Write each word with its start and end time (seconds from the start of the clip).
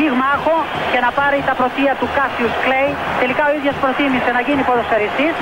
πυγμάχο 0.00 0.56
και 0.92 1.00
να 1.06 1.10
πάρει 1.18 1.38
τα 1.48 1.54
πρωτεία 1.60 1.92
του 2.00 2.08
Κάσιους 2.16 2.54
Κλέη. 2.64 2.90
Τελικά 3.22 3.42
ο 3.50 3.52
ίδιος 3.58 3.76
προτίμησε 3.82 4.30
να 4.36 4.40
γίνει 4.46 4.62
ποδοσφαιριστής 4.68 5.34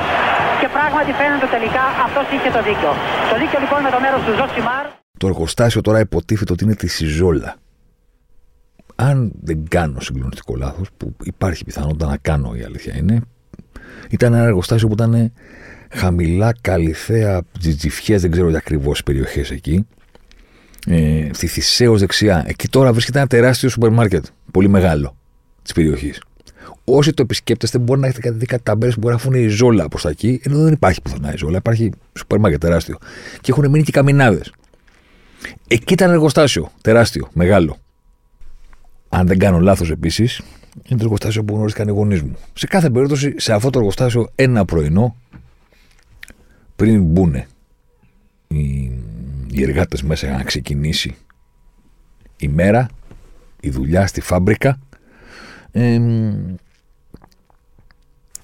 και 0.61 0.69
πράγματι 0.77 1.11
φαίνεται 1.19 1.49
τελικά 1.57 1.85
αυτός 2.07 2.27
είχε 2.35 2.51
το 2.57 2.61
δίκιο. 2.69 2.91
Το 3.31 3.37
δίκιο 3.41 3.59
λοιπόν 3.65 3.79
με 3.87 3.91
το 3.95 3.99
μέρος 4.05 4.21
του 4.27 4.33
Ζωσιμάρ. 4.39 4.85
Το 5.23 5.27
εργοστάσιο 5.33 5.81
τώρα 5.87 5.99
υποτίθεται 6.07 6.53
ότι 6.55 6.63
είναι 6.65 6.77
τη 6.83 6.89
Σιζόλα. 6.97 7.51
Αν 9.09 9.17
δεν 9.49 9.59
κάνω 9.75 9.99
συγκλονιστικό 10.07 10.53
λάθος, 10.65 10.89
που 10.97 11.07
υπάρχει 11.33 11.63
πιθανότητα 11.69 12.07
να 12.13 12.17
κάνω 12.29 12.49
η 12.61 12.63
αλήθεια 12.69 12.95
είναι, 13.01 13.17
ήταν 14.17 14.29
ένα 14.35 14.45
εργοστάσιο 14.45 14.87
που 14.89 14.97
ήταν 14.99 15.33
χαμηλά, 16.01 16.51
Καλλιθέα, 16.61 17.41
Τζιτζιφιές, 17.59 18.21
δεν 18.23 18.31
ξέρω 18.31 18.49
για 18.49 18.59
ακριβώς 18.59 19.03
περιοχές 19.03 19.51
εκεί 19.51 19.87
ε, 20.87 21.29
στη 21.33 21.47
Θησέω 21.47 21.99
δεξιά. 21.99 22.45
Εκεί 22.47 22.69
τώρα 22.69 22.93
βρίσκεται 22.93 23.19
ένα 23.19 23.27
τεράστιο 23.27 23.69
σούπερ 23.69 23.91
μάρκετ. 23.91 24.25
Πολύ 24.51 24.69
μεγάλο 24.69 25.17
της 25.63 25.73
περιοχής. 25.73 26.23
Όσοι 26.85 27.13
το 27.13 27.23
επισκέπτεστε, 27.23 27.79
μπορεί 27.79 28.01
να 28.01 28.07
έχετε 28.07 28.31
δει 28.31 28.47
κάτι 28.47 28.63
ταμπέλες 28.63 28.95
που 28.95 29.01
μπορεί 29.01 29.15
να 29.15 29.21
έχουν 29.21 29.35
η 29.35 29.49
ζόλα 29.49 29.89
προς 29.89 30.03
τα 30.03 30.09
εκεί, 30.09 30.41
ενώ 30.45 30.63
δεν 30.63 30.73
υπάρχει 30.73 31.03
πουθενά 31.03 31.33
η 31.33 31.37
ζόλα. 31.37 31.57
Υπάρχει 31.57 31.91
σούπερ 32.19 32.39
μάρκετ 32.39 32.61
τεράστιο. 32.61 32.99
Και 33.41 33.51
έχουν 33.51 33.71
μείνει 33.71 33.85
και 33.85 33.93
καμινάδες. 33.93 34.53
Εκεί 35.69 35.93
ήταν 35.93 36.11
εργοστάσιο. 36.11 36.71
Τεράστιο, 36.81 37.29
μεγάλο. 37.33 37.77
Αν 39.09 39.27
δεν 39.27 39.39
κάνω 39.39 39.59
λάθος 39.59 39.91
επίσης, 39.91 40.41
είναι 40.75 40.99
το 40.99 41.05
εργοστάσιο 41.05 41.45
που 41.45 41.55
γνωρίστηκαν 41.55 41.89
οι 41.89 41.91
γονείς 41.91 42.23
μου. 42.23 42.37
Σε 42.55 42.67
κάθε 42.67 42.91
περίπτωση, 42.91 43.35
σε 43.37 43.53
αυτό 43.53 43.71
το 43.71 43.79
εργοστάσιο, 43.79 44.29
ένα 44.35 44.65
πρωινό, 44.65 45.17
πριν 46.77 47.03
μπουν 47.03 47.35
οι 48.49 48.93
οι 49.51 49.63
εργάτες 49.63 50.03
μέσα 50.03 50.27
για 50.27 50.37
να 50.37 50.43
ξεκινήσει 50.43 51.17
η 52.37 52.49
μέρα, 52.49 52.89
η 53.61 53.71
δουλειά 53.71 54.07
στη 54.07 54.21
φάμπρικα. 54.21 54.79
Ε, 55.73 56.01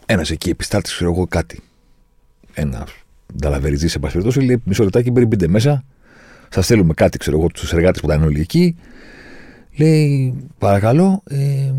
ένας 0.06 0.30
εκεί 0.30 0.50
επιστάτης, 0.50 0.94
ξέρω 0.94 1.10
εγώ 1.10 1.26
κάτι. 1.26 1.62
Ένα 2.54 2.86
νταλαβεριζή 3.36 3.88
σε 3.88 3.98
πάση 3.98 4.12
περιπτώσει, 4.12 4.46
λέει 4.46 4.62
μισό 4.64 4.84
λεπτάκι 4.84 5.12
πριν 5.12 5.26
μπείτε 5.26 5.48
μέσα, 5.48 5.84
σας 6.48 6.64
στέλνουμε 6.64 6.94
κάτι, 6.94 7.18
ξέρω 7.18 7.38
εγώ, 7.38 7.46
τους 7.46 7.72
εργάτες 7.72 8.00
που 8.00 8.06
ήταν 8.06 8.22
όλοι 8.22 8.40
εκεί. 8.40 8.76
Λέει, 9.76 10.34
παρακαλώ, 10.58 11.22
ε, 11.28 11.72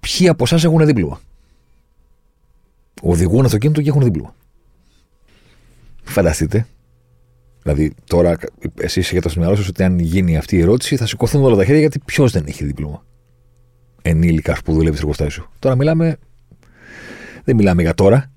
ποιοι 0.00 0.28
από 0.28 0.44
εσάς 0.44 0.64
έχουν 0.64 0.86
δίπλωμα; 0.86 1.20
Οδηγούν 3.02 3.44
αυτοκίνητο 3.44 3.82
και 3.82 3.88
έχουν 3.88 4.02
δίπλωμα. 4.02 4.34
Φανταστείτε. 6.02 6.66
Δηλαδή, 7.62 7.94
τώρα 8.04 8.36
εσεί 8.74 9.00
έχετε 9.00 9.28
στο 9.28 9.40
μυαλό 9.40 9.56
σα 9.56 9.68
ότι 9.68 9.82
αν 9.82 9.98
γίνει 9.98 10.36
αυτή 10.36 10.56
η 10.56 10.60
ερώτηση 10.60 10.96
θα 10.96 11.06
σηκωθούν 11.06 11.42
όλα 11.42 11.56
τα 11.56 11.64
χέρια 11.64 11.80
γιατί 11.80 11.98
ποιος 11.98 12.32
δεν 12.32 12.44
έχει 12.46 12.64
δίπλωμα. 12.64 13.04
Ενήλικα 14.02 14.56
που 14.64 14.72
δουλεύεις 14.72 14.98
στο 14.98 15.08
εργοστάσιο. 15.08 15.50
Τώρα 15.58 15.76
μιλάμε. 15.76 16.16
Δεν 17.44 17.56
μιλάμε 17.56 17.82
για 17.82 17.94
τώρα. 17.94 18.30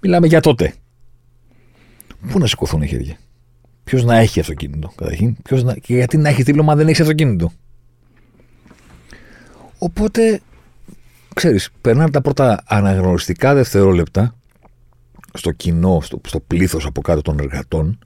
Μιλάμε 0.00 0.26
για 0.26 0.40
τότε. 0.40 0.74
Πού 2.28 2.38
να 2.38 2.46
σηκωθούν 2.46 2.82
οι 2.82 2.86
χέρια; 2.86 3.16
Ποιος 3.84 4.04
να 4.04 4.16
έχει 4.16 4.40
αυτοκίνητο, 4.40 4.92
καταρχήν; 4.94 5.36
να... 5.50 5.74
Και 5.74 5.94
γιατί 5.94 6.16
να 6.16 6.28
έχεις 6.28 6.44
δίπλωμα 6.44 6.72
αν 6.72 6.78
δεν 6.78 6.88
έχεις 6.88 7.00
αυτοκίνητο; 7.00 7.52
Οπότε, 9.78 10.40
ξέρεις, 11.34 11.70
περνάνε 11.80 12.10
τα 12.10 12.20
πρώτα 12.20 12.62
αναγνωριστικά 12.66 13.54
δευτερόλεπτα 13.54 14.34
στο 15.32 15.50
κοινό, 15.50 16.00
στο, 16.00 16.20
στο 16.26 16.40
πλήθος 16.40 16.86
από 16.86 17.00
κάτω 17.00 17.22
των 17.22 17.38
εργατών, 17.38 17.98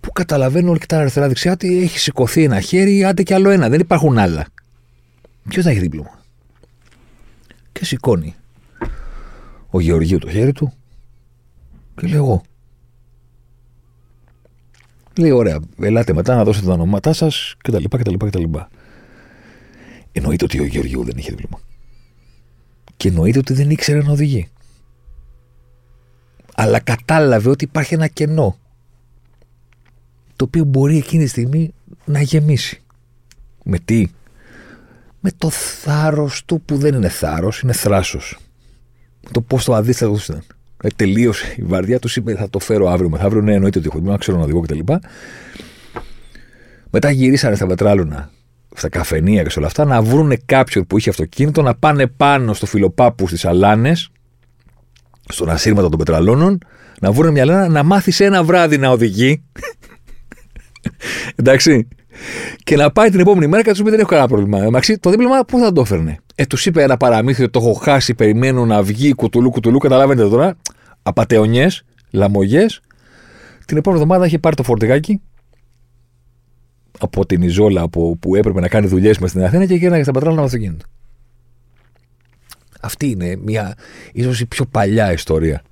που 0.00 0.12
καταλαβαίνουν 0.12 0.68
όλοι 0.68 0.78
και 0.78 0.86
τα 0.86 0.98
αριστερά-δεξιά 0.98 1.52
ότι 1.52 1.82
έχει 1.82 1.98
σηκωθεί 1.98 2.42
ένα 2.42 2.60
χέρι, 2.60 3.04
άντε 3.04 3.22
και 3.22 3.34
άλλο 3.34 3.50
ένα. 3.50 3.68
Δεν 3.68 3.80
υπάρχουν 3.80 4.18
άλλα. 4.18 4.46
Ποιος 5.48 5.64
θα 5.64 5.70
έχει 5.70 5.78
δίπλωμα; 5.78 6.20
Και 7.72 7.84
σηκώνει 7.84 8.34
ο 9.70 9.80
Γεωργίου 9.80 10.18
το 10.18 10.30
χέρι 10.30 10.52
του 10.52 10.72
και 11.94 12.06
λέει 12.06 12.16
εγώ. 12.16 12.42
Λέει 15.18 15.30
ωραία, 15.30 15.58
ελάτε 15.80 16.12
μετά 16.12 16.34
να 16.34 16.44
δώσετε 16.44 16.66
τα 16.66 16.72
ονόματά 16.72 17.12
σας 17.12 17.54
κτλ. 17.58 17.84
κτλ, 17.84 18.14
κτλ. 18.14 18.44
Εννοείται 20.12 20.44
ότι 20.44 20.60
ο 20.60 20.64
Γεωργίου 20.64 21.04
δεν 21.04 21.16
είχε 21.16 21.30
δίπλωμα. 21.30 21.60
Και 22.96 23.08
εννοείται 23.08 23.38
ότι 23.38 23.52
δεν 23.52 23.70
ήξερε 23.70 24.02
να 24.02 24.12
οδηγεί 24.12 24.48
αλλά 26.54 26.80
κατάλαβε 26.80 27.50
ότι 27.50 27.64
υπάρχει 27.64 27.94
ένα 27.94 28.06
κενό 28.06 28.56
το 30.44 30.50
οποίο 30.60 30.70
μπορεί 30.70 30.96
εκείνη 30.96 31.22
τη 31.22 31.28
στιγμή 31.28 31.74
να 32.04 32.20
γεμίσει. 32.20 32.82
Με 33.64 33.78
τι; 33.78 34.06
Με 35.20 35.30
το 35.38 35.50
θάρρος 35.50 36.44
του 36.44 36.60
που 36.64 36.76
δεν 36.76 36.94
είναι 36.94 37.08
θάρρος, 37.08 37.60
είναι 37.60 37.72
θράσος. 37.72 38.38
Το 39.30 39.40
πώς 39.40 39.64
το 39.64 39.74
αντίστοιχος 39.74 40.24
ήταν. 40.24 40.42
Ε, 40.82 40.88
τελείωσε 40.96 41.54
η 41.56 41.62
βαρδιά 41.62 41.98
του, 41.98 42.08
είπε 42.14 42.34
θα 42.34 42.50
το 42.50 42.58
φέρω 42.58 42.88
αύριο 42.88 43.08
μεθαύριο. 43.08 43.42
Ναι, 43.42 43.52
εννοείται 43.54 43.78
ότι 43.78 43.88
έχω 43.92 44.00
να 44.00 44.16
ξέρω 44.16 44.36
να 44.36 44.42
οδηγώ 44.42 44.60
κτλ. 44.60 44.78
Μετά 46.90 47.10
γυρίσανε 47.10 47.56
στα 47.56 47.66
πετράλωνα, 47.66 48.30
στα 48.74 48.88
καφενεία 48.88 49.42
και 49.42 49.50
σε 49.50 49.58
όλα 49.58 49.68
αυτά, 49.68 49.84
να 49.84 50.02
βρουν 50.02 50.32
κάποιον 50.44 50.86
που 50.86 50.98
είχε 50.98 51.10
αυτοκίνητο, 51.10 51.62
να 51.62 51.74
πάνε 51.74 52.06
πάνω 52.06 52.54
στο 52.54 52.66
φιλοπάπου 52.66 53.26
στις 53.26 53.44
αλάνες 53.44 54.10
στον 55.28 55.50
ασύρματο 55.50 55.88
των 55.88 55.98
πετραλώνων, 55.98 56.58
να 57.00 57.12
βρουν 57.12 57.32
μια 57.32 57.44
λένα 57.44 57.68
να 57.68 57.82
μάθεις 57.82 58.20
ένα 58.20 58.44
βράδυ 58.44 58.78
να 58.78 58.90
οδηγεί. 58.90 59.44
Εντάξει. 61.34 61.88
Και 62.64 62.76
να 62.76 62.90
πάει 62.90 63.10
την 63.10 63.20
επόμενη 63.20 63.46
μέρα 63.46 63.62
και 63.62 63.68
να 63.68 63.74
του 63.74 63.82
πει: 63.82 63.90
Δεν 63.90 63.98
έχω 63.98 64.08
κανένα 64.08 64.28
πρόβλημα. 64.28 64.70
Μαξί, 64.70 64.98
το 64.98 65.10
δίπλωμα 65.10 65.44
πού 65.44 65.58
θα 65.58 65.72
το 65.72 65.80
έφερνε; 65.80 66.18
Ε, 66.34 66.46
τους 66.46 66.66
είπε 66.66 66.82
ένα 66.82 66.96
παραμύθι 66.96 67.42
ότι 67.42 67.50
το 67.50 67.58
έχω 67.58 67.72
χάσει, 67.72 68.14
περιμένω 68.14 68.66
να 68.66 68.82
βγει 68.82 69.14
κουτουλού 69.14 69.50
κουτουλού. 69.50 69.78
Καταλαβαίνετε 69.78 70.28
τώρα. 70.28 70.56
Απαταιωνιέ, 71.02 71.66
λαμογές. 72.10 72.80
Την 73.66 73.76
επόμενη 73.76 74.02
εβδομάδα 74.02 74.26
είχε 74.26 74.38
πάρει 74.38 74.56
το 74.56 74.62
φορτηγάκι 74.62 75.20
από 76.98 77.26
την 77.26 77.42
Ιζόλα 77.42 77.88
που, 77.88 78.18
που 78.18 78.34
έπρεπε 78.34 78.60
να 78.60 78.68
κάνει 78.68 78.86
δουλειές 78.86 79.18
μες 79.18 79.30
στην 79.30 79.44
Αθήνα 79.44 79.66
και 79.66 79.74
γύρναγε 79.74 80.02
στα 80.02 80.12
πατράλα 80.12 80.36
με 80.36 80.42
αυτοκίνητο. 80.42 80.84
Αυτή 82.80 83.08
είναι 83.08 83.36
μια 83.36 83.74
ίσως 84.12 84.40
η 84.40 84.46
πιο 84.46 84.64
παλιά 84.64 85.12
ιστορία 85.12 85.62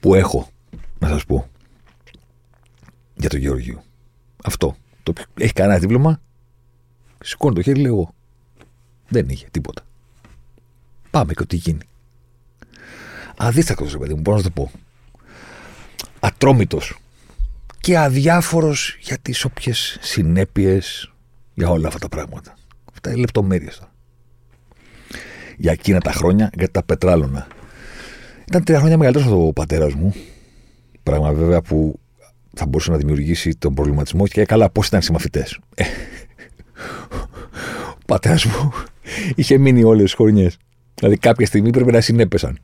που 0.00 0.14
έχω 0.14 0.48
να 0.98 1.08
σας 1.08 1.24
πω 1.24 1.48
για 3.24 3.32
τον 3.32 3.38
Γεωργίου. 3.38 3.82
Αυτό. 4.44 4.76
Το, 5.02 5.12
έχει 5.34 5.52
κανένα 5.52 5.78
δίπλωμα, 5.78 6.20
σηκώνει 7.22 7.54
το 7.54 7.62
χέρι, 7.62 7.80
λέει 7.80 7.90
εγώ. 7.90 8.14
Δεν 9.08 9.28
είχε 9.28 9.46
τίποτα. 9.50 9.82
Πάμε 11.10 11.32
και 11.32 11.42
ό,τι 11.42 11.56
γίνει. 11.56 11.88
Αδίστακτος, 13.36 13.96
παιδί 13.96 14.14
μου, 14.14 14.20
μπορώ 14.20 14.36
να 14.36 14.42
το 14.42 14.50
πω. 14.50 14.70
Ατρόμητος 16.20 16.98
και 17.80 17.98
αδιάφορος 17.98 18.96
για 19.00 19.18
τις 19.18 19.44
όποιες 19.44 19.98
συνέπειες 20.00 21.12
για 21.54 21.68
όλα 21.68 21.86
αυτά 21.86 21.98
τα 21.98 22.08
πράγματα. 22.08 22.54
Αυτά 22.92 23.10
είναι 23.10 23.20
λεπτομέρειες 23.20 23.78
τώρα 23.78 23.92
για 25.56 25.72
εκείνα 25.72 26.00
τα 26.00 26.12
χρόνια 26.12 26.50
για 26.54 26.70
τα 26.70 26.82
πετράλωνα. 26.82 27.46
Ήταν 28.48 28.64
τρία 28.64 28.78
χρόνια 28.78 28.98
μεγαλύτερος 28.98 29.32
από 29.32 29.46
ο 29.46 29.52
πατέρας 29.52 29.94
μου. 29.94 30.14
Πράγμα 31.02 31.32
βέβαια 31.32 31.62
που 31.62 31.98
θα 32.56 32.66
μπορούσε 32.66 32.90
να 32.90 32.96
δημιουργήσει 32.96 33.56
τον 33.56 33.74
προβληματισμό 33.74 34.26
και 34.26 34.44
καλά 34.44 34.70
πώς 34.70 34.86
ήταν 34.86 35.02
συμμαθητές. 35.02 35.58
Ε, 35.74 35.84
ο 37.90 38.06
πατέρας 38.06 38.44
μου 38.44 38.72
είχε 39.34 39.58
μείνει 39.58 39.82
όλες 39.82 40.02
τις 40.02 40.14
χρονιές. 40.14 40.56
Δηλαδή 40.94 41.16
κάποια 41.16 41.46
στιγμή 41.46 41.70
πρέπει 41.70 41.92
να 41.92 42.00
συνέπεσαν. 42.00 42.58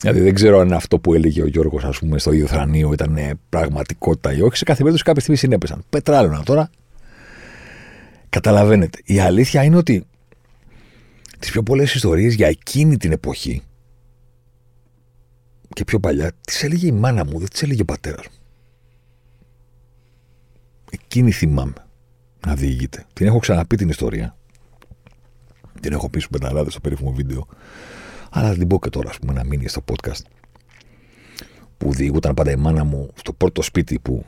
Δηλαδή 0.00 0.20
δεν 0.20 0.34
ξέρω 0.34 0.58
αν 0.58 0.72
αυτό 0.72 0.98
που 0.98 1.14
έλεγε 1.14 1.42
ο 1.42 1.46
Γιώργος, 1.46 1.84
ας 1.84 1.98
πούμε, 1.98 2.18
στο 2.18 2.32
ίδιο 2.32 2.46
θρανείο 2.46 2.92
ήταν 2.92 3.38
πραγματικότητα 3.48 4.32
ή 4.32 4.40
όχι. 4.40 4.56
Σε 4.56 4.64
κάθε 4.64 4.78
περίπτωση 4.78 5.04
κάποια 5.04 5.20
στιγμή 5.20 5.38
συνέπεσαν. 5.38 5.84
Πετράλωνα 5.88 6.42
τώρα. 6.42 6.70
Καταλαβαίνετε. 8.28 8.98
Η 9.04 9.20
αλήθεια 9.20 9.62
είναι 9.62 9.76
ότι 9.76 10.04
τις 11.38 11.50
πιο 11.50 11.62
πολλές 11.62 11.94
ιστορίες 11.94 12.34
για 12.34 12.46
εκείνη 12.46 12.96
την 12.96 13.12
εποχή 13.12 13.62
και 15.68 15.84
πιο 15.84 16.00
παλιά 16.00 16.32
τις 16.40 16.62
έλεγε 16.62 16.86
η 16.86 16.92
μάνα 16.92 17.24
μου, 17.24 17.38
δεν 17.38 17.48
τις 17.48 17.62
έλεγε 17.62 17.82
ο 17.82 17.84
πατέρας 17.84 18.24
μου. 18.26 18.37
Εκείνη 20.90 21.30
θυμάμαι 21.30 21.72
να 22.46 22.54
διηγείται. 22.54 23.06
Την 23.12 23.26
έχω 23.26 23.38
ξαναπεί 23.38 23.76
την 23.76 23.88
ιστορία. 23.88 24.36
Την 25.80 25.92
έχω 25.92 26.10
πει 26.10 26.18
στους 26.20 26.30
πενταράδες 26.30 26.72
στο 26.72 26.80
περίφημο 26.80 27.12
βίντεο. 27.12 27.46
Αλλά 28.30 28.54
την 28.54 28.66
πω 28.66 28.78
και 28.78 28.88
τώρα, 28.88 29.08
ας 29.10 29.18
πούμε, 29.18 29.32
να 29.32 29.44
μείνει 29.44 29.68
στο 29.68 29.84
podcast. 29.86 30.22
Που 31.78 31.92
διηγούταν 31.92 32.34
πάντα 32.34 32.50
η 32.50 32.56
μάνα 32.56 32.84
μου 32.84 33.10
στο 33.14 33.32
πρώτο 33.32 33.62
σπίτι 33.62 33.98
που 33.98 34.24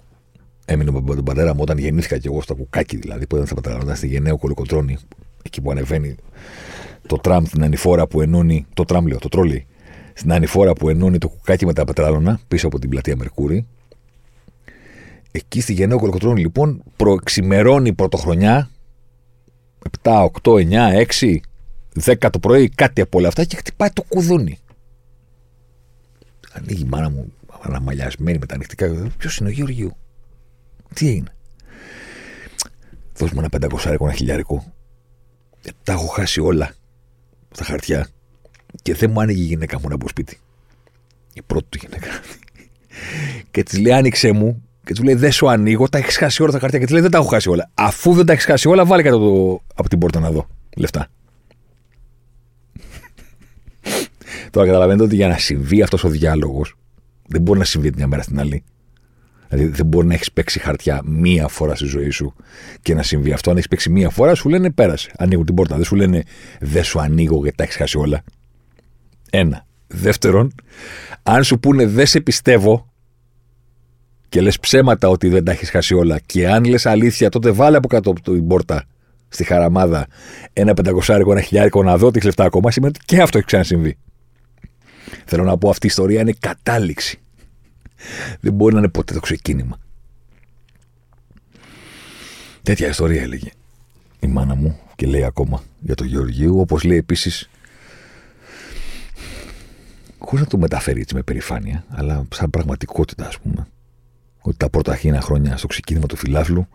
έμεινε 0.65 0.91
με 0.91 1.15
τον 1.15 1.25
πατέρα 1.25 1.55
μου 1.55 1.61
όταν 1.63 1.79
γεννήθηκα 1.79 2.19
και 2.19 2.29
εγώ 2.29 2.43
στο 2.43 2.55
κουκάκι 2.55 2.97
δηλαδή. 2.97 3.27
Που 3.27 3.35
ήταν 3.35 3.47
στα 3.47 3.55
πατέρα 3.55 3.95
στη 3.95 4.07
Γενναίο 4.07 4.39
Κολοκοτρόνη, 4.39 4.97
εκεί 5.43 5.61
που 5.61 5.71
ανεβαίνει 5.71 6.17
το 7.07 7.17
τραμ, 7.17 7.45
την 7.45 7.63
ανηφόρα 7.65 8.07
που 8.07 8.21
ενώνει. 8.21 8.67
Το 8.75 8.85
τραμ, 8.85 9.07
λέω, 9.07 9.19
το 9.19 9.29
τρόλι. 9.29 9.67
Στην 10.13 10.33
ανηφόρα 10.33 10.73
που 10.73 10.89
ενώνει 10.89 11.19
το 11.19 11.29
κουκάκι 11.29 11.67
με 11.67 11.73
τα 11.73 11.85
πετράλωνα 11.85 12.41
πίσω 12.49 12.67
από 12.67 12.79
την 12.79 12.89
πλατεία 12.89 13.17
Μερκούρη. 13.17 13.67
Εκεί 15.33 15.61
στη 15.61 15.73
Γενναίο 15.73 15.99
Κολοκοτρόνη 15.99 16.41
λοιπόν 16.41 16.83
προεξημερώνει 16.97 17.93
πρωτοχρονιά 17.93 18.71
7, 20.03 20.27
8, 20.43 20.53
9, 20.71 21.07
6, 21.21 21.37
10 22.05 22.31
το 22.33 22.39
πρωί, 22.39 22.69
κάτι 22.69 23.01
από 23.01 23.19
όλα 23.19 23.29
αυτά 23.29 23.45
και 23.45 23.57
χτυπάει 23.57 23.91
το 23.91 24.03
κουδούνι. 24.03 24.59
Ανοίγει 26.53 26.83
η 26.83 26.87
μάνα 26.89 27.11
μου 27.11 27.33
αναμαλιασμένη 27.61 28.39
με 28.39 28.47
τα 28.47 28.55
ανοιχτικά. 28.55 29.13
Ποιος 29.19 29.37
είναι 29.37 29.49
ο 29.49 29.53
Γεωργίου; 29.53 29.97
Τι 30.95 31.15
είναι. 31.15 31.33
Δώσ' 33.17 33.31
μου 33.31 33.41
ένα 33.41 33.69
500 33.71 33.97
ένα 34.01 34.13
χιλιάρικο. 34.13 34.73
Ε, 35.63 35.71
τα 35.83 35.93
έχω 35.93 36.07
χάσει 36.07 36.41
όλα 36.41 36.75
στα 37.51 37.65
χαρτιά 37.65 38.09
και 38.83 38.95
δεν 38.95 39.11
μου 39.11 39.21
άνοιγε 39.21 39.43
η 39.43 39.45
γυναίκα 39.45 39.81
μου 39.81 39.89
να 39.89 39.97
μπω 39.97 40.09
σπίτι. 40.09 40.39
Η 41.33 41.43
πρώτη 41.43 41.67
του 41.69 41.79
γυναίκα. 41.81 42.09
και 43.51 43.63
της 43.63 43.79
λέει: 43.79 43.93
Άνοιξε 43.93 44.33
μου. 44.33 44.63
Και 44.85 44.95
του 44.95 45.03
λέει: 45.03 45.15
Δεν 45.15 45.33
σου 45.33 45.51
ανοίγω, 45.51 45.89
τα 45.89 45.99
έχεις 45.99 46.17
χάσει 46.17 46.43
όλα 46.43 46.53
τα 46.53 46.59
χαρτιά. 46.59 46.79
Και 46.79 46.87
τη 46.87 46.93
λέει: 46.93 47.03
Δεν 47.03 47.11
τα 47.11 47.19
έχω 47.19 47.27
χάσει 47.27 47.49
όλα. 47.49 47.71
Αφού 47.75 48.13
δεν 48.13 48.27
τα 48.27 48.33
έχεις 48.33 48.45
χάσει 48.45 48.69
όλα, 48.69 48.85
βάλε 48.85 49.03
κάτω 49.03 49.19
το... 49.19 49.61
από 49.75 49.89
την 49.89 49.99
πόρτα 49.99 50.21
να 50.21 50.31
δω 50.31 50.47
λεφτά. 50.77 51.09
Τώρα 54.51 54.67
καταλαβαίνετε 54.67 55.05
ότι 55.05 55.15
για 55.15 55.29
να 55.29 55.39
συμβεί 55.39 55.83
αυτός 55.83 56.05
ο 56.05 56.09
διάλογος 56.09 56.75
δεν 57.27 57.43
μπορεί 57.43 57.59
να 57.59 57.65
συμβεί 57.65 57.89
την 57.89 57.99
μια 57.99 58.07
μέρα 58.07 58.23
στην 58.23 58.41
άλλη. 58.41 58.65
Δηλαδή 59.49 59.77
δεν 59.77 59.87
μπορεί 59.87 60.07
να 60.07 60.15
έχεις 60.15 60.33
παίξει 60.33 60.59
χαρτιά 60.59 61.03
μία 61.05 61.49
φορά 61.49 61.75
στη 61.75 61.87
ζωή 61.87 62.11
σου 62.11 62.35
και 62.83 62.95
να 62.95 63.03
συμβεί 63.03 63.33
αυτό. 63.33 63.51
Αν 63.51 63.57
έχεις 63.57 63.69
παίξει 63.69 63.91
μία 63.91 64.11
φορά, 64.11 64.35
σου 64.35 64.49
λένε 64.49 64.71
πέρασε. 64.71 65.13
Ανοίγουν 65.19 65.45
την 65.45 65.55
πόρτα. 65.55 65.77
Δεν 65.77 65.85
σου 65.85 65.97
λένε 65.97 66.23
δεν 66.61 66.85
σου 66.85 67.01
ανοίγω 67.01 67.43
γιατί 67.43 67.57
τα 67.57 67.63
έχεις 67.63 67.77
χάσει 67.77 67.99
όλα. 67.99 68.23
Ένα. 69.31 69.67
Δεύτερον, 69.87 70.55
αν 71.23 71.45
σου 71.45 71.59
πούνε 71.59 71.87
δεν 71.87 72.07
σε 72.07 72.21
πιστεύω 72.21 72.90
και 74.31 74.41
λες 74.41 74.61
ψέματα 74.61 75.09
ότι 75.09 75.29
δεν 75.29 75.45
τα 75.45 75.53
έχεις 75.53 75.71
χάσει 75.71 75.95
όλα 75.95 76.19
και 76.27 76.49
αν 76.49 76.65
λες 76.65 76.87
αλήθεια, 76.87 77.29
τότε 77.29 77.51
βάλε 77.51 77.77
από 77.77 77.89
κάτω 77.89 78.11
από 78.11 78.21
την 78.21 78.47
πόρτα 78.47 78.85
στη 79.29 79.45
χαραμάδα 79.45 80.07
ένα 80.53 80.75
πεντακοσάρικο, 80.75 81.33
ένα 81.33 81.41
χιλιάρικο 81.41 81.83
να 81.83 81.97
δω 81.97 82.11
τις 82.11 82.25
λεφτά 82.25 82.45
ακόμα, 82.45 82.71
σημαίνει 82.71 82.93
ότι 82.97 83.05
και 83.05 83.23
αυτό 83.23 83.39
έχει 83.39 83.47
ξανασυμβεί. 83.47 83.99
Θέλω 85.25 85.45
να 85.45 85.59
πω 85.59 85.71
αυτή 85.71 85.87
η 85.87 85.89
ιστορία 85.89 86.21
είναι 86.21 86.35
κατάληξη. 86.41 87.21
Δεν 88.41 88.53
μπορεί 88.53 88.73
να 88.73 88.79
είναι 88.79 88.89
ποτέ 88.89 89.15
το 89.15 89.21
ξεκίνημα. 89.21 89.79
Τέτοια 92.63 92.89
ιστορία 92.89 93.23
έλεγε 93.23 93.51
η 94.21 94.27
μάνα 94.27 94.55
μου 94.55 94.79
και 94.97 95.07
λέει 95.07 95.25
ακόμα 95.25 95.63
για 95.81 95.95
τον 95.95 96.07
Γεωργίου, 96.07 96.61
όπως 96.61 96.83
λέει 96.83 96.99
επίσης 96.99 97.51
χωρίς 100.19 100.45
να 100.45 100.51
το 100.51 100.59
μεταφέρει 100.59 101.01
έτσι 101.01 101.15
με 101.15 101.23
περηφάνεια, 101.23 101.85
αλλά 101.89 102.27
σαν 102.33 102.51
πραγματικότητα 102.51 103.27
ας 103.27 103.39
πούμε, 103.39 103.67
ότι 104.41 104.57
τα 104.57 104.71
πρώτα 104.71 104.97
χίνα 104.97 105.21
χρόνια 105.21 105.57
στο 105.57 105.67
ξεκίνημα 105.67 106.07
του 106.07 106.17
φιλάθλου 106.17 106.69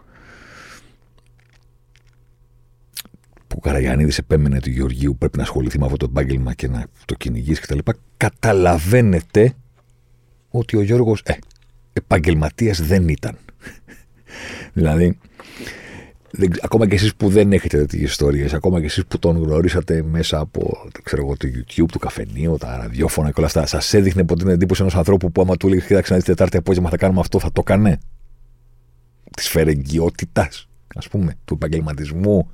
που 3.48 3.56
ο 3.58 3.60
Καραγιανίδης 3.60 4.18
επέμενε 4.18 4.60
του 4.60 4.70
Γεωργίου 4.70 5.16
πρέπει 5.18 5.38
να 5.38 5.44
ασχοληθεί 5.44 5.80
με 5.80 5.86
αυτό 5.86 5.98
το 5.98 6.08
επάγγελμα 6.10 6.54
και 6.54 6.68
να 6.68 6.86
το 7.06 7.16
κυνηγήσει 7.16 7.62
κτλ. 7.62 7.78
Καταλαβαίνετε 8.18 9.54
ότι 10.50 10.78
ο 10.78 10.82
Γιώργος 10.82 11.22
ε, 11.26 11.38
επαγγελματίας 11.94 12.82
δεν 12.82 13.08
ήταν. 13.08 13.38
δηλαδή, 14.74 15.18
δεν, 16.38 16.52
ακόμα 16.62 16.88
και 16.88 16.96
εσείς 16.96 17.16
που 17.16 17.30
δεν 17.30 17.54
έχετε 17.54 17.78
τέτοιες 17.78 18.10
ιστορίες, 18.12 18.54
ακόμα 18.54 18.80
και 18.80 18.86
εσείς 18.86 19.06
που 19.06 19.20
τον 19.20 19.44
γνωρίσατε 19.44 20.04
μέσα 20.04 20.40
από 20.40 20.90
ξέρω 21.04 21.22
εγώ, 21.22 21.38
το 21.38 21.48
YouTube, 21.48 21.86
το 21.92 22.00
καφενείο, 22.00 22.58
τα 22.58 22.78
ραδιόφωνα 22.78 23.28
και 23.28 23.34
όλα 23.38 23.48
αυτά, 23.48 23.66
σας 23.66 23.94
έδειχνε 23.94 24.24
ποτέ 24.24 24.44
την 24.44 24.54
εντύπωση 24.54 24.82
ενός 24.82 24.96
ανθρώπου 24.96 25.32
που 25.32 25.42
άμα 25.42 25.58
του 25.58 25.68
έλεγες 25.68 25.86
Κοίταξε 25.86 26.12
να 26.12 26.18
δεις 26.18 26.28
Τετάρτη 26.28 26.58
απόγευμα 26.58 26.90
θα 26.90 26.98
κάνουμε 26.98 27.20
αυτό, 27.20 27.40
θα 27.40 27.52
το 27.52 27.64
έκανε. 27.66 28.00
Της 29.36 29.50
φερεγγιότητας, 29.50 30.68
ας 30.96 31.08
πούμε, 31.10 31.36
του 31.46 31.54
επαγγελματισμού. 31.54 32.50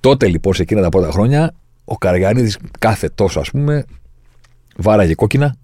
Τότε 0.00 0.28
λοιπόν 0.28 0.54
σε 0.54 0.62
εκείνα 0.62 0.82
τα 0.82 0.88
πρώτα 0.88 1.10
χρόνια, 1.10 1.54
ο 1.84 1.96
Καραγιανίδη 1.96 2.52
κάθε 2.78 3.08
τόσο 3.08 3.40
ας 3.40 3.50
πούμε, 3.50 3.84
βάραγε 4.76 5.14
κόκκινα, 5.14 5.56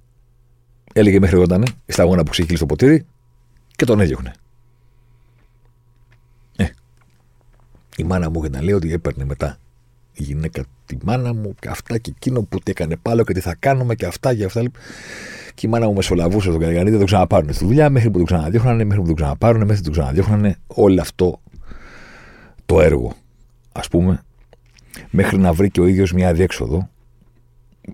έλεγε 0.92 1.20
μέχρι 1.20 1.36
όταν 1.36 1.64
στα 1.86 2.02
αγώνα 2.02 2.22
που 2.22 2.30
ξεχύλει 2.30 2.56
στο 2.56 2.66
ποτήρι 2.66 3.06
και 3.76 3.84
τον 3.84 4.00
έδιωχνε. 4.00 4.32
Η 7.96 8.04
μάνα 8.04 8.30
μου 8.30 8.40
είχε 8.40 8.48
να 8.48 8.62
λέει 8.62 8.74
ότι 8.74 8.92
έπαιρνε 8.92 9.24
μετά 9.24 9.58
η 10.14 10.22
γυναίκα 10.22 10.64
τη 10.86 10.96
μάνα 11.02 11.34
μου 11.34 11.54
και 11.60 11.68
αυτά 11.68 11.98
και 11.98 12.12
εκείνο 12.16 12.42
που 12.42 12.58
τι 12.58 12.70
έκανε 12.70 12.96
πάλι 12.96 13.24
και 13.24 13.32
τι 13.32 13.40
θα 13.40 13.54
κάνουμε 13.58 13.94
και 13.94 14.06
αυτά 14.06 14.34
και 14.34 14.44
αυτά. 14.44 14.62
Και 15.54 15.66
η 15.66 15.70
μάνα 15.70 15.86
μου 15.86 15.92
μεσολαβούσε 15.92 16.50
τον 16.50 16.58
Καραγανίδη, 16.58 16.90
δεν 16.90 16.98
το 16.98 17.04
ξαναπάρουν 17.04 17.52
στη 17.52 17.64
δουλειά 17.64 17.90
μέχρι 17.90 18.10
που 18.10 18.18
το 18.18 18.24
ξαναδιώχνανε, 18.24 18.84
μέχρι 18.84 19.02
που 19.02 19.08
το 19.08 19.14
ξαναπάρουν, 19.14 19.60
μέχρι 19.60 19.76
που 19.76 19.82
το 19.82 19.90
ξαναδιώχνανε. 19.90 20.56
Όλο 20.66 21.00
αυτό 21.00 21.40
το 22.66 22.80
έργο, 22.80 23.14
ας 23.72 23.88
πούμε, 23.88 24.22
μέχρι 25.10 25.38
να 25.38 25.52
βρει 25.52 25.70
και 25.70 25.80
ο 25.80 25.86
ίδιος 25.86 26.12
μια 26.12 26.32
διέξοδο 26.32 26.88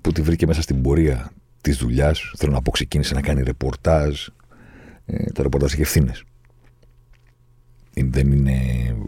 που 0.00 0.12
τη 0.12 0.22
βρήκε 0.22 0.46
μέσα 0.46 0.62
στην 0.62 0.82
πορεία 0.82 1.32
της 1.60 1.76
δουλειάς. 1.76 2.32
Θέλω 2.36 2.52
να 2.52 2.62
πω, 2.62 2.70
ξεκίνησε 2.70 3.14
να 3.14 3.20
κάνει 3.20 3.42
ρεπορτάζ. 3.42 4.26
Ε, 5.06 5.30
το 5.32 5.42
ρεπορτάζ 5.42 5.72
είχε 5.72 5.82
ευθύνες. 5.82 6.24
Δεν 7.94 8.32
είναι 8.32 8.58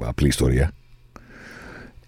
απλή 0.00 0.28
ιστορία. 0.28 0.72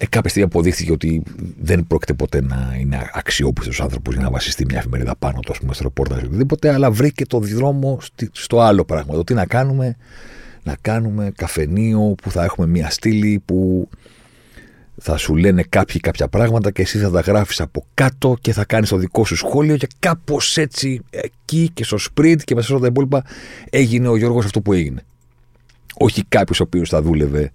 Ε, 0.04 0.06
κάποια 0.08 0.30
στιγμή 0.30 0.48
αποδείχθηκε 0.48 0.92
ότι 0.92 1.22
δεν 1.60 1.86
πρόκειται 1.86 2.12
ποτέ 2.12 2.42
να 2.42 2.76
είναι 2.80 3.10
αξιόπιστος 3.12 3.80
άνθρωπος 3.80 4.14
για 4.14 4.22
να 4.22 4.30
βασιστεί 4.30 4.64
μια 4.64 4.78
εφημερίδα 4.78 5.16
πάνω 5.16 5.40
του, 5.40 5.52
ας 5.52 5.58
πούμε, 5.58 5.74
στο 5.74 5.82
ρεπόρταζ 5.82 6.22
ή 6.22 6.24
οτιδήποτε, 6.24 6.72
αλλά 6.72 6.90
βρήκε 6.90 7.26
το 7.26 7.38
δρόμο 7.38 7.98
στο 8.32 8.60
άλλο 8.60 8.84
πράγμα. 8.84 9.14
Το 9.14 9.24
τι 9.24 9.34
να 9.34 9.46
κάνουμε, 9.46 9.96
να 10.62 10.76
κάνουμε 10.80 11.32
καφενείο 11.36 12.14
που 12.22 12.30
θα 12.30 12.44
έχουμε 12.44 12.66
μια 12.66 12.90
στήλη 12.90 13.42
που 13.44 13.88
θα 15.00 15.16
σου 15.16 15.36
λένε 15.36 15.62
κάποιοι 15.68 16.00
κάποια 16.00 16.28
πράγματα 16.28 16.70
και 16.70 16.82
εσύ 16.82 16.98
θα 16.98 17.10
τα 17.10 17.20
γράφεις 17.20 17.60
από 17.60 17.86
κάτω 17.94 18.36
και 18.40 18.52
θα 18.52 18.64
κάνεις 18.64 18.88
το 18.88 18.96
δικό 18.96 19.25
σου 19.25 19.37
σχόλιο 19.37 19.76
και 19.76 19.88
κάπως 19.99 20.56
έτσι 20.56 21.00
εκεί 21.11 21.70
και 21.75 21.84
στο 21.84 21.99
σπριντ 21.99 22.40
και 22.44 22.54
μέσα 22.54 22.66
σε 22.66 22.73
όλα 22.73 22.82
τα 22.82 22.87
υπόλοιπα 22.87 23.25
έγινε 23.70 24.08
ο 24.08 24.16
Γιώργος 24.16 24.44
αυτό 24.44 24.61
που 24.61 24.73
έγινε. 24.73 25.02
Όχι 25.94 26.25
κάποιος 26.28 26.61
ο 26.61 26.62
οποίος 26.62 26.88
θα 26.88 27.02
δούλευε 27.02 27.52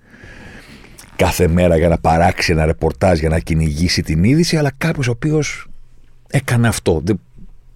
κάθε 1.20 1.48
μέρα 1.48 1.78
για 1.78 1.90
να 1.90 1.98
παράξει 1.98 2.52
ένα 2.52 2.66
ρεπορτάζ 2.66 3.20
για 3.20 3.30
να 3.30 3.40
κυνηγήσει 3.40 4.02
την 4.02 4.24
είδηση, 4.24 4.58
αλλά 4.58 4.72
κάποιος 4.78 5.08
ο 5.08 5.12
οποίος 5.12 5.68
έκανε 6.28 6.68
αυτό. 6.68 7.02
Δεν, 7.04 7.20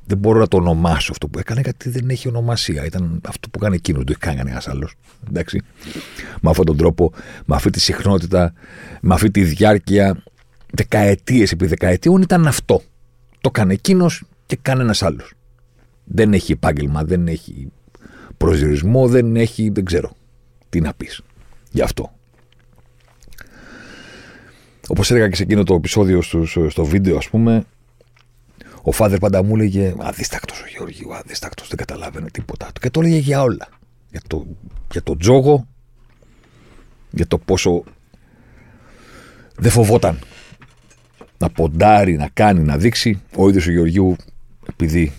δεν 0.06 0.18
μπορώ 0.18 0.40
να 0.40 0.48
το 0.48 0.58
ονομάσω 0.58 1.12
αυτό 1.12 1.28
που 1.28 1.40
έκανε, 1.40 1.62
γιατί 1.62 1.90
δεν 1.90 2.10
έχει 2.10 2.28
ονομασία. 2.28 2.86
Ήταν 2.86 3.22
αυτό 3.28 3.50
που 3.50 3.60
έκανε 3.62 3.76
εκείνος, 3.76 4.04
δεν 4.04 4.06
το 4.06 4.12
έχει 4.12 4.20
κάνει 4.20 4.38
κανένας 4.38 4.68
άλλος. 4.68 4.94
Εντάξει. 5.30 5.62
Με 6.42 6.50
αυτόν 6.50 6.66
τον 6.66 6.78
τρόπο, 6.78 7.12
με 7.46 7.56
αυτή 7.56 7.70
τη 7.70 7.80
συχνότητα, 7.80 8.54
με 9.02 9.14
αυτή 9.14 9.32
τη 9.32 9.44
διάρκεια 9.44 10.24
δεκαετίες 10.72 11.52
επί 11.52 11.66
δεκαετίων 11.66 12.22
ήταν 12.22 12.48
αυτό. 12.48 12.82
Το 13.42 13.50
έκανε 13.54 13.74
εκείνος 13.74 14.24
και 14.46 14.58
κανένας 14.62 15.04
άλλος. 15.04 15.34
Δεν 16.04 16.34
έχει 16.34 16.52
επάγγελμα, 16.52 17.04
δεν 17.04 17.28
έχει 17.28 17.72
προσδιορισμό, 18.38 19.08
δεν 19.08 19.36
έχει, 19.36 19.70
δεν 19.70 19.86
ξέρω 19.86 20.16
τι 20.70 20.82
να 20.82 20.94
πεις 20.94 21.22
γι' 21.72 21.82
αυτό. 21.82 22.12
Όπως 24.88 25.12
έλεγα 25.12 25.30
και 25.30 25.36
σε 25.36 25.44
εκείνο 25.44 25.64
το 25.64 25.74
επεισόδιο 25.74 26.22
στο, 26.22 26.46
στο 26.70 26.86
βίντεο, 26.86 27.18
ας 27.18 27.30
πούμε, 27.30 27.66
ο 28.82 28.92
Φάδερ 28.92 29.20
πάντα 29.20 29.44
μου 29.44 29.56
έλεγε 29.56 29.96
Αδίστακτος 29.98 30.62
ο 30.62 30.66
Γεωργίου, 30.68 31.16
αδίστακτος, 31.16 31.68
δεν 31.68 31.78
καταλάβαινε 31.78 32.30
τίποτα. 32.30 32.72
Και 32.82 32.90
το 32.90 33.00
έλεγε 33.00 33.18
για 33.18 33.42
όλα. 33.42 33.68
Για 34.12 34.22
το, 34.28 34.46
για 34.92 35.04
το 35.04 35.18
τζόγο, 35.18 35.68
για 37.12 37.28
το 37.28 37.38
πόσο 37.38 37.84
δεν 39.56 39.72
φοβόταν 39.72 40.20
να 41.38 41.50
ποντάρει, 41.50 42.18
να 42.18 42.30
κάνει, 42.34 42.60
να 42.60 42.78
δείξει. 42.78 43.22
Ο 43.36 43.50
ίδιος 43.50 43.68
ο 43.68 43.72
Γεωργίου, 43.72 44.16
επειδή 44.70 45.14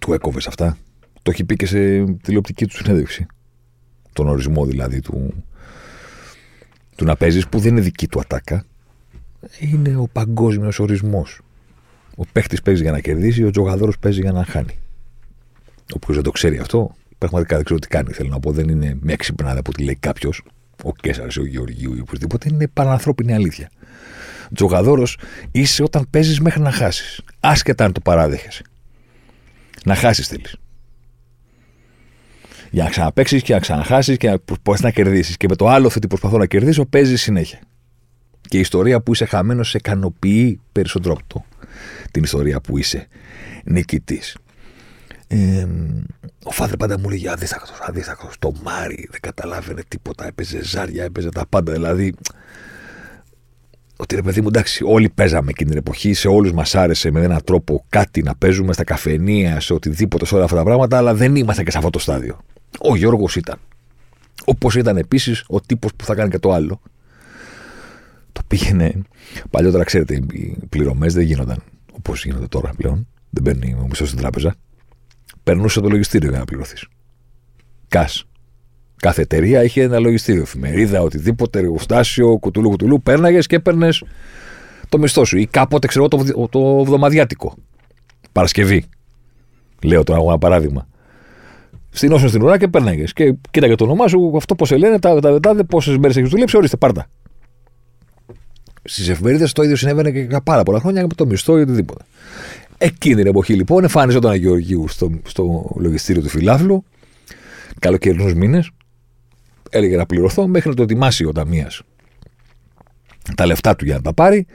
του 0.00 0.12
έκοβε 0.12 0.40
αυτά, 0.46 0.78
το 1.22 1.30
έχει 1.30 1.44
πει 1.44 1.56
και 1.56 1.66
σε 1.66 2.04
τηλεοπτική 2.04 2.66
του 2.66 2.76
συνέντευξη. 2.76 3.26
Τον 4.12 4.28
ορισμό 4.28 4.66
δηλαδή 4.66 5.00
του, 5.00 5.44
του 6.96 7.04
να 7.04 7.16
παίζεις 7.16 7.48
που 7.48 7.58
δεν 7.58 7.72
είναι 7.72 7.80
δική 7.80 8.08
του 8.08 8.20
ατάκα. 8.20 8.64
Είναι 9.58 9.96
ο 9.96 10.08
παγκόσμιος 10.12 10.78
ορισμός. 10.78 11.40
Ο 12.16 12.24
παίχτης 12.32 12.62
παίζει 12.62 12.82
για 12.82 12.92
να 12.92 13.00
κερδίσει, 13.00 13.44
ο 13.44 13.50
τζογαδόρος 13.50 13.98
παίζει 13.98 14.20
για 14.20 14.32
να 14.32 14.44
χάνει. 14.44 14.78
Όποιος 15.94 16.14
δεν 16.14 16.24
το 16.24 16.30
ξέρει 16.30 16.58
αυτό, 16.58 16.96
πραγματικά 17.18 17.56
δεν 17.56 17.64
ξέρω 17.64 17.80
τι 17.80 17.88
κάνει. 17.88 18.12
Θέλω 18.12 18.28
να 18.28 18.40
πω, 18.40 18.52
δεν 18.52 18.68
είναι 18.68 18.96
με 19.00 19.12
έξυπνάδα 19.12 19.62
που 19.62 19.72
τη 19.72 19.84
λέει 19.84 19.96
κάποιος. 20.00 20.42
ο 20.82 20.92
Κέσσαρ 20.92 21.36
ή 21.36 21.40
ο 21.40 21.46
Γεωργίου 21.46 21.94
ή 21.94 22.00
οπωσδήποτε, 22.00 22.48
είναι 22.52 22.68
πανανθρώπινη 22.68 23.34
αλήθεια. 23.34 23.70
Τζογαδόρος 24.54 25.18
είσαι 25.50 25.82
όταν 25.82 26.06
παίζεις 26.10 26.40
μέχρι 26.40 26.60
να 26.60 26.70
χάσεις. 26.70 27.20
Άσχετα 27.40 27.84
αν 27.84 27.92
το 27.92 28.00
παράδεχεσαι. 28.00 28.62
Να 29.84 29.94
χάσεις 29.94 30.26
θέλεις. 30.28 30.56
Για 32.76 32.84
να 32.84 32.90
ξαναπέξει 32.90 33.42
και 33.42 33.52
να 33.52 33.58
ξαναχάσεις 33.58 34.16
και 34.16 34.30
να 34.30 34.38
προσπαθεί 34.38 34.82
να 34.82 34.90
κερδίσεις. 34.90 35.36
Και 35.36 35.46
με 35.48 35.56
το 35.56 35.68
άλλο 35.68 35.90
ότι 35.96 36.06
προσπαθώ 36.06 36.38
να 36.38 36.46
κερδίσω, 36.46 36.86
παίζει 36.86 37.16
συνέχεια. 37.16 37.58
Και 38.40 38.56
η 38.56 38.60
ιστορία 38.60 39.00
που 39.00 39.12
είσαι 39.12 39.24
χαμένος 39.24 39.68
σε 39.68 39.76
ικανοποιεί 39.76 40.60
περισσότερο 40.72 41.14
από 41.14 41.22
το. 41.26 41.44
Την 42.10 42.22
ιστορία 42.22 42.60
που 42.60 42.78
είσαι 42.78 43.06
νικητής. 43.64 44.36
Ε, 45.26 45.66
ο 46.44 46.50
Φάδρε 46.50 46.76
πάντα 46.76 46.98
μου 46.98 47.08
λέγει 47.08 47.28
αδίστακτο, 47.28 47.72
αδίστακτο. 47.80 48.28
Το 48.38 48.52
Μάρι 48.62 49.08
δεν 49.10 49.20
καταλάβαινε 49.20 49.82
τίποτα. 49.88 50.26
Έπαιζε 50.26 50.64
ζάρια, 50.64 51.04
έπαιζε 51.04 51.28
τα 51.28 51.46
πάντα. 51.48 51.72
Δηλαδή, 51.72 52.14
ότι 53.96 54.14
ρε 54.14 54.22
παιδί 54.22 54.40
μου, 54.40 54.48
εντάξει, 54.48 54.84
όλοι 54.86 55.08
παίζαμε 55.08 55.50
εκείνη 55.50 55.70
την 55.70 55.78
εποχή. 55.78 56.12
Σε 56.12 56.28
όλους 56.28 56.52
μας 56.52 56.74
άρεσε 56.74 57.10
με 57.10 57.20
έναν 57.20 57.40
τρόπο 57.44 57.84
κάτι 57.88 58.22
να 58.22 58.34
παίζουμε 58.34 58.72
στα 58.72 58.84
καφενεία, 58.84 59.60
σε 59.60 59.72
οτιδήποτε, 59.72 60.26
σε 60.26 60.34
όλα 60.34 60.44
αυτά 60.44 60.56
τα 60.56 60.62
πράγματα, 60.62 60.96
αλλά 60.96 61.14
δεν 61.14 61.36
ήμασταν 61.36 61.64
και 61.64 61.70
σε 61.70 61.78
αυτό 61.78 61.90
το 61.90 61.98
στάδιο. 61.98 62.40
Ο 62.80 62.96
Γιώργος 62.96 63.36
ήταν. 63.36 63.58
Όπως 64.44 64.74
ήταν 64.74 64.96
επίσης 64.96 65.44
ο 65.46 65.60
τύπος 65.60 65.94
που 65.96 66.04
θα 66.04 66.14
κάνει 66.14 66.30
και 66.30 66.38
το 66.38 66.52
άλλο. 66.52 66.80
Το 68.32 68.40
πήγαινε. 68.46 69.02
Παλιότερα, 69.50 69.84
ξέρετε, 69.84 70.14
οι 70.14 70.58
πληρωμές 70.68 71.14
δεν 71.14 71.24
γίνονταν 71.24 71.62
όπως 71.92 72.24
γίνονται 72.24 72.46
τώρα 72.46 72.72
πλέον. 72.76 73.06
Δεν 73.30 73.42
μπαίνει 73.42 73.74
ο 73.74 73.86
μισθό 73.88 74.06
στην 74.06 74.18
τράπεζα. 74.18 74.54
Περνούσε 75.42 75.80
το 75.80 75.88
λογιστήριο 75.88 76.30
για 76.30 76.38
να 76.38 76.44
πληρωθείς. 76.44 76.86
Κας. 77.88 78.24
Κάθε 78.96 79.22
εταιρεία 79.22 79.62
είχε 79.64 79.82
ένα 79.82 79.98
λογιστήριο. 79.98 80.42
Εφημερίδα, 80.42 81.00
οτιδήποτε, 81.00 81.58
εργοστάσιο, 81.58 82.38
κουτουλού, 82.38 82.68
κουτουλού. 82.68 83.02
Πέρναγες 83.02 83.46
και 83.46 83.56
έπαιρνες 83.56 84.04
το 84.88 84.98
μισθό 84.98 85.24
σου. 85.24 85.38
Ή 85.38 85.46
κάποτε, 85.46 85.86
ξέρω 85.86 86.08
το, 86.08 86.48
το 86.50 86.78
εβδομαδιάτικο. 86.80 87.54
Παρασκευή. 88.32 88.84
Λέω 89.82 90.04
τώρα 90.04 90.20
ένα 90.20 90.38
παράδειγμα. 90.38 90.88
Στην 91.96 92.12
όσο 92.12 92.28
στην 92.28 92.42
ουρά 92.42 92.58
και 92.58 92.68
πέρναγε. 92.68 93.04
Και 93.14 93.34
κοίταγε 93.50 93.74
το 93.74 93.84
όνομά 93.84 94.08
σου, 94.08 94.32
αυτό 94.36 94.54
πώς 94.54 94.68
σε 94.68 94.76
λένε, 94.76 94.98
τα 94.98 95.40
τα 95.40 95.64
πόσες 95.64 95.96
μέρες 95.96 96.16
έχεις 96.16 96.30
δουλέψει, 96.30 96.56
ορίστε, 96.56 96.76
πάρτα. 96.76 97.06
Στις 98.84 99.08
εφημερίδες 99.08 99.52
το 99.52 99.62
ίδιο 99.62 99.76
συνέβαινε 99.76 100.10
και 100.10 100.18
για 100.18 100.40
πάρα 100.40 100.62
πολλά 100.62 100.80
χρόνια 100.80 101.02
με 101.02 101.08
το 101.14 101.26
μισθό 101.26 101.58
ή 101.58 101.60
οτιδήποτε. 101.60 102.04
Εκείνη 102.78 103.14
την 103.14 103.26
εποχή 103.26 103.54
λοιπόν 103.54 103.82
εμφάνιζε 103.82 104.18
ο 104.22 104.34
Γεωργίου 104.34 104.88
στο, 104.88 105.10
στο 105.26 105.74
λογιστήριο 105.78 106.22
του 106.22 106.28
Φιλάφλου, 106.28 106.84
καλοκαιρινούς 107.78 108.34
μήνες, 108.34 108.70
έλεγε 109.70 109.96
να 109.96 110.06
πληρωθώ 110.06 110.46
μέχρι 110.46 110.68
να 110.68 110.74
το 110.74 110.82
ετοιμάσει 110.82 111.24
ο 111.24 111.32
ταμεία 111.32 111.70
τα 113.34 113.46
λεφτά 113.46 113.76
του 113.76 113.84
για 113.84 113.94
να 113.94 114.02
τα 114.02 114.14
πάρει. 114.14 114.46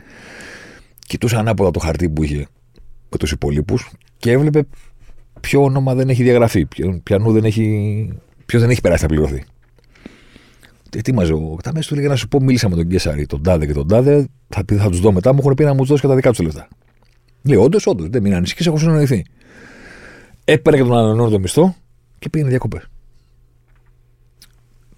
Κοιτούσε 0.99 1.35
ανάποδα 1.35 1.71
το 1.71 1.79
χαρτί 1.79 2.09
που 2.09 2.23
είχε 2.23 2.47
με 3.09 3.17
τους 3.17 3.31
υπολείπους 3.31 3.91
και 4.17 4.31
έβλεπε 4.31 4.63
ποιο 5.41 5.63
όνομα 5.63 5.95
δεν 5.95 6.09
έχει 6.09 6.23
διαγραφεί, 6.23 6.67
ποιανού 7.03 7.31
δεν 7.31 7.43
έχει, 7.43 8.09
ποιος 8.45 8.61
δεν 8.61 8.71
έχει 8.71 8.81
περάσει 8.81 9.03
να 9.03 9.09
πληρωθεί. 9.09 9.43
Ετοίμαζε 10.95 11.33
ο 11.33 11.57
Ταμέα 11.63 11.81
του, 11.81 11.93
έλεγε 11.93 12.07
να 12.07 12.15
σου 12.15 12.27
πω: 12.27 12.41
Μίλησα 12.41 12.69
με 12.69 12.75
τον 12.75 12.87
Κέσσαρη, 12.87 13.25
τον 13.25 13.43
Τάδε 13.43 13.65
και 13.65 13.73
τον 13.73 13.87
Τάδε. 13.87 14.27
Θα, 14.49 14.63
θα 14.77 14.89
τους 14.89 14.99
δω 14.99 15.11
μετά. 15.11 15.33
Μου 15.33 15.39
έχουν 15.41 15.53
πει 15.53 15.63
να 15.63 15.73
μου 15.73 15.85
δώσει 15.85 16.01
και 16.01 16.07
τα 16.07 16.15
δικά 16.15 16.29
τους 16.29 16.39
λεφτά. 16.39 16.67
Λέει: 17.41 17.57
Όντως, 17.57 17.87
όντως, 17.87 18.07
δεν 18.09 18.21
μην 18.21 18.33
ανησυχεί, 18.33 18.67
έχω 18.67 18.77
συνοηθεί. 18.77 19.25
Έπαιρνε 20.45 20.79
και 20.79 20.85
τον 20.85 20.97
ανανεώνει 20.97 21.31
το 21.31 21.39
μισθό 21.39 21.75
και 22.19 22.29
πήγαινε 22.29 22.49
διακοπές. 22.49 22.83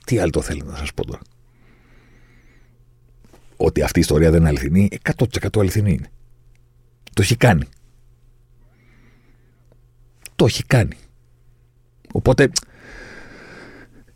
Τι 0.05 0.19
άλλο 0.19 0.29
το 0.29 0.41
θέλει 0.41 0.63
να 0.65 0.75
σας 0.75 0.93
πω 0.93 1.05
τώρα. 1.05 1.19
Ότι 3.57 3.81
αυτή 3.81 3.99
η 3.99 4.01
ιστορία 4.01 4.31
δεν 4.31 4.39
είναι 4.39 4.49
αληθινή, 4.49 4.89
100% 5.17 5.59
αληθινή 5.59 5.91
είναι. 5.91 6.09
Το 7.13 7.21
έχει 7.21 7.35
κάνει. 7.35 7.65
Το 10.43 10.49
έχει 10.49 10.63
κάνει. 10.63 10.97
Οπότε 12.11 12.51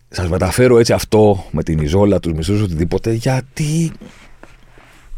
σας 0.09 0.29
μεταφέρω 0.29 0.77
έτσι 0.77 0.93
αυτό 0.93 1.45
με 1.51 1.63
την 1.63 1.79
Ιζόλα, 1.79 2.19
τους 2.19 2.33
μισθού, 2.33 2.63
οτιδήποτε, 2.63 3.11
γιατί 3.11 3.91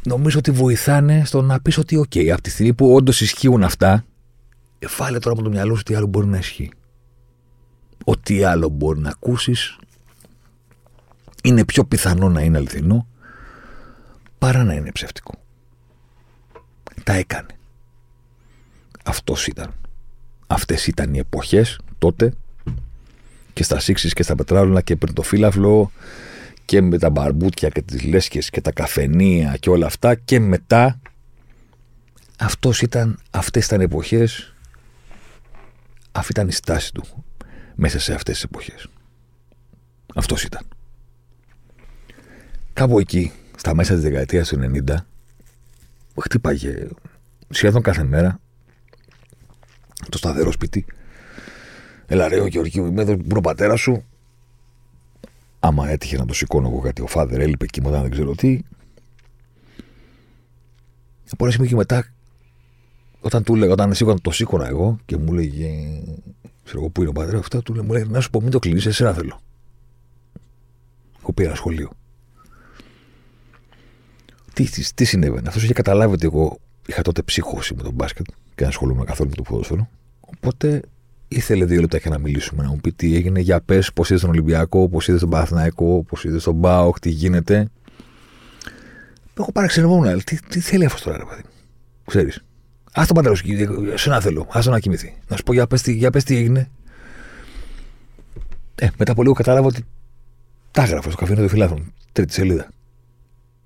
νομίζω 0.06 0.38
ότι 0.38 0.52
βοηθάνε 0.52 1.26
στο 1.26 1.42
να 1.42 1.62
πεις 1.62 1.78
ότι, 1.78 1.98
OK, 2.00 2.28
από 2.28 2.42
τη 2.42 2.50
στιγμή 2.50 2.74
που 2.74 2.94
όντως 2.94 3.22
ισχύουν 3.22 3.64
αυτά, 3.64 4.06
βάλε 4.98 5.20
τώρα 5.20 5.36
με 5.36 5.42
το 5.42 5.50
μυαλό 5.50 5.76
σου 5.76 5.84
τι 5.84 5.96
άλλο 5.96 6.06
μπορεί 6.06 6.28
να 6.28 6.38
ισχύει. 6.38 6.72
Ό,τι 8.06 8.44
άλλο 8.44 8.70
μπορεί 8.70 9.00
να 9.00 9.10
ακούσεις 9.10 9.78
είναι 11.44 11.66
πιο 11.66 11.86
πιθανό 11.86 12.30
να 12.30 12.42
είναι 12.42 12.58
αληθινό 12.58 13.08
παρά 14.38 14.64
να 14.64 14.74
είναι 14.74 14.92
ψεύτικο. 14.92 15.34
Τα 17.04 17.14
έκανε. 17.14 17.58
Αυτός 19.06 19.48
ήταν. 19.48 19.74
Αυτές 20.52 20.88
ήταν 20.88 21.14
οι 21.14 21.18
εποχές 21.18 21.80
τότε 21.98 22.34
και 23.54 23.64
στα 23.64 23.80
σύξεις 23.80 24.14
και 24.14 24.24
στα 24.24 24.36
πετράλωνα 24.36 24.82
και 24.82 24.96
πριν 24.96 25.14
το 25.14 25.22
φύλαυλο 25.22 25.92
και 26.66 26.82
με 26.82 26.98
τα 26.98 27.10
μπαρμπούτια 27.10 27.70
και 27.70 27.82
τις 27.82 28.04
λέσχες 28.04 28.50
και 28.50 28.62
τα 28.62 28.72
καφενεία 28.72 29.58
και 29.60 29.70
όλα 29.70 29.86
αυτά 29.86 30.16
και 30.16 30.40
μετά 30.40 31.00
αυτός 32.40 32.82
ήταν, 32.82 33.20
αυτές 33.32 33.66
ήταν 33.66 33.82
εποχές 33.82 34.54
αυτή 36.12 36.32
ήταν 36.32 36.48
η 36.48 36.52
στάση 36.52 36.94
του 36.94 37.04
μέσα 37.76 38.00
σε 38.00 38.14
αυτές 38.14 38.34
τις 38.34 38.44
εποχές. 38.44 38.88
Αυτός 40.16 40.44
ήταν. 40.44 40.66
Κάπου 42.74 43.00
εκεί, 43.00 43.32
στα 43.58 43.76
μέσα 43.76 43.94
της 43.94 44.04
δεκαετίας 44.04 44.48
του 44.48 44.58
90, 44.58 44.96
χτύπαγε 46.22 46.88
σχεδόν 47.50 47.82
κάθε 47.82 48.04
μέρα 48.04 48.40
το 50.10 50.18
σταθερό 50.18 50.52
σπίτι. 50.52 50.86
Έλα 52.06 52.28
ρε 52.28 52.40
ο 52.40 52.48
Γεωργίου, 52.48 52.86
είμαι 52.86 53.02
εδώ 53.02 53.18
που 53.18 53.42
πατέρας 53.42 53.80
σου. 53.80 54.04
Άμα 55.60 55.90
έτυχε 55.90 56.18
να 56.18 56.26
το 56.26 56.34
σηκώνω 56.34 56.68
εγώ 56.68 56.80
κάτι, 56.80 57.02
ο 57.02 57.08
φάδερ 57.08 57.40
έλειπε 57.40 57.64
εκεί 57.64 57.82
μετά 57.82 58.02
δεν 58.02 58.12
ξέρω 58.12 58.36
τι. 58.36 58.60
Από 61.32 61.44
ένα 61.44 61.54
σημείο 61.54 61.70
και 61.70 61.76
μετά, 61.76 62.06
όταν 63.22 63.44
του 63.44 63.56
λέγα, 63.56 63.72
όταν 63.72 63.94
σήκωνα, 63.94 64.20
το 64.22 64.32
σήκωνα 64.32 64.68
εγώ 64.68 64.98
και 65.06 65.18
μου 65.18 65.34
λέγε, 65.34 65.70
ξέρω 66.64 66.80
εγώ 66.80 66.90
που 66.90 67.02
είναι 67.02 67.10
ο 67.10 67.14
πατέρας, 67.14 67.40
αυτά 67.40 67.62
του 67.62 67.74
λέει, 67.74 67.86
μου 67.86 67.94
λέει, 67.94 68.06
να 68.10 68.20
σου 68.20 68.30
πω, 68.30 68.42
μην 68.42 68.52
το 68.52 68.60
κλείσεις, 68.60 68.86
εσένα 68.86 69.14
θέλω. 69.14 69.40
Έχω 71.22 71.34
πει 71.34 71.44
ένα 71.44 71.56
σχολείο. 71.56 71.90
Τι, 74.54 74.70
τι, 74.70 74.94
τι 74.94 75.06
συνέβαινε. 75.06 75.48
Αυτός 75.48 75.64
είχε 75.64 75.74
καταλάβει 75.74 76.14
ότι 76.14 76.26
εγώ 76.26 76.60
είχα 76.90 77.02
τότε 77.02 77.22
ψύχωση 77.22 77.74
με 77.76 77.84
τον 77.84 77.94
μπάσκετ 77.94 78.26
και 78.26 78.56
δεν 78.56 78.68
ασχολούμαι 78.68 79.04
καθόλου 79.04 79.30
με 79.30 79.36
το 79.36 79.42
ποδόσφαιρο. 79.42 79.90
Οπότε 80.20 80.82
ήθελε 81.28 81.66
δύο 81.66 81.82
λεπτά 81.82 81.98
για 81.98 82.10
να 82.10 82.18
μιλήσουμε, 82.18 82.64
να 82.64 82.70
μου 82.70 82.78
πει 82.78 82.92
τι 82.92 83.16
έγινε. 83.16 83.40
Για 83.40 83.62
πες, 83.62 83.94
πώς 83.94 84.10
είδες 84.10 84.22
τον 84.22 84.30
Ολυμπιακό, 84.30 84.90
πώς 84.90 85.08
είδες 85.08 85.20
τον 85.20 85.30
Παναθηναϊκό, 85.30 86.04
πώς 86.08 86.24
είδες 86.24 86.44
τον 86.44 86.56
Μπάοκ, 86.56 87.00
τι 87.00 87.10
γίνεται. 87.10 87.68
Έχω 89.40 89.52
παραξενευόμουν. 89.52 90.24
Τι, 90.24 90.40
τι 90.40 90.60
θέλει 90.60 90.86
αυτό 90.86 91.04
τώρα, 91.04 91.18
ρε 91.18 91.24
παιδί. 91.30 91.42
Ξέρεις. 92.06 92.44
Α 92.92 93.04
τον 93.08 93.16
πατέρα 93.16 93.36
σου, 93.36 93.46
σε 93.96 94.10
να 94.10 94.20
θέλω. 94.20 94.42
Α 94.42 94.60
τον 94.64 94.72
να 94.72 94.80
κοιμηθεί. 94.80 95.18
Να 95.28 95.36
σου 95.36 95.44
πω 95.44 95.54
για 95.54 95.68
πες 95.68 95.82
τι, 95.82 96.10
τι 96.24 96.36
έγινε. 96.36 96.70
Ε, 98.76 98.88
μετά 98.98 99.12
από 99.12 99.22
λίγο 99.22 99.34
κατάλαβα 99.34 99.68
ότι 99.68 99.86
τα 100.72 100.82
έγραφε 100.82 101.10
στο 101.10 101.18
καφέ 101.18 101.36
του 101.36 101.50
φιλάθλων. 101.50 101.94
Τρίτη 102.12 102.34
σελίδα. 102.34 102.70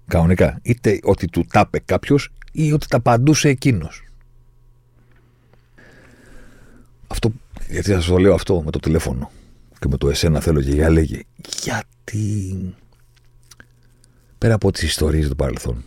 Κανονικά. 0.08 0.60
Είτε 0.62 1.00
ότι 1.04 1.28
του 1.28 1.46
τάπε 1.52 1.80
κάποιος 1.86 2.30
ή 2.56 2.74
ότι 2.74 2.88
τα 2.88 3.00
παντούσε 3.00 3.50
εκείνος. 3.50 4.04
Αυτό, 7.08 7.32
γιατί 7.70 7.92
σας 7.92 8.06
το 8.06 8.18
λέω 8.18 8.34
αυτό 8.34 8.62
με 8.62 8.72
το 8.72 8.80
τηλέφωνο 8.80 9.32
και 9.80 9.88
με 9.88 9.98
το 9.98 10.10
εσένα 10.10 10.40
θέλω 10.40 10.62
και 10.62 10.72
για 10.72 10.90
λέγε. 10.90 11.22
Γιατί 11.64 12.76
πέρα 14.38 14.54
από 14.54 14.72
τις 14.72 14.82
ιστορίες 14.82 15.28
του 15.28 15.36
παρελθόν 15.36 15.84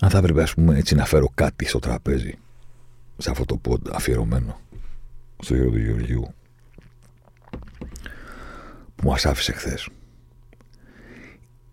αν 0.00 0.10
θα 0.10 0.18
έπρεπε 0.18 0.42
ας 0.42 0.54
πούμε 0.54 0.78
έτσι 0.78 0.94
να 0.94 1.04
φέρω 1.04 1.28
κάτι 1.34 1.66
στο 1.66 1.78
τραπέζι 1.78 2.38
σε 3.16 3.30
αυτό 3.30 3.44
το 3.44 3.56
πόντ 3.56 3.88
αφιερωμένο 3.92 4.60
στο 5.42 5.54
γύρο 5.54 5.70
του 5.70 5.78
Γεωργιού 5.78 6.34
που 8.96 9.08
μας 9.08 9.26
άφησε 9.26 9.52
χθες 9.52 9.88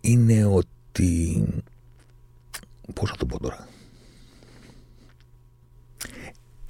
είναι 0.02 0.46
ότι. 0.46 1.46
Πώς 2.94 3.10
να 3.10 3.16
το 3.16 3.26
πω 3.26 3.40
τώρα. 3.40 3.68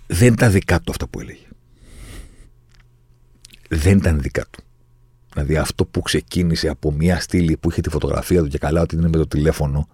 Δεν 0.08 0.34
ήταν 0.34 0.52
δικά 0.52 0.80
του 0.82 0.92
αυτά 0.92 1.08
που 1.08 1.20
έλεγε. 1.20 1.46
Δεν 3.70 3.98
ήταν 3.98 4.22
δικά 4.22 4.46
του. 4.50 4.64
Δηλαδή 5.34 5.58
αυτό 5.58 5.86
που 5.86 6.02
ξεκίνησε 6.02 6.68
από 6.68 6.92
μια 6.92 7.20
στήλη 7.20 7.58
που 7.58 7.72
είχε 7.72 7.82
τη 7.82 7.90
φωτογραφία 7.90 8.42
του 8.42 8.48
και 8.48 8.58
καλά 8.58 8.82
ότι 8.82 8.96
είναι 8.96 9.08
με 9.08 9.18
το 9.18 9.28
τηλέφωνο 9.28 9.88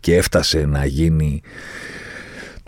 και 0.00 0.16
έφτασε 0.16 0.66
να 0.66 0.84
γίνει 0.84 1.42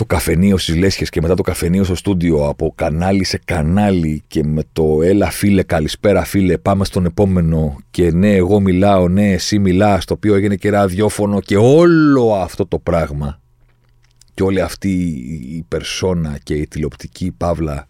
το 0.03 0.15
καφενείο 0.15 0.59
στις 0.59 0.77
Λέσχες 0.77 1.09
και 1.09 1.21
μετά 1.21 1.35
το 1.35 1.43
καφενείο 1.43 1.85
στο 1.85 1.95
στούντιο 1.95 2.49
από 2.49 2.73
κανάλι 2.75 3.25
σε 3.25 3.41
κανάλι 3.45 4.23
και 4.27 4.45
με 4.45 4.63
το 4.73 5.03
έλα 5.03 5.31
φίλε, 5.31 5.63
καλησπέρα 5.63 6.25
φίλε, 6.25 6.59
πάμε 6.59 6.85
στον 6.85 7.05
επόμενο 7.05 7.77
και 7.91 8.11
ναι, 8.11 8.35
εγώ 8.35 8.61
μιλάω, 8.61 9.09
ναι, 9.09 9.33
εσύ 9.33 9.59
μιλάς, 9.59 10.05
το 10.05 10.15
οποίο 10.15 10.35
έγινε 10.35 10.57
και 10.57 10.71
ραδιόφωνο 10.71 11.41
και 11.41 11.57
όλο 11.57 12.35
αυτό 12.35 12.67
το 12.67 12.79
πράγμα. 12.79 13.41
Και 14.35 14.43
όλη 14.43 14.61
αυτή 14.61 14.91
η 15.57 15.65
περσόνα 15.69 16.39
και 16.43 16.55
η 16.55 16.67
τηλεοπτική 16.67 17.35
παύλα 17.37 17.89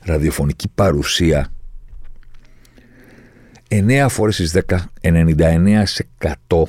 ραδιοφωνική 0.00 0.68
παρουσία. 0.74 1.52
9 3.68 4.06
φορές 4.08 4.34
στις 4.34 4.52
10, 4.52 4.76
99% 6.48 6.62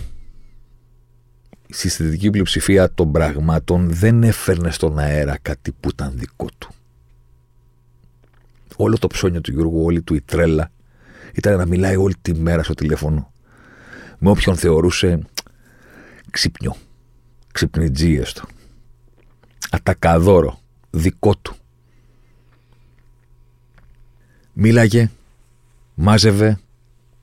στη 1.72 1.90
συστατική 1.90 2.30
πλειοψηφία 2.30 2.94
των 2.94 3.12
πραγμάτων 3.12 3.94
δεν 3.94 4.24
έφερνε 4.24 4.72
στον 4.72 5.00
αέρα 5.00 5.38
κάτι 5.42 5.72
που 5.72 5.90
ήταν 5.90 6.12
δικό 6.16 6.48
του. 6.58 6.74
Όλο 8.76 8.98
το 8.98 9.08
ψώνιο 9.08 9.42
του 9.42 9.52
Γιώργου, 9.52 9.84
όλη 9.84 10.02
του 10.02 10.14
η 10.14 10.22
τρέλα, 10.22 10.72
ήταν 11.34 11.58
να 11.58 11.66
μιλάει 11.66 11.96
όλη 11.96 12.16
τη 12.22 12.34
μέρα 12.34 12.64
στο 12.64 12.74
τηλέφωνο 12.74 13.32
με 14.20 14.30
όποιον 14.30 14.56
θεωρούσε 14.56 15.20
ξύπνιο, 16.32 16.76
ξυπνητζή 17.52 18.14
έστω, 18.14 18.44
ατακαδόρο, 19.70 20.60
δικό 20.90 21.36
του. 21.36 21.56
Μίλαγε, 24.54 25.12
μάζευε, 25.96 26.60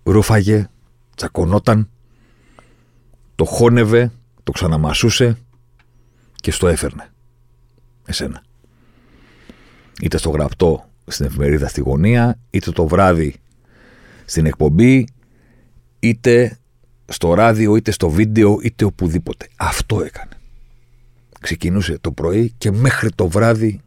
ρούφαγε, 0.03 0.69
τσακωνόταν, 1.17 1.91
το 3.35 3.45
χώνευε, 3.45 4.13
το 4.47 4.53
ξαναμασούσε 4.53 5.39
και 6.35 6.51
στο 6.51 6.67
έφερνε. 6.67 7.11
Εσένα. 8.07 8.43
Είτε 10.03 10.19
στο 10.19 10.31
γραπτό 10.31 10.89
στην 11.07 11.27
εφημερίδα 11.27 11.69
στη 11.69 11.81
γωνία, 11.81 12.39
είτε 12.51 12.71
το 12.71 12.87
βράδυ 12.87 13.35
στην 14.25 14.47
εκπομπή, 14.47 15.07
είτε 16.01 16.59
στο 17.07 17.35
ράδιο, 17.35 17.77
είτε 17.77 17.91
στο 17.91 18.09
βίντεο, 18.09 18.59
είτε 18.63 18.85
οπουδήποτε. 18.85 19.49
Αυτό 19.57 20.03
έκανε. 20.03 20.33
Ξεκινούσε 21.41 21.99
το 22.01 22.13
πρωί 22.13 22.55
και 22.59 22.71
μέχρι 22.71 23.11
το 23.11 23.29
βράδυ 23.29 23.81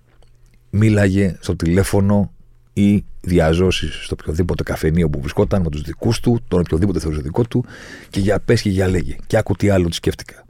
μίλαγε 0.69 1.37
στο 1.39 1.55
τηλέφωνο 1.55 2.33
ή 2.73 3.03
διαζώσεις 3.21 4.03
στο 4.03 4.15
οποιοδήποτε 4.19 4.63
καφενείο 4.63 5.09
που 5.09 5.19
βρισκόταν 5.19 5.61
με 5.61 5.69
τους 5.69 5.81
δικούς 5.81 6.19
του, 6.19 6.39
τον 6.47 6.59
οποιοδήποτε 6.59 6.99
θεωρούσε 6.99 7.21
δικό 7.21 7.43
του 7.43 7.65
και 8.09 8.19
για 8.19 8.39
πες 8.39 8.61
και 8.61 8.69
για 8.69 8.87
λέγε. 8.87 9.15
Και 9.27 9.37
άκου 9.37 9.55
τι 9.55 9.69
άλλο 9.69 9.87
τη 9.87 9.95
σκέφτηκα. 9.95 10.45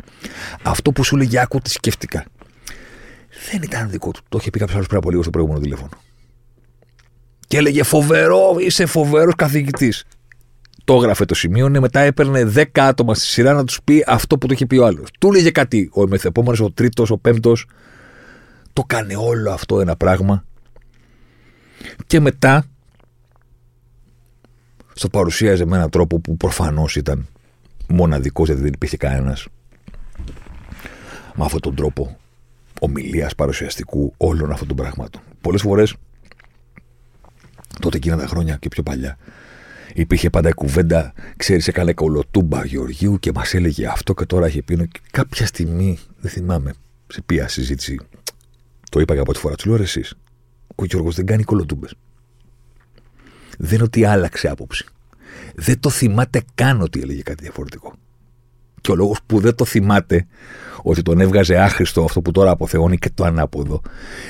Αυτό 0.61 0.91
που 0.91 1.03
σου 1.03 1.17
λέγε, 1.17 1.39
άκου 1.39 1.59
τι 1.59 1.69
σκέφτηκα. 1.69 2.25
Δεν 3.51 3.61
ήταν 3.61 3.89
δικό 3.89 4.11
του. 4.11 4.21
Το 4.29 4.38
είχε 4.41 4.49
πει 4.49 4.59
κάποιος 4.59 4.75
άλλος 4.75 4.88
πριν 4.88 4.99
από 4.99 5.09
λίγο 5.09 5.21
στο 5.21 5.31
προηγούμενο 5.31 5.61
τηλέφωνο. 5.61 5.89
Και 7.47 7.57
έλεγε 7.57 7.83
φοβερό, 7.83 8.55
είσαι 8.59 8.85
φοβερός 8.85 9.35
καθηγητής. 9.35 10.05
Το 10.83 10.95
έγραφε, 10.95 11.25
το 11.25 11.35
σημείωνε, 11.35 11.79
μετά 11.79 11.99
έπαιρνε 11.99 12.51
10 12.55 12.63
άτομα 12.73 13.13
στη 13.13 13.25
σειρά 13.25 13.53
να 13.53 13.63
τους 13.63 13.79
πει 13.83 14.03
αυτό 14.07 14.38
που 14.38 14.47
το 14.47 14.53
είχε 14.53 14.65
πει 14.65 14.77
ο 14.77 14.85
άλλος. 14.85 15.09
Του 15.19 15.31
λέγε 15.31 15.51
κάτι. 15.51 15.89
Ο 15.93 16.07
μεθεπόμενος, 16.07 16.59
ο 16.59 16.71
τρίτος, 16.71 17.09
ο 17.09 17.17
πέμπτος. 17.17 17.65
Το 18.73 18.83
κάνει 18.88 19.15
όλο 19.15 19.51
αυτό 19.51 19.79
ένα 19.79 19.95
πράγμα. 19.95 20.45
Και 22.07 22.19
μετά 22.19 22.65
στο 24.93 25.09
παρουσίαζε 25.09 25.65
με 25.65 25.75
έναν 25.75 25.89
τρόπο 25.89 26.19
που 26.19 26.38
προφανώς 26.38 26.95
ήταν 26.95 27.27
μοναδικός, 27.88 28.47
γιατί 28.47 28.61
δεν 28.61 28.73
υπήρχε 28.73 28.97
κανένας 28.97 29.47
με 31.39 31.46
αυτόν 31.46 31.62
τον 31.62 31.75
τρόπο 31.75 32.17
ομιλίας 32.79 33.36
παρουσιαστικού 33.36 34.13
όλων 34.17 34.51
αυτών 34.51 34.67
των 34.67 34.75
πραγμάτων. 34.75 35.22
Πολλές 35.41 35.62
φορές, 35.62 35.96
τότε 37.79 37.98
εκείνα 37.98 38.17
τα 38.17 38.27
χρόνια 38.27 38.55
και 38.55 38.67
πιο 38.67 38.84
παλιά, 38.84 39.17
υπήρχε 39.93 40.29
πάντα 40.29 40.50
η 40.50 40.53
κουβέντα, 40.53 41.13
ξέρεις, 41.38 41.67
έκανε 41.67 41.93
κολοτούμπα 41.93 42.65
Γεωργίου 42.65 43.19
και 43.19 43.31
μας 43.36 43.53
έλεγε 43.53 43.88
αυτό 43.88 44.13
και 44.13 44.25
τώρα 44.25 44.46
έχει 44.46 44.62
πει. 44.62 44.75
Και 44.75 45.00
κάποια 45.12 45.46
στιγμή, 45.46 46.00
δεν 46.19 46.31
θυμάμαι 46.31 46.74
σε 47.08 47.22
ποια 47.22 47.48
συζήτηση, 47.48 48.00
το 48.91 48.99
είπα 48.99 49.13
για 49.13 49.23
πρώτη 49.23 49.39
φορά, 49.39 49.56
του 49.56 49.69
λέω 49.69 49.82
εσείς. 49.82 50.13
Ο 50.75 50.86
Γιώργος 50.86 51.15
δεν 51.15 51.25
κάνει 51.25 51.43
κολοτούμπες. 51.43 51.93
Δεν 53.58 53.73
είναι 53.73 53.84
ότι 53.84 54.06
άλλαξε 54.06 54.49
άποψη. 54.49 54.86
Δεν 55.56 55.80
το 55.80 55.89
θυμάται 55.89 56.41
καν 56.56 56.82
ότι 56.82 56.99
έλεγε 56.99 57.21
κάτι 57.21 57.43
διαφορετικό. 57.43 57.93
Και 58.82 58.92
ο 58.92 58.96
λόγος 58.96 59.18
που 59.26 59.39
δεν 59.39 59.56
το 59.56 59.65
θυμάται 59.65 60.28
ότι 60.82 61.02
τον 61.02 61.22
έβγαζε 61.22 61.56
άχρηστο 61.56 62.04
αυτό 62.04 62.22
που 62.22 62.32
τώρα 62.32 62.52
αποθεώνει 62.52 62.98
και 62.98 63.10
το 63.13 63.24
ανάποδο, 63.24 63.82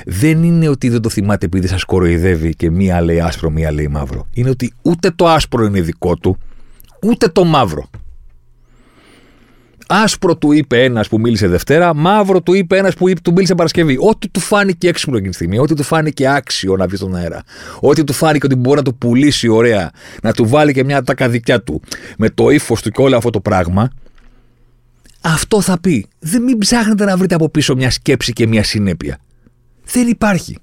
δεν 0.05 0.43
είναι 0.43 0.67
ότι 0.67 0.89
δεν 0.89 1.01
το 1.01 1.09
θυμάται 1.09 1.45
επειδή 1.45 1.67
σας 1.67 1.83
κοροϊδεύει 1.83 2.55
και 2.55 2.69
μία 2.69 3.01
λέει 3.01 3.19
άσπρο, 3.19 3.49
μία 3.49 3.71
λέει 3.71 3.87
μαύρο. 3.87 4.27
Είναι 4.33 4.49
ότι 4.49 4.73
ούτε 4.81 5.11
το 5.11 5.27
άσπρο 5.27 5.65
είναι 5.65 5.81
δικό 5.81 6.15
του, 6.15 6.37
ούτε 7.03 7.27
το 7.27 7.43
μαύρο. 7.43 7.89
Άσπρο 9.91 10.37
του 10.37 10.51
είπε 10.51 10.83
ένας 10.83 11.07
που 11.07 11.19
μίλησε 11.19 11.47
Δευτέρα, 11.47 11.93
μαύρο 11.93 12.41
του 12.41 12.53
είπε 12.53 12.77
ένας 12.77 12.93
που 12.93 13.13
του 13.23 13.31
μίλησε 13.31 13.55
Παρασκευή. 13.55 13.97
Ό,τι 13.99 14.29
του 14.29 14.39
φάνηκε 14.39 14.87
έξυπνο 14.87 15.15
εκείνη 15.15 15.29
τη 15.29 15.35
στιγμή, 15.35 15.59
ό,τι 15.59 15.73
του 15.73 15.83
φάνηκε 15.83 16.29
άξιο 16.29 16.75
να 16.75 16.87
βγει 16.87 16.95
στον 16.95 17.15
αέρα, 17.15 17.43
ό,τι 17.79 18.03
του 18.03 18.13
φάνηκε 18.13 18.45
ότι 18.45 18.55
μπορεί 18.55 18.77
να 18.77 18.83
το 18.83 18.93
πουλήσει 18.93 19.47
ωραία, 19.47 19.91
να 20.21 20.33
του 20.33 20.47
βάλει 20.47 20.73
και 20.73 20.83
μια 20.83 21.03
τάκα 21.03 21.29
δικιά 21.29 21.61
του, 21.61 21.81
με 22.17 22.29
το 22.29 22.49
ύφος 22.49 22.81
του 22.81 22.89
και 22.89 23.01
όλο 23.01 23.17
αυτό 23.17 23.29
το 23.29 23.39
πράγμα, 23.39 23.89
αυτό 25.21 25.61
θα 25.61 25.79
πει. 25.79 26.07
Δεν 26.19 26.43
μην 26.43 26.57
ψάχνετε 26.57 27.05
να 27.05 27.17
βρείτε 27.17 27.35
από 27.35 27.49
πίσω 27.49 27.75
μια 27.75 27.91
σκέψη 27.91 28.33
και 28.33 28.47
μια 28.47 28.63
συνέπεια. 28.63 29.17
Δεν 29.85 30.07
υπάρχει. 30.07 30.57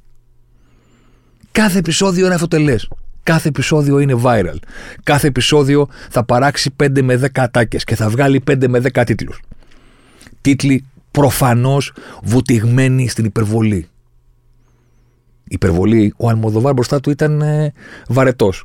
Κάθε 1.52 1.78
επεισόδιο 1.78 2.24
είναι 2.24 2.34
αυτοτελές. 2.34 2.88
Κάθε 3.22 3.48
επεισόδιο 3.48 3.98
είναι 3.98 4.20
viral. 4.22 4.56
Κάθε 5.02 5.26
επεισόδιο 5.26 5.88
θα 6.10 6.24
παράξει 6.24 6.74
5 6.82 7.02
με 7.02 7.16
10 7.16 7.26
ατάκες 7.34 7.84
και 7.84 7.94
θα 7.94 8.08
βγάλει 8.08 8.42
5 8.50 8.68
με 8.68 8.78
10 8.94 9.02
τίτλους. 9.06 9.40
Τίτλοι 10.40 10.84
προφανώς 11.10 11.92
βουτυγμένοι 12.22 13.08
στην 13.08 13.24
υπερβολή. 13.24 13.88
Υπερβολή, 15.48 16.14
ο 16.16 16.28
Αλμοδοβάρ 16.28 16.72
μπροστά 16.72 17.00
του 17.00 17.10
ήταν 17.10 17.40
ε, 17.40 17.72
βαρετός. 18.08 18.64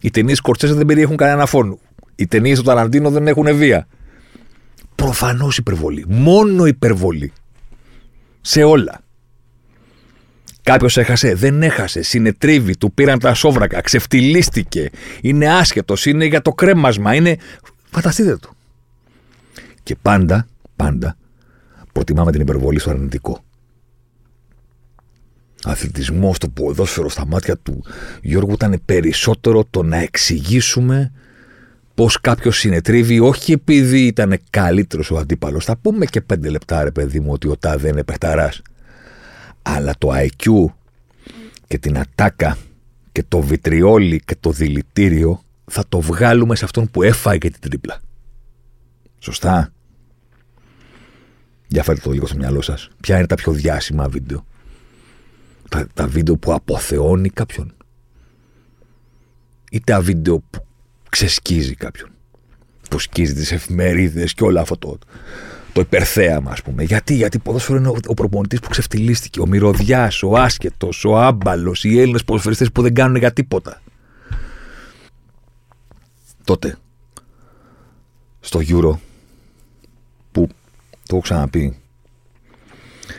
Οι 0.00 0.10
ταινίες 0.10 0.40
Κορτσέζα 0.40 0.74
δεν 0.74 0.86
περιέχουν 0.86 1.16
κανένα 1.16 1.46
φόνο. 1.46 1.78
Οι 2.14 2.26
ταινίες 2.26 2.58
του 2.58 2.64
Ταραντίνο 2.64 3.10
δεν 3.10 3.26
έχουν 3.26 3.56
βία. 3.56 3.86
Προφανώς 5.02 5.56
υπερβολή. 5.58 6.04
Μόνο 6.08 6.66
υπερβολή. 6.66 7.32
Σε 8.40 8.62
όλα. 8.62 9.00
Κάποιος 10.62 10.96
έχασε, 10.96 11.34
δεν 11.34 11.62
έχασε, 11.62 12.02
συνετρίβει, 12.02 12.76
του 12.76 12.92
πήραν 12.92 13.18
τα 13.18 13.34
σόβρακα, 13.34 13.80
ξεφτυλίστηκε, 13.80 14.90
είναι 15.20 15.52
άσχετος, 15.54 16.06
είναι 16.06 16.24
για 16.24 16.42
το 16.42 16.50
κρέμασμα, 16.50 17.14
είναι. 17.14 17.36
Φανταστείτε 17.90 18.36
το. 18.36 18.50
Και 19.82 19.96
πάντα, 20.02 20.46
πάντα 20.76 21.16
προτιμάμε 21.92 22.32
την 22.32 22.40
υπερβολή 22.40 22.78
στο 22.78 22.90
αρνητικό. 22.90 23.44
Αθλητισμός 25.62 26.36
στο 26.36 26.48
ποδόσφαιρο 26.48 27.08
στα 27.08 27.26
μάτια 27.26 27.56
του 27.56 27.84
Γιώργου 28.22 28.52
ήταν 28.52 28.82
περισσότερο 28.84 29.64
το 29.70 29.82
να 29.82 29.96
εξηγήσουμε 29.96 31.12
πώ 31.98 32.10
κάποιος 32.20 32.58
συνετρίβει, 32.58 33.20
όχι 33.20 33.52
επειδή 33.52 34.06
ήταν 34.06 34.38
καλύτερος 34.50 35.10
ο 35.10 35.16
αντίπαλος. 35.16 35.64
Θα 35.64 35.76
πούμε 35.76 36.06
και 36.06 36.20
πέντε 36.20 36.48
λεπτά, 36.48 36.84
ρε 36.84 36.90
παιδί 36.90 37.20
μου, 37.20 37.32
ότι 37.32 37.48
ο 37.48 37.56
Τάδε 37.56 37.88
είναι 37.88 38.04
παιχταράς. 38.04 38.62
Αλλά 39.62 39.94
το 39.98 40.08
IQ 40.12 40.64
και 41.66 41.78
την 41.78 41.98
ατάκα 41.98 42.58
και 43.12 43.24
το 43.28 43.40
βιτριόλι 43.40 44.20
και 44.24 44.36
το 44.40 44.50
δηλητήριο 44.50 45.42
θα 45.64 45.84
το 45.88 46.00
βγάλουμε 46.00 46.56
σε 46.56 46.64
αυτόν 46.64 46.90
που 46.90 47.02
έφαγε 47.02 47.50
την 47.50 47.60
τρίπλα. 47.60 48.00
Σωστά. 49.18 49.72
Για 51.68 51.82
φέρτε 51.82 52.00
το 52.00 52.10
λίγο 52.10 52.26
στο 52.26 52.36
μυαλό 52.36 52.62
σας. 52.62 52.88
Ποια 53.00 53.16
είναι 53.16 53.26
τα 53.26 53.34
πιο 53.34 53.52
διάσημα 53.52 54.08
βίντεο; 54.08 54.46
Τα, 55.68 55.86
τα 55.94 56.06
βίντεο 56.06 56.36
που 56.36 56.52
αποθεώνει 56.52 57.30
κάποιον. 57.30 57.74
Ή 59.70 59.80
τα 59.80 60.00
βίντεο 60.00 60.42
που 60.50 60.67
ξεσκίζει 61.18 61.74
κάποιον. 61.74 62.10
Που 62.90 62.98
σκίζει 62.98 63.34
τις 63.34 63.52
εφημερίδες 63.52 64.34
και 64.34 64.44
όλα 64.44 64.60
αυτό 64.60 64.76
το, 64.76 64.98
το 65.72 65.80
υπερθέαμα, 65.80 66.50
ας 66.50 66.62
πούμε. 66.62 66.82
Γιατί, 66.82 67.14
γιατί 67.14 67.38
ποδόσφαιρο 67.38 67.78
είναι 67.78 67.88
ο, 67.88 67.96
ο 68.06 68.14
προπονητής 68.14 68.60
που 68.60 68.68
ξεφτυλίστηκε, 68.68 69.40
ο 69.40 69.46
μυρωδιάς, 69.46 70.22
ο 70.22 70.36
άσχετο, 70.36 70.88
ο 71.04 71.18
άμπαλος, 71.18 71.84
οι 71.84 72.00
Έλληνες 72.00 72.24
ποδοσφαιριστές 72.24 72.72
που 72.72 72.82
δεν 72.82 72.94
κάνουν 72.94 73.16
για 73.16 73.32
τίποτα. 73.32 73.82
Τότε, 76.44 76.76
στο 78.40 78.60
Euro, 78.68 78.98
που 80.32 80.48
το 81.06 81.16
έχω 81.16 81.20
ξαναπεί, 81.20 81.76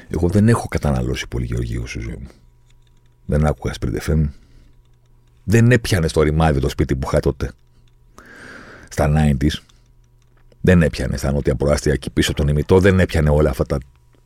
εγώ 0.07 0.29
δεν 0.29 0.47
έχω 0.47 0.67
καταναλώσει 0.67 1.27
πολύ 1.27 1.45
Γεωργίου 1.45 1.88
στη 1.88 1.99
ζωή 1.99 2.17
μου. 2.19 2.27
Δεν 3.25 3.45
άκουγα 3.45 3.73
Sprint 3.79 4.09
FM. 4.09 4.29
Δεν 5.43 5.71
έπιανε 5.71 6.07
στο 6.07 6.21
ρημάδι 6.21 6.59
το 6.59 6.69
σπίτι 6.69 6.95
που 6.95 7.07
είχα 7.07 7.19
τότε 7.19 7.51
στα 8.89 9.12
90s. 9.15 9.62
Δεν 10.62 10.82
έπιανε 10.82 11.17
στα 11.17 11.32
νότια 11.32 11.56
προάστια 11.56 11.93
εκεί 11.93 12.10
πίσω 12.10 12.34
τον 12.34 12.47
ημιτό, 12.47 12.80
δεν 12.80 12.99
έπιανε 12.99 13.30
όλα 13.30 13.49
αυτά 13.49 13.65
τα 13.65 13.78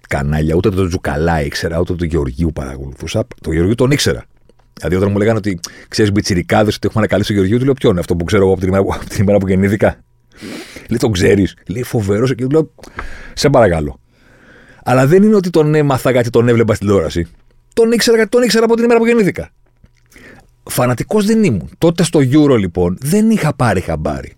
κανάλια, 0.08 0.56
ούτε 0.56 0.69
το 0.69 0.88
Τζουκαλά 0.88 1.41
ήξερα, 1.41 1.80
ούτε 1.80 1.93
το 1.93 2.06
Γεωργίου 2.06 2.52
παρακολουθούσα. 2.54 3.28
Το 3.41 3.52
Γεωργίου 3.52 3.76
τον 3.76 3.91
ήξερα. 3.91 4.26
Δηλαδή, 4.73 4.95
όταν 4.95 5.12
μου 5.12 5.17
λέγανε 5.17 5.38
ότι 5.38 5.60
ξέρεις 5.88 6.12
μπιτσιρικάδες 6.12 6.76
ότι 6.76 6.88
έχουμε 6.88 7.04
ανακαλύψει 7.04 7.34
το 7.34 7.38
Γεωργίου, 7.38 7.58
του 7.58 7.65
λέω 7.65 7.73
Ποιο 7.73 7.89
είναι 7.89 7.99
αυτό 7.99 8.15
που 8.15 8.23
ξέρω 8.23 8.43
εγώ 8.43 8.52
από 8.52 8.60
την 8.60 8.69
ημέρα, 8.69 8.84
από 8.95 9.06
την 9.10 9.21
ημέρα 9.21 9.38
που 9.38 9.47
γεννήθηκα; 9.47 10.04
Λέει, 10.89 10.99
τον 10.99 11.12
ξέρεις. 11.12 11.56
Λέει, 11.67 11.84
φοβερός. 11.84 12.36
Και 12.36 12.43
του 12.43 12.49
λέω, 12.49 12.71
Σε 13.34 13.49
παρακαλώ. 13.49 13.99
Αλλά 14.84 15.08
δεν 15.08 15.23
είναι 15.23 15.36
ότι 15.36 15.49
τον 15.49 15.76
έμαθα 15.76 16.12
γιατί 16.12 16.30
τον 16.30 16.47
έβλεπα 16.47 16.73
στην 16.73 16.88
τηλεόραση. 16.88 17.28
Τον 17.73 17.91
ήξερα 17.91 18.15
γιατί 18.15 18.32
τον 18.32 18.43
ήξερα 18.43 18.65
από 18.65 18.76
την 18.76 18.84
ημέρα 18.84 18.99
που 18.99 19.06
γεννήθηκα. 19.06 19.49
Φανατικός 20.63 21.26
δεν 21.26 21.43
ήμουν. 21.43 21.69
Τότε 21.78 22.04
στο 22.04 22.19
Euro 22.19 22.58
λοιπόν 22.58 22.97
δεν 23.02 23.30
είχα 23.30 23.56
πάρει 23.56 23.82
χαμπάρι 23.82 24.36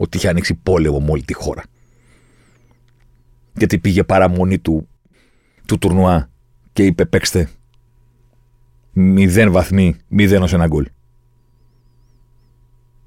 ότι 0.00 0.16
είχε 0.16 0.28
ανοίξει 0.28 0.54
πόλεμο 0.54 1.00
με 1.00 1.10
όλη 1.10 1.22
τη 1.22 1.34
χώρα. 1.34 1.62
Γιατί 3.56 3.78
πήγε 3.78 4.04
παραμονή 4.04 4.58
του, 4.58 4.88
του 5.66 5.78
τουρνουά 5.78 6.30
και 6.72 6.84
είπε 6.84 7.04
παίξτε 7.04 7.48
μηδέν 8.92 9.52
βαθμοί, 9.52 9.96
μηδέν 10.08 10.42
ως 10.42 10.52
ένα 10.52 10.66
γκολ. 10.66 10.86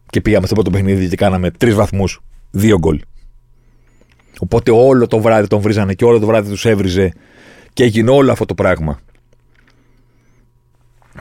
Και 0.05 0.21
πήγαμε 0.21 0.45
στο 0.45 0.55
πρώτο 0.55 0.69
παιχνίδι 0.69 1.09
και 1.09 1.15
κάναμε 1.15 1.51
τρεις 1.51 1.73
βαθμούς, 1.73 2.19
δύο 2.51 2.77
γκολ. 2.77 3.01
Οπότε 4.39 4.71
όλο 4.71 5.07
το 5.07 5.19
βράδυ 5.19 5.47
τον 5.47 5.59
βρίζανε 5.59 5.93
και 5.93 6.05
όλο 6.05 6.19
το 6.19 6.25
βράδυ 6.25 6.49
τους 6.49 6.65
έβριζε 6.65 7.13
και 7.73 7.83
έγινε 7.83 8.09
όλο 8.09 8.31
αυτό 8.31 8.45
το 8.45 8.53
πράγμα. 8.53 8.99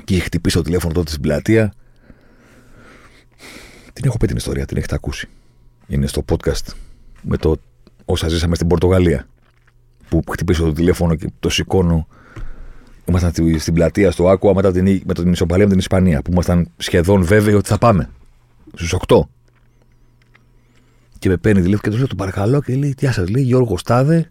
Και 0.04 0.14
είχε 0.14 0.22
χτυπήσει 0.22 0.56
το 0.56 0.62
τηλέφωνο 0.62 0.92
τότε 0.92 1.10
στην 1.10 1.22
πλατεία. 1.22 1.74
Την 3.92 4.04
έχω 4.04 4.16
πει 4.16 4.26
την 4.26 4.36
ιστορία, 4.36 4.66
την 4.66 4.76
έχετε 4.76 4.94
ακούσει. 4.94 5.28
Είναι 5.86 6.06
στο 6.06 6.24
podcast 6.28 6.72
με 7.22 7.36
το 7.36 7.56
όσα 8.04 8.28
ζήσαμε 8.28 8.54
στην 8.54 8.66
Πορτογαλία. 8.66 9.26
Που 10.08 10.22
χτυπήσω 10.30 10.64
το 10.64 10.72
τηλέφωνο 10.72 11.14
και 11.14 11.30
το 11.40 11.48
σηκώνω. 11.48 12.06
Ήμασταν 13.04 13.32
στην 13.58 13.74
πλατεία 13.74 14.10
στο 14.10 14.28
Άκουα 14.28 14.54
μετά 14.54 14.72
την, 14.72 15.02
με 15.04 15.14
την 15.14 15.32
ισοπαλία 15.32 15.64
με 15.64 15.70
την 15.70 15.78
Ισπανία. 15.78 16.22
Που 16.22 16.32
ήμασταν 16.32 16.68
σχεδόν 16.76 17.24
βέβαιοι 17.24 17.54
ότι 17.54 17.68
θα 17.68 17.78
πάμε. 17.78 18.10
Στους 18.74 18.94
8. 19.06 19.20
Και 21.18 21.28
με 21.28 21.36
παίρνει 21.36 21.60
τηλέφωνο 21.60 21.82
και 21.82 21.90
του 21.90 21.96
λέω: 21.96 22.06
Το 22.06 22.14
παρακαλώ 22.14 22.62
και 22.62 22.74
λέει: 22.74 22.94
Τι 22.94 23.12
σας 23.12 23.28
λέει, 23.28 23.42
Γιώργος 23.42 23.80
Στάδε 23.80 24.30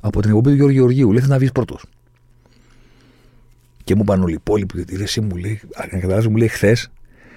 από 0.00 0.20
την 0.20 0.30
εκπομπή 0.30 0.48
του 0.48 0.54
Γιώργου 0.54 0.74
Γεωργίου. 0.74 1.12
Λέει: 1.12 1.24
να 1.26 1.38
βγεις 1.38 1.52
πρώτος. 1.52 1.84
Και 3.84 3.94
μου 3.94 4.02
είπαν 4.02 4.22
όλοι 4.22 4.32
οι 4.32 4.34
υπόλοιποι, 4.34 4.76
γιατί 4.76 4.96
ρε, 4.96 5.02
εσύ 5.02 5.20
μου 5.20 5.36
λέει, 5.36 5.60
να 5.92 5.98
καταλάβει, 5.98 6.28
μου 6.28 6.36
λέει 6.36 6.48
χθες, 6.48 6.90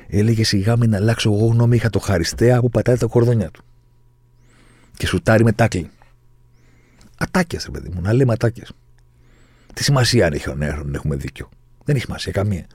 έλεγε 0.07 0.43
σιγά 0.43 0.77
μην 0.77 0.95
αλλάξω 0.95 1.33
εγώ 1.33 1.45
γνώμη, 1.45 1.75
είχα 1.75 1.89
το 1.89 1.99
χαριστέα 1.99 2.59
που 2.59 2.69
πατάει 2.69 2.97
τα 2.97 3.05
κορδόνια 3.05 3.51
του. 3.51 3.63
Και 4.97 5.07
σουτάρει 5.07 5.43
με 5.43 5.51
τάκλι. 5.51 5.89
Ατάκε, 7.17 7.57
ρε 7.65 7.71
παιδί 7.71 7.89
μου, 7.93 8.01
να 8.01 8.13
λέμε 8.13 8.33
ατάκε. 8.33 8.63
Τι 9.73 9.83
σημασία 9.83 10.25
αν 10.25 10.33
έχει 10.33 10.49
ο 10.49 10.55
νέος, 10.55 10.81
να 10.85 10.91
έχουμε 10.95 11.15
δίκιο. 11.15 11.49
Δεν 11.83 11.95
έχει 11.95 12.05
σημασία 12.05 12.31
καμία. 12.31 12.65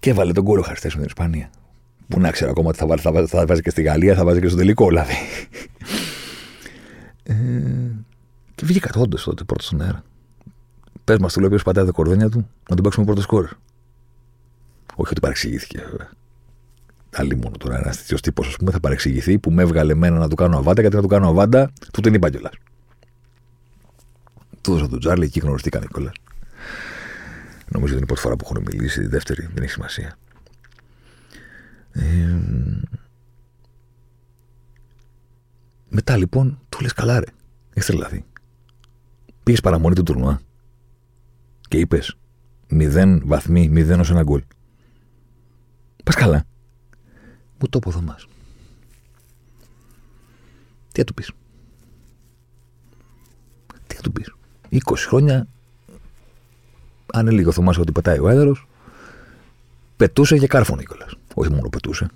Και 0.00 0.10
έβαλε 0.10 0.32
τον 0.32 0.44
κόρο 0.44 0.62
χαριστέ 0.62 0.88
με 0.88 0.94
την 0.94 1.04
Ισπανία. 1.04 1.50
Που 2.08 2.20
να 2.20 2.30
ξέρω 2.30 2.50
ακόμα 2.50 2.68
ότι 2.68 2.78
θα, 2.78 2.86
βάλει, 2.86 3.00
θα, 3.00 3.26
θα 3.26 3.46
βάζει 3.46 3.60
και 3.60 3.70
στη 3.70 3.82
Γαλλία, 3.82 4.14
θα 4.14 4.24
βάζει 4.24 4.40
και 4.40 4.48
στο 4.48 4.56
τελικό, 4.56 4.88
δηλαδή. 4.88 5.14
ε, 7.22 7.34
και 8.54 8.64
βγήκα 8.64 8.90
όντως 8.96 9.22
τότε 9.22 9.44
πρώτος 9.44 9.66
στον 9.66 9.80
αέρα. 9.80 10.02
Πες 11.04 11.18
μας, 11.18 11.32
του 11.32 11.40
λέει 11.40 11.48
ποιο 11.48 11.58
πατάει 11.64 11.84
τα 11.84 11.90
κορδόνια 11.90 12.28
του, 12.28 12.38
να 12.68 12.74
τον 12.74 12.82
παίξουμε 12.84 13.06
πρώτο 13.06 13.20
σκόρ. 13.20 13.48
Όχι 15.00 15.10
ότι 15.10 15.20
παρεξηγήθηκε, 15.20 15.78
βέβαια. 15.90 16.10
Άλλη 17.10 17.36
μόνο 17.36 17.56
τώρα 17.56 17.78
ένας 17.78 17.96
τέτοιος 17.96 18.20
τύπος, 18.20 18.46
ας 18.48 18.56
πούμε, 18.56 18.70
θα 18.70 18.80
παρεξηγηθεί 18.80 19.38
που 19.38 19.50
με 19.50 19.62
έβγαλε 19.62 19.92
εμένα 19.92 20.18
να 20.18 20.28
του 20.28 20.34
κάνω 20.34 20.58
αβάντα, 20.58 20.80
γιατί 20.80 20.96
να 20.96 21.02
του 21.02 21.08
κάνω 21.08 21.28
αβάντα, 21.28 21.72
του 21.92 22.00
την 22.00 22.14
είπα 22.14 22.30
κιόλας. 22.30 22.52
Του 24.60 24.72
δώσα 24.72 24.88
τον 24.88 24.98
Τζάρλι, 24.98 25.24
εκεί 25.24 25.40
γνωριστήκαν 25.40 25.88
κιόλας. 25.92 26.14
Νομίζω 27.68 27.84
ότι 27.84 27.92
είναι 27.92 28.02
η 28.02 28.06
πρώτη 28.06 28.20
φορά 28.20 28.36
που 28.36 28.44
έχουν 28.50 28.64
μιλήσει, 28.66 29.02
η 29.02 29.06
δεύτερη, 29.06 29.48
δεν 29.54 29.62
έχει 29.62 29.72
σημασία. 29.72 30.16
Ε, 31.92 32.36
μετά 35.88 36.16
λοιπόν 36.16 36.58
του 36.68 36.80
λες 36.80 36.92
καλά, 36.92 37.20
ρε. 37.20 37.26
Έχει 37.74 37.86
τρελαθεί. 37.86 38.24
Πήγες 39.42 39.60
παραμονή 39.60 39.94
του 39.94 40.02
τουρνουά 40.02 40.40
και 41.68 41.78
είπες 41.78 42.16
μηδέν 42.68 43.22
βαθμοί, 43.24 43.68
μηδέν 43.68 44.00
ως 44.00 44.10
ένα 44.10 44.22
γκολ. 44.22 44.42
Πας 46.08 46.16
καλά. 46.16 46.44
Μου 47.58 47.68
το 47.68 47.78
πω 47.78 48.00
μας. 48.00 48.26
Τι 50.92 50.98
θα 51.00 51.04
του 51.04 51.14
πεις; 51.14 51.30
Τι 53.86 53.94
θα 53.94 54.00
του 54.00 54.12
πεις; 54.12 54.34
20 54.70 54.78
χρόνια, 54.96 55.46
αν 57.12 57.28
έλεγε 57.28 57.48
ο 57.48 57.52
Θωμάς 57.52 57.78
ότι 57.78 57.92
πετάει 57.92 58.18
ο 58.18 58.28
έδερο, 58.28 58.56
πετούσε 59.96 60.38
και 60.38 60.46
κάρφωνε 60.46 60.82
κιόλας. 60.82 61.14
Όχι 61.34 61.52
μόνο 61.52 61.68
πετούσε. 61.68 62.08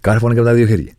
Κάρφωνε 0.00 0.34
και 0.34 0.40
από 0.40 0.48
τα 0.48 0.54
δύο 0.54 0.66
χέρια. 0.66 0.94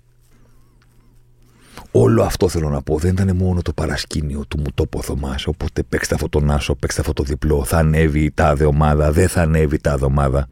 Όλο 1.92 2.24
αυτό 2.24 2.50
θέλω 2.50 2.70
να 2.70 2.82
πω. 2.82 2.98
Δεν 2.98 3.12
ήταν 3.12 3.36
μόνο 3.36 3.62
το 3.62 3.74
παρασκήνιο 3.74 4.46
του 4.46 4.60
μου 4.60 4.72
το 4.74 4.86
πω 4.86 5.02
Θωμάς. 5.02 5.48
Οπότε 5.48 5.84
παίξτε 5.84 6.16
αυτό 6.16 6.30
τον 6.30 6.52
άσο, 6.52 6.76
παίξτε 6.76 7.02
αυτό 7.02 7.14
το 7.14 7.24
διπλό. 7.24 7.64
Θα 7.64 7.78
ανέβει 7.78 8.24
η 8.24 8.32
τάδε 8.32 8.66
ομάδα, 8.66 9.12
δεν 9.12 9.28
θα 9.28 9.42
ανέβει 9.42 9.76
η 9.76 9.82
τάδε 9.82 10.06
ομάδα. 10.06 10.48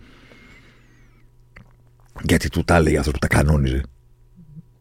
Γιατί 2.23 2.49
του 2.49 2.63
τα 2.63 2.75
έλεγε 2.75 2.97
αυτό 2.97 3.11
που 3.11 3.19
τα 3.19 3.27
κανόνιζε. 3.27 3.81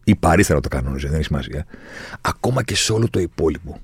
Ή 0.04 0.16
παρήθερα 0.16 0.60
το 0.60 0.68
κανόνιζε, 0.68 1.06
δεν 1.06 1.16
έχει 1.16 1.24
σημασία. 1.24 1.66
Ακόμα 2.20 2.62
και 2.62 2.74
σε 2.76 2.92
όλο 2.92 3.10
το 3.10 3.20
υπόλοιπο. 3.20 3.80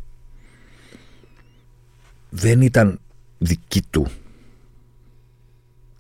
Δεν 2.31 2.61
ήταν 2.61 3.01
δική 3.39 3.83
του 3.91 4.11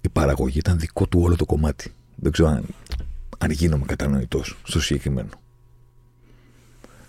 η 0.04 0.08
παραγωγή, 0.08 0.58
ήταν 0.58 0.78
δικό 0.78 1.06
του 1.06 1.20
όλο 1.20 1.36
το 1.36 1.44
κομμάτι. 1.44 1.92
Δεν 2.16 2.32
ξέρω 2.32 2.48
αν, 2.48 2.64
αν 3.38 3.50
γίνομαι 3.50 3.84
κατανοητός 3.86 4.58
στο 4.62 4.80
συγκεκριμένο. 4.80 5.28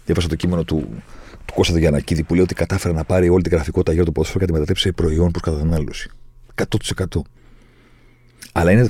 Διάβασα 0.05 0.27
το 0.27 0.35
κείμενο 0.35 0.63
του, 0.63 1.03
του 1.45 1.53
Κώστα 1.53 1.79
Γιανακίδη 1.79 2.23
που 2.23 2.33
λέει 2.33 2.43
ότι 2.43 2.53
κατάφερε 2.53 2.93
να 2.93 3.03
πάρει 3.03 3.29
όλη 3.29 3.43
την 3.43 3.51
γραφικότητα 3.51 3.93
για 3.93 4.05
το 4.05 4.11
ποδόσφαιρο 4.11 4.39
και 4.39 4.45
να 4.45 4.51
τη 4.51 4.53
μετατρέψει 4.53 4.83
σε 4.83 4.91
προϊόν 4.91 5.31
προς 5.31 5.43
κατανάλωση. 5.43 6.09
100%. 6.55 7.21
Αλλά 8.51 8.71
είναι, 8.71 8.89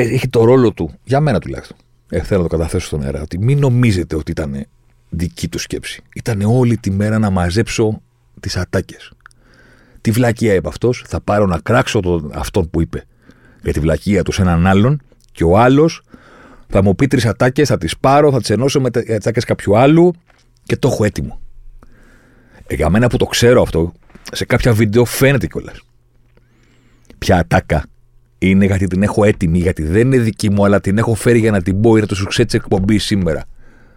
έχει 0.00 0.28
το 0.28 0.44
ρόλο 0.44 0.72
του, 0.72 0.90
για 1.04 1.20
μένα 1.20 1.38
τουλάχιστον. 1.38 1.76
Ε, 2.08 2.22
θέλω 2.22 2.42
να 2.42 2.48
το 2.48 2.56
καταθέσω 2.56 2.86
στον 2.86 3.02
αέρα, 3.02 3.22
ότι 3.22 3.38
μην 3.38 3.58
νομίζετε 3.58 4.16
ότι 4.16 4.30
ήταν 4.30 4.66
δική 5.08 5.48
του 5.48 5.58
σκέψη. 5.58 6.02
Ήταν 6.14 6.42
όλη 6.42 6.76
τη 6.76 6.90
μέρα 6.90 7.18
να 7.18 7.30
μαζέψω 7.30 8.02
τις 8.40 8.56
ατάκες. 8.56 9.12
Τι 10.00 10.10
βλακεία 10.10 10.54
είπε 10.54 10.68
αυτός, 10.68 11.04
θα 11.06 11.20
πάρω 11.20 11.46
να 11.46 11.58
κράξω 11.58 12.00
τον, 12.00 12.30
αυτόν 12.34 12.70
που 12.70 12.80
είπε 12.80 13.04
για 13.62 13.72
τη 13.72 13.80
βλακεία 13.80 14.22
του 14.22 14.32
σε 14.32 14.42
έναν 14.42 14.66
άλλον 14.66 15.00
και 15.32 15.44
ο 15.44 15.58
άλλος 15.58 16.02
θα 16.68 16.82
μου 16.82 16.94
πει 16.94 17.06
τρεις 17.06 17.26
ατάκες, 17.26 17.68
θα 17.68 17.78
τις 17.78 17.96
πάρω, 17.96 18.30
θα 18.30 18.40
τις 18.40 18.50
ενώσω 18.50 18.80
με 18.80 18.90
τι 18.90 19.14
ατάκες 19.14 19.44
κάποιου 19.44 19.78
άλλου 19.78 20.12
και 20.62 20.76
το 20.76 20.88
έχω 20.88 21.04
έτοιμο. 21.04 21.40
Ε, 22.66 22.74
για 22.74 22.90
μένα 22.90 23.08
που 23.08 23.16
το 23.16 23.24
ξέρω 23.24 23.62
αυτό, 23.62 23.92
σε 24.32 24.44
κάποια 24.44 24.72
βίντεο 24.72 25.04
φαίνεται 25.04 25.46
κιόλας. 25.46 25.80
Ποια 27.18 27.38
ατάκα 27.38 27.84
είναι 28.48 28.66
γιατί 28.66 28.86
την 28.86 29.02
έχω 29.02 29.24
έτοιμη, 29.24 29.58
γιατί 29.58 29.82
δεν 29.82 30.00
είναι 30.06 30.18
δική 30.18 30.50
μου, 30.50 30.64
αλλά 30.64 30.80
την 30.80 30.98
έχω 30.98 31.14
φέρει 31.14 31.38
για 31.38 31.50
να 31.50 31.62
την 31.62 31.80
πω. 31.80 31.96
Είναι 31.96 32.06
το 32.06 32.14
σουξέ 32.14 32.44
της 32.44 32.54
εκπομπής 32.54 33.04
σήμερα. 33.04 33.44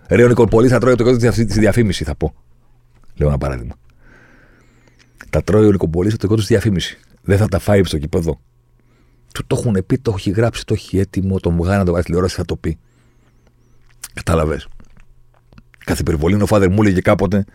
Ρε, 0.08 0.24
ο 0.24 0.28
Νικολπολί 0.28 0.68
θα 0.68 0.80
τρώει 0.80 0.96
το 0.96 1.04
κόντο 1.04 1.32
τη 1.32 1.44
διαφήμιση, 1.44 2.04
θα 2.04 2.16
πω. 2.16 2.34
Λέω 3.16 3.28
ένα 3.28 3.38
παράδειγμα. 3.38 3.76
Τα 5.30 5.44
τρώει 5.44 5.66
ο 5.66 5.72
Νικολπολί 5.72 6.16
το 6.16 6.28
κόντο 6.28 6.42
τη 6.42 6.48
διαφήμιση. 6.48 7.00
Δεν 7.22 7.38
θα 7.38 7.48
τα 7.48 7.60
φάει 7.60 7.84
στο 7.84 7.98
κήπεδο. 7.98 8.40
Του 9.34 9.48
το 9.48 9.56
έχουν 9.60 9.84
πει, 9.86 9.98
το 9.98 10.14
έχει 10.18 10.30
γράψει, 10.30 10.66
το 10.66 10.74
έχει 10.74 11.00
έτοιμο, 11.00 11.40
το 11.40 11.50
μου 11.50 11.66
να 11.66 11.86
το 11.86 11.92
βάλει 11.92 12.04
τηλεόραση, 12.04 12.36
θα 12.36 12.46
το 12.46 12.56
πει. 12.56 12.78
Κατάλαβες. 14.14 14.68
Κάθε 15.86 16.02
υπερβολή 16.02 16.42
ο 16.42 16.46
φάδερ 16.46 16.70
μου 16.70 16.82
έλεγε 16.82 17.00
κάποτε 17.00 17.46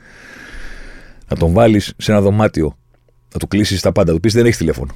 να 1.28 1.36
τον 1.36 1.52
βάλεις 1.52 1.94
σε 1.96 2.12
ένα 2.12 2.20
δωμάτιο, 2.20 2.78
να 3.32 3.38
του 3.38 3.48
κλείσεις 3.48 3.80
τα 3.80 3.92
πάντα. 3.92 4.12
Του 4.12 4.20
πεις 4.20 4.32
δεν 4.32 4.44
έχεις 4.44 4.56
τηλέφωνο. 4.56 4.94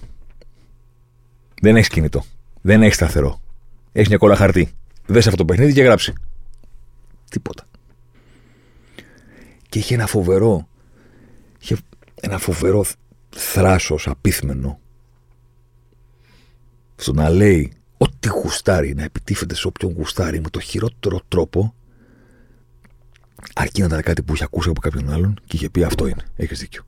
Δεν 1.67 1.77
έχεις 1.77 1.89
κινητό. 1.89 2.25
Δεν 2.63 2.83
έχεις 2.83 2.95
σταθερό. 2.95 3.41
Έχεις 3.93 4.09
μια 4.09 4.19
κόλλα 4.19 4.37
χαρτί. 4.37 4.73
Δες 5.07 5.27
αυτό 5.27 5.37
το 5.37 5.45
παιχνίδι 5.45 5.73
και 5.73 5.83
γράψει. 5.83 6.13
Τίποτα. 7.31 7.65
Και 9.69 9.79
είχε 9.79 9.95
ένα 9.95 10.07
φοβερό. 10.07 10.69
Είχε 11.61 11.77
ένα 12.21 12.39
φοβερό 12.39 12.85
θράσος 13.31 14.09
απίθμενο 14.09 14.79
στο 16.97 17.13
να 17.13 17.31
λέει 17.31 17.73
ό,τι 17.97 18.29
γουστάρει, 18.29 18.95
να 18.95 19.03
επιτίθεται 19.03 19.55
σε 19.55 19.67
όποιον 19.67 19.93
γουστάρει 19.93 20.41
με 20.41 20.51
το 20.51 20.61
χειρότερο 20.61 21.21
τρόπο, 21.29 21.75
αρκεί 23.55 23.81
να 23.81 23.87
ήταν 23.87 24.03
κάτι 24.03 24.23
που 24.23 24.35
είχε 24.35 24.45
ακούσει 24.45 24.69
από 24.69 24.81
κάποιον 24.81 25.11
άλλον 25.13 25.41
και 25.45 25.57
είχε 25.57 25.71
πει 25.71 25.83
αυτό 25.83 26.07
είναι. 26.07 26.25
Έχεις 26.37 26.59
δίκιο. 26.59 26.83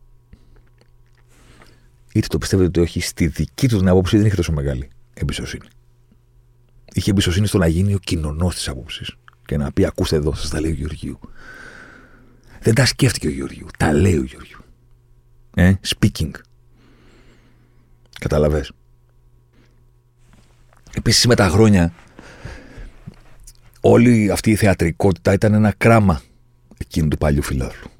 Είτε 2.12 2.26
το 2.26 2.38
πιστεύετε 2.38 2.68
ότι 2.68 2.80
όχι, 2.80 3.00
στη 3.00 3.26
δική 3.26 3.68
τους 3.68 3.78
την 3.78 3.88
άποψη 3.88 4.16
δεν 4.16 4.26
είχε 4.26 4.36
τόσο 4.36 4.52
μεγάλη 4.52 4.90
εμπιστοσύνη. 5.14 5.66
Είχε 6.92 7.10
εμπιστοσύνη 7.10 7.46
στο 7.46 7.58
να 7.58 7.66
γίνει 7.66 7.94
ο 7.94 7.98
κοινωνός 7.98 8.54
της 8.54 8.68
άποψης 8.68 9.16
και 9.44 9.56
να 9.56 9.72
πει: 9.72 9.84
Ακούστε 9.84 10.16
εδώ, 10.16 10.34
σας 10.34 10.50
τα 10.50 10.60
λέει 10.60 10.70
ο 10.70 10.74
Γεωργίου. 10.74 11.18
Δεν 12.60 12.74
τα 12.74 12.86
σκέφτηκε 12.86 13.26
ο 13.26 13.30
Γεωργίου. 13.30 13.66
Τα 13.78 13.92
λέει 13.92 14.16
ο 14.16 14.22
Γεωργίου. 14.22 14.58
Ε, 15.54 15.72
speaking. 15.86 16.30
Καταλαβες. 18.18 18.72
Επίσης 20.92 21.26
με 21.26 21.34
τα 21.34 21.48
χρόνια 21.48 21.92
όλη 23.80 24.30
αυτή 24.30 24.50
η 24.50 24.56
θεατρικότητα 24.56 25.32
ήταν 25.32 25.54
ένα 25.54 25.74
κράμα 25.76 26.22
εκείνου 26.78 27.08
του 27.08 27.18
παλιού 27.18 27.42
φιλάθλου. 27.42 27.90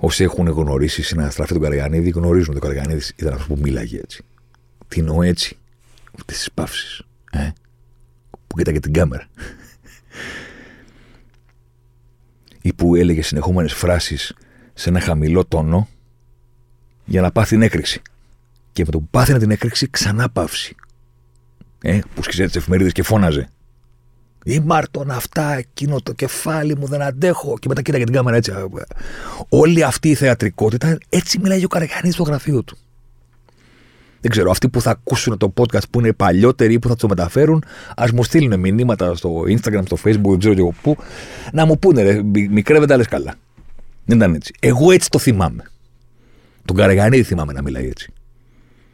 Όσοι 0.00 0.24
έχουν 0.24 0.48
γνωρίσει 0.48 1.02
συναστραφή 1.02 1.52
τον 1.52 1.62
Καραγανίδη, 1.62 2.10
γνωρίζουν 2.10 2.56
ότι 2.56 2.66
ο 2.66 2.68
Καραγανίδη 2.68 3.02
ήταν 3.16 3.32
αυτός 3.32 3.46
που 3.46 3.58
μίλαγε 3.62 3.98
έτσι. 3.98 4.24
Τι 4.88 5.00
εννοώ 5.00 5.22
έτσι, 5.22 5.58
αυτέ 6.18 6.32
τις 6.32 6.50
παύσει. 6.54 7.04
Ε; 7.30 7.50
Που 8.46 8.56
κοίταγε 8.56 8.80
την 8.80 8.92
κάμερα. 8.92 9.28
ή 12.62 12.72
που 12.72 12.94
έλεγε 12.94 13.22
συνεχόμενες 13.22 13.72
φράσεις 13.72 14.34
σε 14.74 14.88
ένα 14.88 15.00
χαμηλό 15.00 15.44
τόνο 15.44 15.88
για 17.04 17.20
να 17.20 17.32
πάθει 17.32 17.48
την 17.48 17.62
έκρηξη. 17.62 18.02
Και 18.72 18.84
με 18.84 18.90
το 18.90 18.98
που 18.98 19.08
πάθαινε 19.10 19.38
την 19.38 19.50
έκρηξη, 19.50 19.90
ξανά 19.90 20.30
παύση. 20.30 20.74
Ε, 21.82 22.00
που 22.14 22.22
σκιζέ 22.22 22.46
τις 22.46 22.56
εφημερίδες 22.56 22.92
και 22.92 23.02
φώναζε. 23.02 23.48
Ή 24.44 24.60
Μάρτον, 24.60 25.10
αυτά, 25.10 25.54
εκείνο 25.54 26.00
το 26.02 26.12
κεφάλι 26.12 26.76
μου 26.76 26.86
δεν 26.86 27.02
αντέχω. 27.02 27.58
Και 27.58 27.68
μετά 27.68 27.82
κοίταγε 27.82 28.04
την 28.04 28.14
κάμερα 28.14 28.36
έτσι. 28.36 28.52
Όλη 29.48 29.82
αυτή 29.82 30.08
η 30.08 30.14
θεατρικότητα, 30.14 30.98
έτσι 31.08 31.38
μιλάει 31.38 31.64
ο 31.64 31.68
Καραγιάννης 31.68 32.14
στο 32.14 32.22
γραφείο 32.22 32.62
του. 32.62 32.78
Δεν 34.20 34.30
ξέρω, 34.30 34.50
αυτοί 34.50 34.68
που 34.68 34.80
θα 34.80 34.90
ακούσουν 34.90 35.38
το 35.38 35.52
podcast 35.56 35.88
που 35.90 36.00
είναι 36.00 36.12
παλιότεροι 36.12 36.72
ή 36.72 36.78
που 36.78 36.88
θα 36.88 36.96
το 36.96 37.08
μεταφέρουν, 37.08 37.64
ας 37.96 38.10
μου 38.10 38.22
στείλουν 38.22 38.60
μηνύματα 38.60 39.14
στο 39.14 39.40
Instagram, 39.40 39.82
στο 39.84 39.96
Facebook, 40.04 40.28
δεν 40.28 40.38
ξέρω 40.38 40.54
εγώ 40.58 40.74
πού, 40.82 40.96
να 41.52 41.66
μου 41.66 41.78
πούνε, 41.78 42.02
ρε, 42.02 42.22
μικρέ 42.50 42.78
άλλε 42.88 43.04
καλά. 43.04 43.34
Δεν 44.04 44.16
ήταν 44.16 44.34
έτσι. 44.34 44.54
Εγώ 44.60 44.90
έτσι 44.90 45.10
το 45.10 45.18
θυμάμαι. 45.18 45.64
Τον 46.64 46.76
Καραγιάννη 46.76 47.22
θυμάμαι 47.22 47.52
να 47.52 47.62
μιλάει 47.62 47.86
έτσι. 47.88 48.12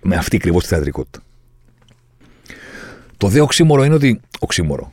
Με 0.03 0.17
αυτή 0.17 0.37
ακριβώς 0.37 0.63
τη 0.63 0.69
θεατρικότητα. 0.69 1.21
Το 3.17 3.29
δε 3.29 3.41
οξύμορο 3.41 3.85
είναι 3.85 3.95
ότι. 3.95 4.21
Οξύμορο. 4.39 4.93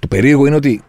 Το 0.00 0.08
περίεργο 0.08 0.46
είναι 0.46 0.56
ότι 0.56 0.82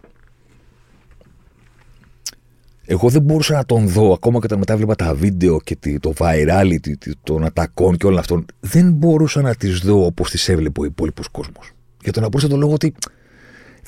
εγώ 2.84 3.08
δεν 3.08 3.22
μπορούσα 3.22 3.54
να 3.54 3.64
τον 3.64 3.88
δω 3.88 4.12
ακόμα 4.12 4.38
και 4.38 4.44
όταν 4.44 4.58
μετά 4.58 4.76
βλέπα 4.76 4.94
τα 4.94 5.14
βίντεο 5.14 5.60
και 5.60 5.76
το 6.00 6.12
virality 6.18 7.12
των 7.22 7.44
ατακών 7.44 7.96
και 7.96 8.06
όλων 8.06 8.18
αυτών. 8.18 8.46
Δεν 8.60 8.92
μπορούσα 8.92 9.42
να 9.42 9.54
τις 9.54 9.78
δω 9.78 10.04
όπως 10.04 10.30
τις 10.30 10.48
έβλεπε 10.48 10.80
ο 10.80 10.84
υπόλοιπος 10.84 11.28
κόσμος. 11.28 11.72
Για 12.02 12.12
τον 12.12 12.24
απλούστατο 12.24 12.56
λόγο 12.56 12.72
ότι 12.72 12.94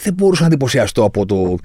δεν 0.03 0.15
μπορούσα 0.15 0.41
να 0.41 0.47
εντυπωσιαστώ 0.47 1.05
από 1.05 1.27
το. 1.27 1.57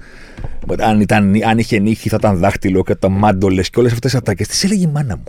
Αν, 0.78 1.00
ήταν, 1.00 1.34
αν 1.46 1.58
είχε 1.58 1.78
νύχη, 1.78 2.08
θα 2.08 2.16
ήταν 2.18 2.38
δάχτυλο 2.38 2.82
και 2.82 2.94
τα 2.94 3.08
μάντολες 3.08 3.70
και 3.70 3.78
όλες 3.78 3.92
αυτές 3.92 4.10
τις 4.10 4.20
ατάκε. 4.20 4.46
Τις 4.46 4.64
έλεγε 4.64 4.84
η 4.84 4.90
μάνα 4.92 5.16
μου. 5.16 5.24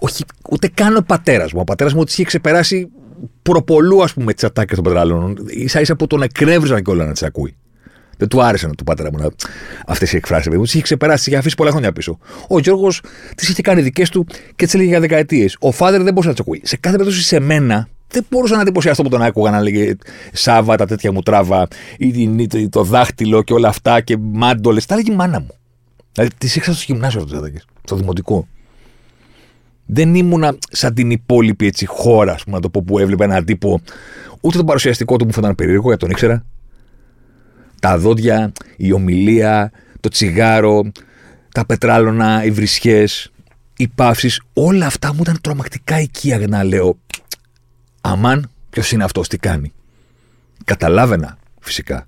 Όχι, 0.00 0.24
ούτε 0.50 0.68
καν 0.68 0.96
ο 0.96 1.00
πατέρας 1.06 1.52
μου. 1.52 1.60
Ο 1.60 1.64
πατέρας 1.64 1.94
μου 1.94 2.04
τις 2.04 2.14
είχε 2.14 2.24
ξεπεράσει 2.24 2.88
προπολού, 3.42 4.02
ας 4.02 4.12
πούμε, 4.12 4.32
τις 4.32 4.44
ατάκες 4.44 4.74
των 4.74 4.84
πετράλων. 4.84 5.36
σα 5.66 5.80
ίσα 5.80 5.96
που 5.96 6.06
τον 6.06 6.22
εκνεύριζαν 6.22 6.82
και 6.82 6.90
όλα 6.90 7.04
να 7.04 7.12
τις 7.12 7.22
ακούει. 7.22 7.56
Δεν 8.18 8.28
του 8.28 8.42
άρεσαν 8.42 8.74
του 8.76 8.84
πατέρα 8.84 9.10
μου 9.12 9.30
αυτές 9.86 10.12
οι 10.12 10.16
εκφράσεις. 10.16 10.52
Τις 10.60 10.74
είχε 10.74 10.82
ξεπεράσει, 10.82 11.18
τις 11.18 11.26
είχε 11.26 11.36
αφήσει 11.36 11.54
πολλά 11.54 11.70
χρόνια 11.70 11.92
πίσω. 11.92 12.18
Ο 12.48 12.58
Γιώργος 12.58 13.02
τις 13.34 13.48
είχε 13.48 13.62
κάνει 13.62 13.82
δικές 13.82 14.10
του 14.10 14.26
και 14.56 14.64
τις 14.64 14.74
έλεγε 14.74 14.88
για 14.88 15.00
δεκαετίες. 15.00 15.56
Ο 15.60 15.70
Φάδερ 15.70 16.02
δεν 16.02 16.12
μπορούσε 16.12 16.28
να 16.28 16.34
τις 16.34 16.40
ακούει. 16.40 16.60
Σε 16.64 16.76
κάθε 16.76 16.96
περίπτωση 16.96 17.26
σε 17.26 17.40
μένα 17.40 17.88
δεν 18.08 18.26
μπορούσα 18.30 18.54
να 18.54 18.60
εντυπωσιαστώ 18.60 19.02
που 19.02 19.08
τον 19.08 19.22
άκουγα 19.22 19.50
να 19.50 19.60
λέγε 19.62 19.96
Σάβα, 20.32 20.76
τα 20.76 20.86
τέτοια 20.86 21.12
μου 21.12 21.22
τράβα, 21.22 21.68
ή 21.98 22.68
το 22.68 22.84
δάχτυλο 22.84 23.42
και 23.42 23.52
όλα 23.52 23.68
αυτά 23.68 24.00
και 24.00 24.16
μάντολες. 24.20 24.86
Τα 24.86 24.94
έλεγε 24.94 25.12
η 25.12 25.16
μάνα 25.16 25.40
μου. 25.40 25.54
Δηλαδή 26.12 26.34
τις 26.38 26.56
ήξερα 26.56 26.76
στο 26.76 26.92
γυμνάσιο 26.92 27.20
αυτό, 27.22 27.42
στο 27.84 27.96
δημοτικό. 27.96 28.48
Δεν 29.90 30.14
ήμουνα 30.14 30.56
σαν 30.70 30.94
την 30.94 31.10
υπόλοιπη 31.10 31.66
έτσι, 31.66 31.86
χώρα, 31.86 32.36
πούμε, 32.44 32.56
να 32.56 32.62
το 32.62 32.70
πω, 32.70 32.82
που 32.82 32.98
έβλεπε 32.98 33.24
έναν 33.24 33.44
τύπο. 33.44 33.80
Ούτε 34.40 34.56
το 34.56 34.64
παρουσιαστικό 34.64 35.16
του 35.16 35.24
μου 35.24 35.32
φαίνονταν 35.32 35.54
περίεργο, 35.54 35.86
γιατί 35.86 36.00
τον 36.00 36.10
ήξερα. 36.10 36.44
Τα 37.80 37.98
δόντια, 37.98 38.52
η 38.76 38.92
ομιλία, 38.92 39.72
το 40.00 40.08
τσιγάρο, 40.08 40.90
τα 41.54 41.66
πετράλωνα, 41.66 42.44
οι 42.44 42.50
βρισιές, 42.50 43.32
οι 43.76 43.88
παύσεις, 43.88 44.42
όλα 44.52 44.86
αυτά 44.86 45.14
μου 45.14 45.20
ήταν 45.22 45.40
τρομακτικά 45.40 46.00
οικία 46.00 46.36
για 46.36 46.48
να 46.48 46.64
λέω. 46.64 46.98
Αμάν, 48.00 48.50
ποιος 48.70 48.92
είναι 48.92 49.04
αυτός, 49.04 49.28
τι 49.28 49.38
κάνει. 49.38 49.72
Καταλάβαινα 50.64 51.38
φυσικά 51.60 52.06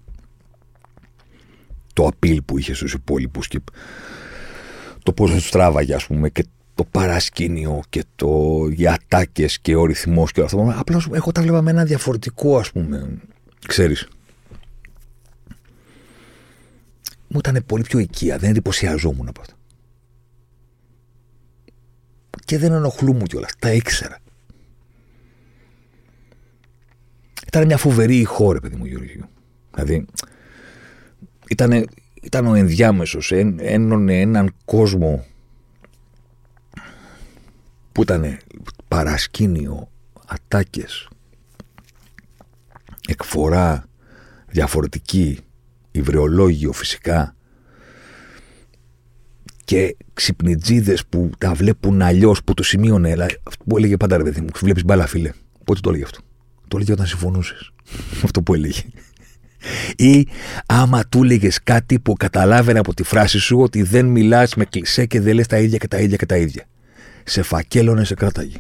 το 1.93 2.07
απειλ 2.07 2.43
που 2.43 2.59
είχε 2.59 2.75
στους 2.75 2.93
υπόλοιπους 2.93 3.49
και 3.49 3.61
το 5.03 5.13
πώ 5.13 5.27
τους 5.27 5.51
τράβαγε, 5.51 5.95
ας 5.95 6.07
πούμε, 6.07 6.29
και 6.29 6.45
το 6.81 6.87
παρασκήνιο 6.91 7.83
και 7.89 8.05
το, 8.17 8.59
οι 8.77 8.87
ατάκες 8.87 9.59
και 9.59 9.75
ο 9.75 9.85
ρυθμός 9.85 10.33
και 10.33 10.41
όλα 10.41 10.49
αυτά. 10.49 10.81
Απλά 10.81 11.03
εγώ 11.13 11.33
τα 11.33 11.43
βλέπα 11.43 11.63
με 11.63 11.71
ένα 11.71 11.85
διαφορετικό, 11.85 12.59
ας 12.59 12.73
πούμε. 12.73 13.19
Ξέρεις. 13.67 14.09
Μου 17.29 17.39
ήταν 17.39 17.63
πολύ 17.67 17.83
πιο 17.83 17.99
οικία, 17.99 18.39
δεν 18.39 18.51
εντυπωσιαζόμουν 18.51 19.29
από 19.29 19.41
αυτό. 19.41 19.55
Και 22.45 22.59
δεν 22.59 22.73
ενοχλούμουν 22.73 23.27
κιόλας. 23.27 23.53
Τα 23.59 23.73
ήξερα. 23.73 24.19
Ήταν 27.47 27.67
μια 27.67 27.77
φοβερή 27.77 28.25
χώρα, 28.25 28.61
παιδί 28.61 28.77
μου, 28.77 28.85
Γιώργο. 28.85 29.29
Δηλαδή, 29.75 30.07
ήταν, 31.49 31.89
ήταν 32.23 32.47
ο 32.47 32.55
ενδιάμεσος, 32.55 33.33
ένωνε 33.59 34.21
έναν 34.21 34.55
κόσμο 34.65 35.25
που 37.93 38.03
ήταν 38.03 38.39
παρασκήνιο, 38.89 39.91
ατάκες, 40.27 41.09
εκφορά 43.09 43.85
διαφορετική, 44.49 45.39
υβρεολόγιο 45.91 46.73
φυσικά 46.73 47.35
και 49.65 49.97
ξυπνητζίδε 50.13 50.99
που 51.09 51.31
τα 51.39 51.55
βλέπουν 51.55 52.03
αλλιώς, 52.03 52.45
που 52.45 52.55
το 52.55 52.63
σημείωνε. 52.63 53.13
Αυτό 53.43 53.65
που 53.69 53.77
έλεγε 53.77 53.97
πάντα 53.97 54.17
ρε 54.17 54.23
παιδί 54.23 54.41
μου, 54.41 54.49
βλέπεις 54.61 54.85
μπάλα, 54.85 55.07
φίλε. 55.07 55.33
Πότε 55.65 55.81
το 55.81 55.89
έλεγε 55.89 56.05
αυτό; 56.05 56.21
Το 56.69 56.77
έλεγε 56.77 56.93
όταν 56.93 57.07
συμφωνούσες. 57.07 57.73
αυτό 58.25 58.43
που 58.43 58.55
έλεγε. 58.55 58.83
Ή 59.97 60.27
άμα 60.67 61.05
του 61.05 61.23
έλεγες 61.23 61.63
κάτι 61.63 61.99
που 61.99 62.13
καταλάβαινε 62.13 62.79
από 62.79 62.95
τη 62.95 63.03
φράση 63.03 63.39
σου 63.39 63.61
ότι 63.61 63.83
δεν 63.83 64.07
μιλάς 64.07 64.55
με 64.55 64.65
κλισέ 64.65 65.07
και 65.07 65.21
δεν 65.21 65.35
λες 65.35 65.47
τα 65.47 65.59
ίδια 65.59 65.79
και 65.79 65.89
τα 65.89 65.99
ίδια 65.99 66.17
και 66.17 66.27
τα 66.27 66.37
ίδια 66.37 66.65
σε 67.31 67.43
φακέλωνε, 67.43 68.05
σε 68.05 68.15
κράταγε. 68.15 68.57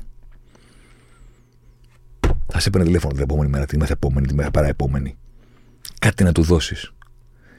Θα 2.46 2.60
σε 2.60 2.68
έπαιρνε 2.68 2.86
τηλέφωνο 2.86 3.12
την 3.12 3.22
επόμενη 3.22 3.50
μέρα, 3.50 3.66
την 3.66 3.78
μεθεπόμενη, 3.78 4.26
την 4.26 4.36
μέρα 4.36 4.50
παραεπόμενη. 4.50 5.16
Κάτι 5.98 6.24
να 6.24 6.32
του 6.32 6.42
δώσεις. 6.42 6.92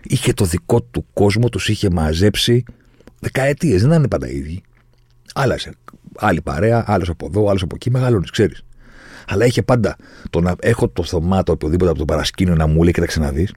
Είχε 0.04 0.34
το 0.34 0.45
δικό 0.45 0.82
του 0.82 1.06
κόσμο, 1.13 1.50
τους 1.50 1.69
είχε 1.69 1.89
μαζέψει 1.89 2.63
δεκαετίες. 3.19 3.82
Δεν 3.82 3.89
ήταν 3.89 4.08
πάντα 4.08 4.30
ίδιοι. 4.30 4.62
Άλλασε. 5.34 5.74
Άλλη 6.17 6.41
παρέα, 6.41 6.84
άλλος 6.88 7.10
από 7.10 7.26
εδώ, 7.26 7.50
άλλος 7.50 7.62
από 7.62 7.76
εκεί. 7.76 7.91
Μεγαλώνεις, 7.91 8.30
ξέρεις. 8.30 8.63
Αλλά 9.28 9.45
είχε 9.45 9.62
πάντα 9.62 9.95
το 10.30 10.41
να 10.41 10.56
έχω 10.60 10.89
το 10.89 11.04
θωμάτο 11.04 11.52
οποιοδήποτε 11.52 11.89
από 11.89 12.00
το 12.00 12.06
παρασκήνιο 12.06 12.56
να 12.56 12.67
μου 12.67 12.84
λέει 12.84 12.93
και 12.93 13.00
τα 13.00 13.06
ξαναδεί. 13.06 13.47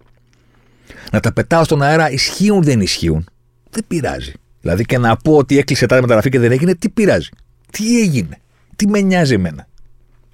Να 1.13 1.21
τα 1.21 1.33
πετάω 1.33 1.65
στον 1.65 1.83
αέρα, 1.83 2.11
ισχύουν 2.11 2.63
δεν 2.63 2.81
ισχύουν. 2.81 3.29
Δεν 3.71 3.85
πειράζει. 3.87 4.33
Δηλαδή 4.61 4.85
και 4.85 4.99
να 4.99 5.17
πω 5.17 5.37
ότι 5.37 5.59
έκλεισε 5.59 5.87
τα 5.87 5.95
μεταγραφή 6.01 6.31
και 6.31 6.39
δεν 6.39 6.53
έγινε, 6.53 6.75
τι 6.75 6.89
πειράζει. 6.89 7.29
Τι 7.77 8.01
έγινε; 8.01 8.39
Τι 8.77 8.89
με 8.89 9.01
νοιάζει 9.01 9.35
εμένα; 9.35 9.67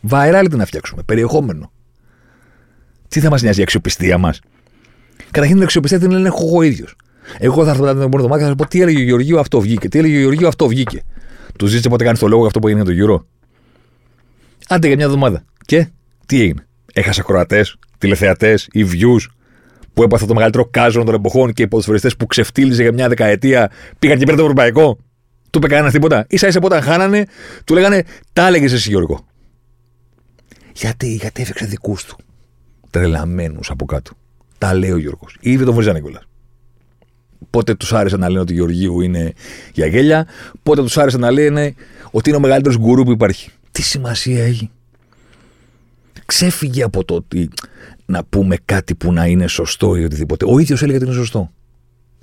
Βαϊράλιτε 0.03 0.57
να 0.57 0.64
φτιάξουμε. 0.64 1.03
Περιεχόμενο. 1.03 1.72
Τι 3.09 3.20
θα 3.20 3.31
μας 3.31 3.42
νοιάζει 3.42 3.61
η 3.61 3.62
αξιοπιστία 3.62 4.18
μας; 4.18 4.40
Καταρχήν 5.31 5.55
την 5.55 5.62
αξιοπιστία 5.62 5.98
την 5.98 6.12
ελέγχω 6.12 6.46
εγώ 6.46 6.62
ίδιος. 6.62 6.96
Εγώ 7.38 7.64
θα 7.64 7.70
έρθω 7.70 7.83
μετά 7.83 7.92
την 7.92 8.03
επόμενη 8.03 8.22
εβδομάδα 8.22 8.38
και 8.38 8.42
θα 8.42 8.48
σα 8.48 8.55
πω 8.55 8.66
τι 8.66 8.81
έλεγε 8.81 8.98
ο 8.98 9.05
Γεωργίου 9.05 9.38
αυτό 9.38 9.61
βγήκε. 9.61 9.88
Τι 9.88 9.98
έλεγε 9.98 10.16
ο 10.16 10.20
Γεωργίου 10.20 10.48
αυτό 10.48 10.68
βγήκε. 10.68 11.03
Του 11.59 11.66
ζήτησε 11.66 11.88
πότε 11.88 12.05
κάνει 12.05 12.18
το 12.18 12.26
λόγο 12.26 12.38
για 12.38 12.46
αυτό 12.46 12.59
που 12.59 12.68
έγινε 12.68 12.85
το 12.85 12.92
γύρο. 12.92 13.26
Άντε 14.68 14.87
για 14.87 14.96
μια 14.96 15.05
εβδομάδα. 15.05 15.44
Και 15.66 15.88
τι 16.26 16.40
έγινε; 16.40 16.66
Έχασα 16.92 17.20
ακροατές, 17.20 17.76
τηλεθεατές 17.98 18.68
ή 18.72 18.87
views 18.92 19.26
που 19.92 20.03
έπαθε 20.03 20.26
το 20.26 20.35
μεγαλύτερο 20.35 20.68
κάζο 20.70 21.05
των 21.05 21.14
εποχών 21.14 21.53
και 21.53 21.62
οι 21.62 21.68
ποδοσφαιριστές 21.68 22.16
που 22.16 22.26
ξεφτύλιζε 22.26 22.83
για 22.83 22.92
μια 22.92 23.09
δεκαετία 23.09 23.70
πήγαν 23.98 24.18
και 24.18 24.24
πήραν 24.24 24.37
το 24.38 24.42
ευρωπαϊκό. 24.42 24.98
Του 25.50 25.58
είπε 25.58 25.68
κανένας 25.68 25.92
τίποτα. 25.92 26.26
σα 26.30 26.46
ίσα 26.46 26.60
όταν 26.62 26.82
χάνανε, 26.82 27.26
του 27.64 27.74
λέγανε 27.74 28.04
Τα 28.32 28.46
έλεγες 28.46 28.72
εσύ, 28.72 28.88
Γιώργο. 28.88 29.26
Γιατί, 30.74 31.14
γιατί 31.14 31.42
έφεξε 31.42 31.66
δικούς 31.66 32.04
του. 32.04 32.16
Τρελαμένους 32.90 33.70
από 33.70 33.84
κάτω. 33.84 34.10
Τα 34.58 34.74
λέει 34.74 34.90
ο 34.90 34.96
Γιώργος. 34.96 35.36
Ή 35.40 35.56
δεν 35.56 35.66
τον 35.66 35.74
βρίζανε 35.74 36.00
κιόλας. 36.00 36.22
Πότε 37.50 37.74
τους 37.74 37.92
άρεσε 37.92 38.16
να 38.16 38.28
λένε 38.28 38.40
ότι 38.40 38.52
ο 38.52 38.56
Γεωργίου 38.56 39.00
είναι 39.00 39.32
για 39.72 39.86
γέλια, 39.86 40.26
πότε 40.62 40.82
τους 40.82 40.98
άρεσε 40.98 41.18
να 41.18 41.30
λένε 41.30 41.74
ότι 42.10 42.28
είναι 42.28 42.38
ο 42.38 42.40
μεγαλύτερος 42.40 42.78
γκουρού 42.78 43.04
που 43.04 43.10
υπάρχει. 43.10 43.50
Τι 43.70 43.82
σημασία 43.82 44.44
έχει. 44.44 44.70
Ξέφυγε 46.26 46.82
από 46.82 47.04
το 47.04 47.14
ότι 47.14 47.50
να 48.06 48.24
πούμε 48.24 48.56
κάτι 48.64 48.94
που 48.94 49.12
να 49.12 49.26
είναι 49.26 49.46
σωστό 49.46 49.96
ή 49.96 50.04
οτιδήποτε. 50.04 50.44
Ο 50.48 50.58
ίδιος 50.58 50.82
έλεγε 50.82 50.96
ότι 50.96 51.06
είναι 51.06 51.14
σωστό. 51.14 51.50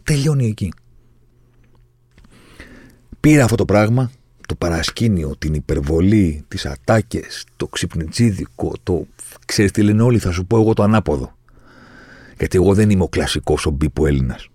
Τελειώνει 0.04 0.48
εκεί. 0.48 0.74
Πήρα 3.20 3.44
αυτό 3.44 3.56
το 3.56 3.66
πράγμα, 3.66 4.12
το 4.48 4.56
παρασκήνιο, 4.56 5.36
την 5.38 5.54
υπερβολή, 5.54 6.46
τις 6.48 6.66
ατάκες, 6.66 7.46
το 7.56 7.68
ξυπνιτσίδικο, 7.68 8.74
το 8.84 9.08
ξέρεις 9.46 9.72
τι 9.72 9.82
λένε 9.82 10.02
όλοι, 10.02 10.20
θα 10.20 10.32
σου 10.32 10.46
πω 10.46 10.58
εγώ 10.58 10.74
το 10.74 10.84
ανάποδο. 10.84 11.36
Γιατί 12.38 12.58
εγώ 12.58 12.74
δεν 12.74 12.90
είμαι 12.90 13.04
ο 13.04 13.08
κλασικός 13.08 13.66
ο 13.66 13.70
μπίπου 13.70 14.06
Έλληνας. 14.06 14.50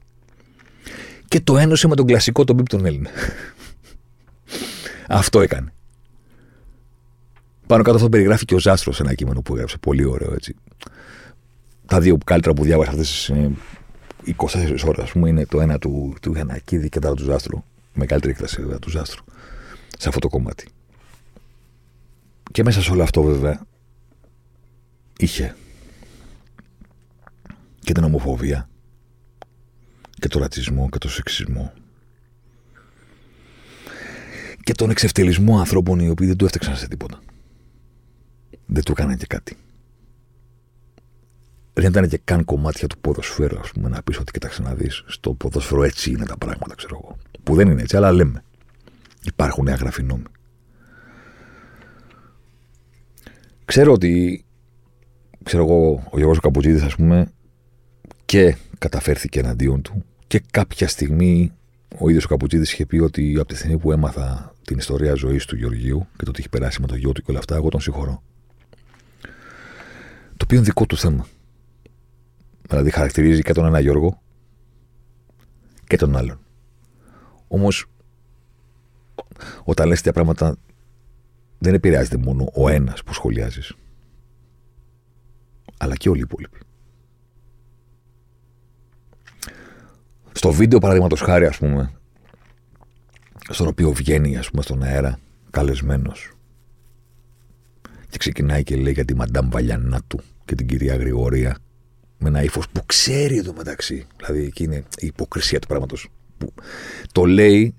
Και 1.28 1.40
το 1.40 1.58
ένωσε 1.58 1.88
με 1.88 1.94
τον 1.94 2.06
κλασικό 2.06 2.44
τον 2.44 2.56
μπίπ 2.56 2.68
τον 2.68 2.86
Έλληνα. 2.86 3.10
αυτό 5.08 5.40
έκανε. 5.40 5.72
Πάνω 7.66 7.82
κάτω 7.82 7.96
αυτό 7.96 8.08
περιγράφει 8.08 8.44
και 8.44 8.54
ο 8.54 8.58
Ζάστρος 8.58 8.96
σε 8.96 9.02
ένα 9.02 9.14
κείμενο 9.14 9.40
που 9.42 9.54
έγραψε. 9.54 9.78
Πολύ 9.78 10.04
ωραίο 10.04 10.32
έτσι. 10.32 10.54
Τα 11.86 12.00
δύο 12.00 12.18
καλύτερα 12.24 12.54
που 12.54 12.62
διάβασα 12.62 12.90
αυτές 12.90 13.32
τι 14.24 14.34
24 14.36 14.84
ώρες, 14.86 15.04
ας 15.04 15.12
πούμε, 15.12 15.28
είναι 15.28 15.46
το 15.46 15.60
ένα 15.60 15.78
του, 15.78 16.14
του 16.22 16.32
Γιανακίδη 16.32 16.88
και 16.88 16.98
το 16.98 17.06
άλλο 17.06 17.16
του 17.16 17.24
Ζάστρου. 17.24 17.64
Με 17.94 18.06
καλύτερη 18.06 18.32
έκταση 18.32 18.60
βέβαια 18.60 18.78
του 18.78 18.90
Ζάστρου. 18.90 19.24
Σε 19.98 20.08
αυτό 20.08 20.20
το 20.20 20.28
κομμάτι. 20.28 20.68
Και 22.52 22.62
μέσα 22.62 22.82
σε 22.82 22.90
όλο 22.90 23.02
αυτό 23.02 23.22
βέβαια 23.22 23.66
είχε 25.18 25.56
και 27.80 27.92
την 27.92 28.04
ομοφοβία 28.04 28.68
και 30.10 30.28
τον 30.28 30.40
ρατσισμό 30.40 30.88
και 30.88 30.98
τον 30.98 31.10
σεξισμό 31.10 31.72
και 34.62 34.72
τον 34.72 34.90
εξευτελισμό 34.90 35.58
ανθρώπων 35.58 36.00
οι 36.00 36.08
οποίοι 36.08 36.26
δεν 36.26 36.36
του 36.36 36.44
έφταξαν 36.44 36.76
σε 36.76 36.88
τίποτα 36.88 37.20
δεν 38.72 38.82
του 38.82 38.92
έκαναν 38.92 39.16
και 39.16 39.26
κάτι. 39.26 39.56
Δεν 41.72 41.90
ήταν 41.90 42.08
και 42.08 42.20
καν 42.24 42.44
κομμάτια 42.44 42.86
του 42.86 42.98
ποδοσφαίρου, 42.98 43.58
ας 43.58 43.70
πούμε, 43.70 43.88
να 43.88 44.02
πεις 44.02 44.18
ότι 44.18 44.32
κοιτάξτε 44.32 44.62
να 44.62 44.74
δεις, 44.74 45.04
στο 45.06 45.34
ποδόσφαιρο 45.34 45.82
έτσι 45.82 46.10
είναι 46.10 46.24
τα 46.24 46.36
πράγματα, 46.36 46.74
ξέρω 46.74 47.00
εγώ. 47.02 47.18
Που 47.42 47.54
δεν 47.54 47.70
είναι 47.70 47.82
έτσι, 47.82 47.96
αλλά 47.96 48.12
λέμε. 48.12 48.44
Υπάρχουν 49.24 49.68
αγραφή 49.68 50.02
νόμοι. 50.02 50.22
Ξέρω 53.64 53.92
ότι, 53.92 54.44
ξέρω 55.42 55.64
εγώ, 55.64 56.04
ο 56.10 56.16
Γιώργος 56.16 56.40
Καπουτζίδης, 56.40 56.82
ας 56.82 56.94
πούμε, 56.94 57.32
και 58.24 58.56
καταφέρθηκε 58.78 59.40
εναντίον 59.40 59.82
του 59.82 60.04
και 60.26 60.42
κάποια 60.50 60.88
στιγμή 60.88 61.52
ο 61.98 62.08
ίδιος 62.08 62.24
ο 62.24 62.28
Καπουτζίδης 62.28 62.72
είχε 62.72 62.86
πει 62.86 62.98
ότι 62.98 63.36
από 63.38 63.48
τη 63.48 63.56
στιγμή 63.56 63.78
που 63.78 63.92
έμαθα 63.92 64.54
την 64.64 64.78
ιστορία 64.78 65.14
ζωής 65.14 65.44
του 65.44 65.56
Γεωργίου 65.56 66.06
και 66.16 66.24
το 66.24 66.30
ότι 66.30 66.40
έχει 66.40 66.48
περάσει 66.48 66.80
με 66.80 66.86
το 66.86 66.96
γιο 66.96 67.12
του 67.12 67.22
και 67.22 67.30
όλα 67.30 67.38
αυτά, 67.38 67.56
εγώ 67.56 67.68
τον 67.68 67.80
συγχωρώ 67.80 68.22
το 70.42 70.48
οποίο 70.48 70.56
είναι 70.56 70.66
δικό 70.66 70.86
του 70.86 70.96
θέμα. 70.96 71.26
Δηλαδή 72.68 72.90
χαρακτηρίζει 72.90 73.42
και 73.42 73.52
τον 73.52 73.64
ένα 73.64 73.80
Γιώργο 73.80 74.22
και 75.86 75.96
τον 75.96 76.16
άλλον. 76.16 76.38
Όμως, 77.54 77.86
όταν 79.64 79.88
λες 79.88 79.96
τέτοια 79.96 80.12
πράγματα, 80.12 80.56
δεν 81.58 81.74
επηρεάζεται 81.74 82.16
μόνο 82.16 82.48
ο 82.54 82.68
ένας 82.68 83.02
που 83.02 83.14
σχολιάζεις, 83.14 83.74
αλλά 85.76 85.94
και 85.94 86.08
όλοι 86.08 86.18
οι 86.18 86.24
υπόλοιποι. 86.24 86.58
Στο 90.32 90.52
βίντεο, 90.52 90.78
παραδείγματος 90.78 91.20
χάρη, 91.20 91.46
ας 91.46 91.58
πούμε, 91.58 91.92
στον 93.48 93.66
οποίο 93.66 93.92
βγαίνει, 93.92 94.36
ας 94.36 94.50
πούμε, 94.50 94.62
στον 94.62 94.82
αέρα 94.82 95.18
καλεσμένος 95.50 96.32
και 98.08 98.18
ξεκινάει 98.18 98.62
και 98.62 98.76
λέει 98.76 98.92
για 98.92 99.04
τη 99.04 99.14
Μαντάμ 99.14 99.48
Βαλιανά 99.48 100.02
του 100.06 100.20
και 100.44 100.54
την 100.54 100.66
κυρία 100.66 100.96
Γρηγορία 100.96 101.58
με 102.18 102.28
ένα 102.28 102.42
ύφος 102.42 102.68
που 102.68 102.86
ξέρει 102.86 103.36
εδώ 103.36 103.52
μεταξύ. 103.52 104.06
Δηλαδή 104.16 104.44
εκεί 104.44 104.64
είναι 104.64 104.84
η 104.98 105.06
υποκρισία 105.06 105.58
του 105.58 105.66
πράγματος. 105.66 106.10
Το 107.12 107.24
λέει 107.24 107.74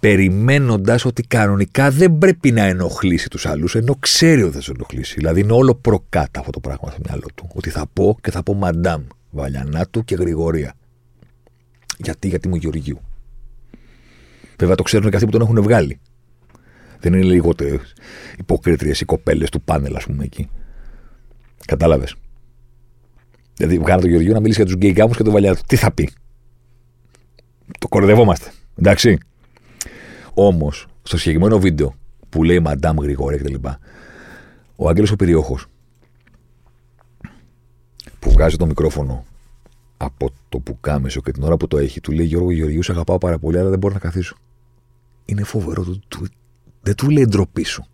περιμένοντας 0.00 1.04
ότι 1.04 1.22
κανονικά 1.22 1.90
δεν 1.90 2.18
πρέπει 2.18 2.52
να 2.52 2.62
ενοχλήσει 2.62 3.28
τους 3.28 3.46
άλλους, 3.46 3.74
ενώ 3.74 3.96
ξέρει 4.00 4.42
ότι 4.42 4.54
θα 4.54 4.60
του 4.60 4.72
ενοχλήσει. 4.74 5.14
Δηλαδή 5.14 5.40
είναι 5.40 5.52
όλο 5.52 5.74
προκάτα 5.74 6.40
αυτό 6.40 6.50
το 6.50 6.60
πράγμα 6.60 6.90
στο 6.90 7.00
μυαλό 7.04 7.26
του. 7.34 7.48
Ότι 7.54 7.70
θα 7.70 7.86
πω 7.92 8.18
και 8.20 8.30
θα 8.30 8.42
πω 8.42 8.54
Μαντάμ 8.54 9.02
Βαλιανάτου 9.30 10.04
και 10.04 10.14
Γρηγορία. 10.14 10.74
Γιατί, 11.98 12.28
γιατί 12.28 12.48
μου 12.48 12.54
Γεωργίου. 12.54 13.00
Βέβαια 14.58 14.74
το 14.74 14.82
ξέρουν 14.82 15.10
και 15.10 15.16
αυτοί 15.16 15.28
που 15.28 15.38
τον 15.38 15.40
έχουν 15.40 15.62
βγάλει. 15.62 16.00
Δεν 17.00 17.12
είναι 17.12 17.22
λιγότερο 17.22 17.80
υποκρίτριες 18.38 19.00
οι 19.00 19.04
κοπέλες 19.04 19.50
του 19.50 19.62
πάνελ, 19.62 19.96
ας 19.96 20.04
πούμε 20.04 20.24
εκεί. 20.24 20.48
Κατάλαβες. 21.66 22.14
Δηλαδή, 23.56 23.78
βγάλω 23.78 24.00
τον 24.00 24.10
Γεωργίου 24.10 24.32
να 24.32 24.40
μιλήσει 24.40 24.56
για 24.56 24.66
τους 24.66 24.74
γκέι 24.74 24.90
γάμους 24.90 25.16
και 25.16 25.22
τον 25.22 25.32
Βαλιάτο. 25.32 25.60
Τι 25.66 25.76
θα 25.76 25.92
πει; 25.92 26.10
Το 27.80 27.88
κορδευόμαστε. 27.88 28.52
Εντάξει. 28.78 29.18
Όμως, 30.34 30.86
στο 31.02 31.18
συγκεκριμένο 31.18 31.58
βίντεο 31.58 31.94
που 32.28 32.42
λέει 32.42 32.60
Μαντάμ 32.60 32.96
Γρηγόρια 33.00 33.38
κτλ. 33.38 33.68
Ο 34.76 34.88
Άγγελος 34.88 35.10
ο 35.10 35.16
Περιόχος 35.16 35.66
που 38.18 38.30
βγάζει 38.30 38.56
το 38.56 38.66
μικρόφωνο 38.66 39.24
από 39.96 40.30
το 40.48 40.58
πουκάμισο 40.58 41.20
και 41.20 41.30
την 41.30 41.42
ώρα 41.42 41.56
που 41.56 41.66
το 41.66 41.78
έχει, 41.78 42.00
του 42.00 42.12
λέει 42.12 42.26
Γιώργο 42.26 42.50
Γεωργίου, 42.50 42.82
σε 42.82 42.92
αγαπάω 42.92 43.18
πάρα 43.18 43.38
πολύ, 43.38 43.58
αλλά 43.58 43.70
δεν 43.70 43.78
μπορώ 43.78 43.94
να 43.94 44.00
καθίσω. 44.00 44.36
Είναι 45.24 45.42
φοβερό. 45.42 45.84
Του, 45.84 46.00
του, 46.08 46.26
δεν 46.82 46.94
του 46.94 47.10
λέει 47.10 47.24
ντροπή 47.24 47.62
σου. 47.62 47.84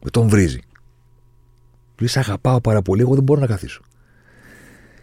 Δεν 0.00 0.10
τον 0.10 0.28
βρίζει. 0.28 0.60
Του 1.94 2.04
λέει: 2.04 2.12
Αγαπάω 2.14 2.60
πάρα 2.60 2.82
πολύ, 2.82 3.00
εγώ 3.00 3.14
δεν 3.14 3.22
μπορώ 3.22 3.40
να 3.40 3.46
καθίσω. 3.46 3.82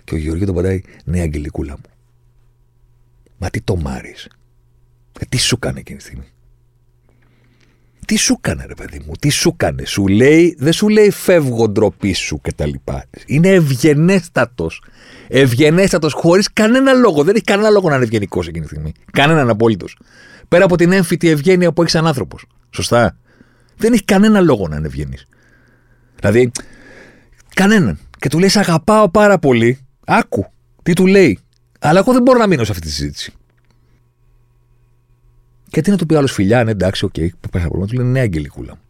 Και 0.04 0.16
ο 0.16 0.18
Γεωργίου 0.18 0.46
τον 0.46 0.56
πατάει: 0.56 0.82
Ναι, 1.06 1.20
Αγγελικούλα 1.20 1.74
μου. 1.74 1.97
Μα 3.38 3.50
τι 3.50 3.62
το 3.62 3.76
μάρεις; 3.76 4.28
Ε, 5.19 5.26
τι 5.30 5.38
σου 5.38 5.60
κάνει 5.60 5.80
εκείνη 5.80 5.97
τη 5.97 6.04
στιγμή; 6.04 6.26
Τι 8.06 8.15
σου 8.15 8.36
έκανε, 8.38 8.65
ρε 8.65 8.73
παιδί 8.73 9.02
μου, 9.06 9.12
τι 9.19 9.30
σου 9.30 9.50
έκανε. 9.54 9.86
Σου 9.86 10.08
λέει, 10.08 10.56
δεν 10.60 10.73
σου 10.73 10.89
λέει 10.89 11.12
φεύγω 11.12 11.69
ντροπή 11.69 12.13
σου 12.13 12.41
κτλ. 12.41 12.71
Είναι 13.26 13.50
ευγενέστατος. 13.50 14.84
Ευγενέστατος 15.28 16.13
χωρίς 16.13 16.54
κανένα 16.54 16.93
λόγο. 16.93 17.23
Δεν 17.23 17.36
έχει 17.36 17.43
κανένα 17.43 17.69
λόγο 17.69 17.89
να 17.89 17.95
είναι 17.95 18.04
ευγενικός 18.04 18.47
εκείνη 18.47 18.65
τη 18.65 18.69
στιγμή. 18.69 18.91
Κανέναν 19.12 19.50
απόλυτος. 19.50 19.97
Πέρα 20.47 20.63
από 20.63 20.78
την 20.78 20.91
έμφυτη 20.91 21.30
ευγένεια 21.30 21.73
που 21.73 21.82
έχεις 21.82 21.93
σαν 21.93 22.08
άνθρωπος. 22.08 22.45
Σωστά. 22.69 23.17
Δεν 23.78 23.93
έχει 23.93 24.04
κανένα 24.04 24.41
λόγο 24.41 24.67
να 24.67 24.76
είναι 24.76 24.88
ευγενής. 24.88 25.26
Δηλαδή, 26.19 26.52
κανέναν. 27.54 28.00
Και 28.19 28.30
του 28.30 28.39
λέει: 28.39 28.50
Σε 28.50 28.60
αγαπάω 28.60 29.10
πάρα 29.10 29.39
πολύ. 29.39 29.80
Άκου 30.06 30.45
τι 30.84 30.93
του 30.93 31.08
λέει. 31.08 31.39
Αλλά 31.80 32.00
εγώ 32.00 32.13
δεν 32.13 32.22
μπορώ 32.22 32.40
να 32.40 32.48
μείνω 32.48 32.63
σε 32.63 32.72
αυτή 32.72 32.88
τη 32.88 32.92
συζήτηση. 32.92 33.34
Και 35.70 35.82
τι 35.82 35.90
να 35.90 35.98
του 35.98 36.06
πει 36.06 36.16
άλλος 36.16 36.32
φιλιά, 36.32 36.63
ναι, 36.63 36.72
εντάξει, 36.72 37.06
ok, 37.06 37.13
okay, 37.18 37.30
πάει 37.52 37.62
ένα 37.62 37.68
πρόβλημα. 37.68 37.88
Του 37.88 37.96
λένε 37.96 38.10
ναι, 38.10 38.20
Αγγελικούλα 38.20 38.74
μου. 38.76 38.82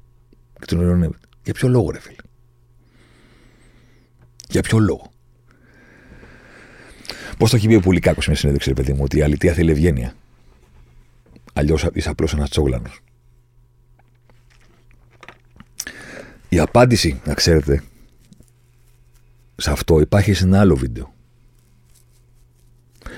Και 0.59 0.65
τον 0.65 0.81
ειρωνεύεται. 0.81 1.27
Για 1.43 1.53
ποιο 1.53 1.67
λόγο, 1.67 1.91
ρε 1.91 1.99
φίλε; 1.99 2.15
Για 4.49 4.61
ποιο 4.61 4.79
λόγο; 4.79 5.11
Πώς 7.37 7.49
το 7.49 7.55
έχει 7.55 7.67
πει 7.67 7.75
ο 7.75 7.79
Πουλικάκος 7.79 8.23
σε 8.23 8.29
μια 8.29 8.39
συνέντευξη, 8.39 8.69
ρε 8.69 8.75
παιδί 8.75 8.93
μου, 8.93 9.03
ότι 9.03 9.17
η 9.17 9.21
αλήθεια 9.21 9.53
θέλει 9.53 9.71
ευγένεια. 9.71 10.13
Αλλιώς 11.53 11.87
είσαι 11.93 12.09
απλώς 12.09 12.33
ένας 12.33 12.49
τσόγλανος. 12.49 12.99
Η 16.49 16.59
απάντηση, 16.59 17.21
να 17.25 17.33
ξέρετε, 17.33 17.83
σε 19.55 19.71
αυτό 19.71 19.99
υπάρχει 19.99 20.33
σε 20.33 20.43
ένα 20.43 20.59
άλλο 20.59 20.75
βίντεο. 20.75 21.15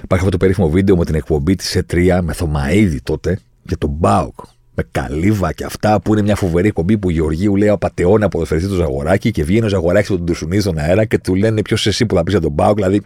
Υπάρχει 0.04 0.26
αυτό 0.26 0.30
το 0.30 0.38
περίφημο 0.38 0.70
βίντεο 0.70 0.98
με 0.98 1.06
την 1.06 1.16
εκπομπή 1.16 1.56
της 1.56 1.80
E3 1.80 2.20
με 2.22 2.34
Θωμαίδη 2.34 3.02
τότε 3.02 3.40
για 3.64 3.78
τον 3.78 3.90
Μπάουκ. 3.90 4.40
Με 4.76 4.88
καλύβα 4.92 5.54
και 5.54 5.64
αυτά 5.64 6.02
που 6.02 6.14
είναι 6.14 6.22
μια 6.22 6.36
φοβερή 6.36 6.68
εκπομπή 6.68 6.98
που 6.98 7.10
Γεωργίου 7.10 7.56
λέει 7.56 7.70
απαταιώνει 7.70 8.24
από 8.24 8.46
το 8.46 8.56
του 8.56 8.76
Ζαγοράκη 8.76 9.32
και 9.32 9.44
βγαίνει 9.44 9.66
ο 9.66 9.70
Ζαγοράκη 9.70 10.12
με 10.12 10.18
τον 10.18 10.26
Τουρσουνί 10.26 10.60
στον 10.60 10.78
αέρα 10.78 11.06
και 11.06 11.18
του 11.18 11.36
λένε 11.36 11.62
ποιος 11.62 11.88
εσύ 11.88 12.06
που 12.06 12.16
θα 12.16 12.24
πεις 12.24 12.34
για 12.34 12.42
τον 12.42 12.52
Μπάουκ. 12.52 12.76
Δηλαδή, 12.76 13.02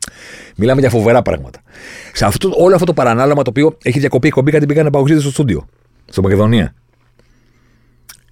μιλάμε 0.55 0.79
για 0.79 0.89
φοβερά 0.89 1.21
πράγματα. 1.21 1.61
Σε 2.13 2.25
αυτό, 2.25 2.53
όλο 2.57 2.73
αυτό 2.73 2.85
το 2.85 2.93
παρανάλωμα 2.93 3.41
το 3.43 3.49
οποίο 3.49 3.77
έχει 3.83 3.99
διακοπεί 3.99 4.25
η 4.25 4.29
εκπομπή 4.29 4.49
γιατί 4.49 4.65
πήγανε 4.65 4.89
παγκοσμίω 4.89 5.19
στο 5.19 5.29
στούντιο, 5.29 5.67
στο 6.05 6.21
Μακεδονία. 6.21 6.73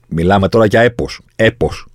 Μιλάμε 0.07 0.47
τώρα 0.47 0.65
για 0.65 0.81
έπος. 0.81 1.21
Έπος. 1.35 1.85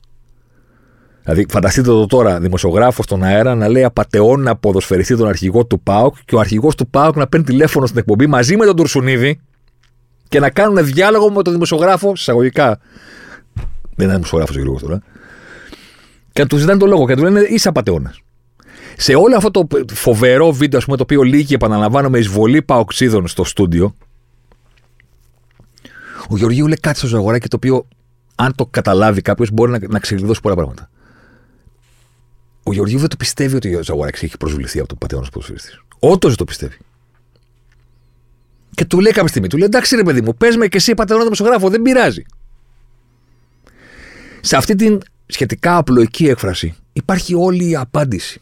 Δηλαδή, 1.26 1.46
φανταστείτε 1.50 1.88
το 1.88 2.06
τώρα, 2.06 2.40
δημοσιογράφος 2.40 3.04
στον 3.04 3.22
αέρα 3.22 3.54
να 3.54 3.68
λέει 3.68 3.84
απαταιώνα 3.84 4.56
ποδοσφαιριστή 4.56 5.16
τον 5.16 5.28
αρχηγό 5.28 5.66
του 5.66 5.80
ΠΑΟΚ 5.80 6.16
και 6.24 6.34
ο 6.34 6.38
αρχηγός 6.38 6.74
του 6.74 6.88
ΠΑΟΚ 6.88 7.16
να 7.16 7.26
παίρνει 7.26 7.46
τηλέφωνο 7.46 7.86
στην 7.86 7.98
εκπομπή 7.98 8.26
μαζί 8.26 8.56
με 8.56 8.64
τον 8.64 8.76
Τουρσουνίδη 8.76 9.40
και 10.28 10.40
να 10.40 10.50
κάνουν 10.50 10.84
διάλογο 10.84 11.30
με 11.30 11.42
τον 11.42 11.52
δημοσιογράφο, 11.52 12.12
εισαγωγικά. 12.14 12.80
Δεν 13.94 14.06
είναι 14.06 14.12
δημοσιογράφος 14.14 14.56
ο 14.56 14.58
Γιώργος 14.58 14.82
τώρα. 14.82 15.02
Και 16.32 16.42
να 16.42 16.48
του 16.48 16.56
ζητάνε 16.56 16.78
τον 16.78 16.88
λόγο 16.88 17.06
και 17.06 17.14
του 17.14 17.22
λένε 17.22 17.40
είσαι 17.40 17.68
απαταιώνα. 17.68 18.14
Σε 18.96 19.14
όλο 19.14 19.36
αυτό 19.36 19.50
το 19.50 19.66
φοβερό 19.92 20.52
βίντεο, 20.52 20.78
ας 20.78 20.84
πούμε, 20.84 20.96
το 20.96 21.02
οποίο 21.02 21.22
λύγει, 21.22 21.54
επαναλαμβάνω, 21.54 22.08
με 22.08 22.18
εισβολή 22.18 22.62
παοξίδων 22.62 23.28
στο 23.28 23.44
στούντιο, 23.44 23.94
ο 26.28 26.36
Γεωργίου 26.36 26.66
λέει 26.66 26.78
κάτι 26.80 26.98
στο 26.98 27.06
ζαγοράκι 27.06 27.48
το 27.48 27.56
οποίο, 27.56 27.88
αν 28.34 28.54
το 28.54 28.66
καταλάβει 28.66 29.20
κάποιος, 29.20 29.50
μπορεί 29.50 29.70
να, 29.70 29.78
να 29.88 29.98
ξεκλειδώσει 29.98 30.40
πολλά 30.40 30.54
πράγματα. 30.54 30.90
Ο 32.68 32.72
Γεωργίου 32.72 32.98
δεν 32.98 33.08
το 33.08 33.16
πιστεύει 33.16 33.56
ότι 33.56 33.74
ο 33.74 33.82
Ζαγοράκη 33.82 34.24
έχει 34.24 34.36
προσβληθεί 34.36 34.78
από 34.78 34.88
τον 34.88 34.98
πατέρα 34.98 35.22
ποδοσφαιριστής. 35.32 35.82
Όντως 35.98 36.28
δεν 36.28 36.36
το 36.36 36.44
πιστεύει. 36.44 36.76
Και 38.74 38.84
του 38.84 39.00
λέει 39.00 39.12
κάποια 39.12 39.28
στιγμή, 39.28 39.48
του 39.48 39.56
λέει 39.56 39.66
εντάξει 39.66 39.96
ρε 39.96 40.02
παιδί 40.02 40.20
μου, 40.20 40.36
πες 40.36 40.56
με 40.56 40.66
και 40.68 40.76
εσύ 40.76 40.94
πατερόνα 40.94 41.24
δημοσιογράφο, 41.24 41.68
δεν 41.68 41.82
πειράζει. 41.82 42.22
Σε 44.40 44.56
αυτή 44.56 44.74
την 44.74 45.00
σχετικά 45.26 45.76
απλοϊκή 45.76 46.28
έκφραση 46.28 46.74
υπάρχει 46.92 47.34
όλη 47.34 47.68
η 47.68 47.76
απάντηση. 47.76 48.40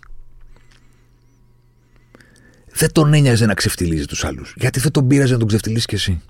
Δεν 2.72 2.92
τον 2.92 3.14
ένοιαζε 3.14 3.46
να 3.46 3.54
ξεφτυλίζει 3.54 4.04
τους 4.04 4.24
άλλους. 4.24 4.54
Γιατί 4.56 4.80
δεν 4.80 4.90
τον 4.90 5.06
πείραζε 5.06 5.32
να 5.32 5.38
τον 5.38 5.48
ξεφτυλίσει 5.48 5.86
κι 5.86 5.94
εσύ. 5.94 6.22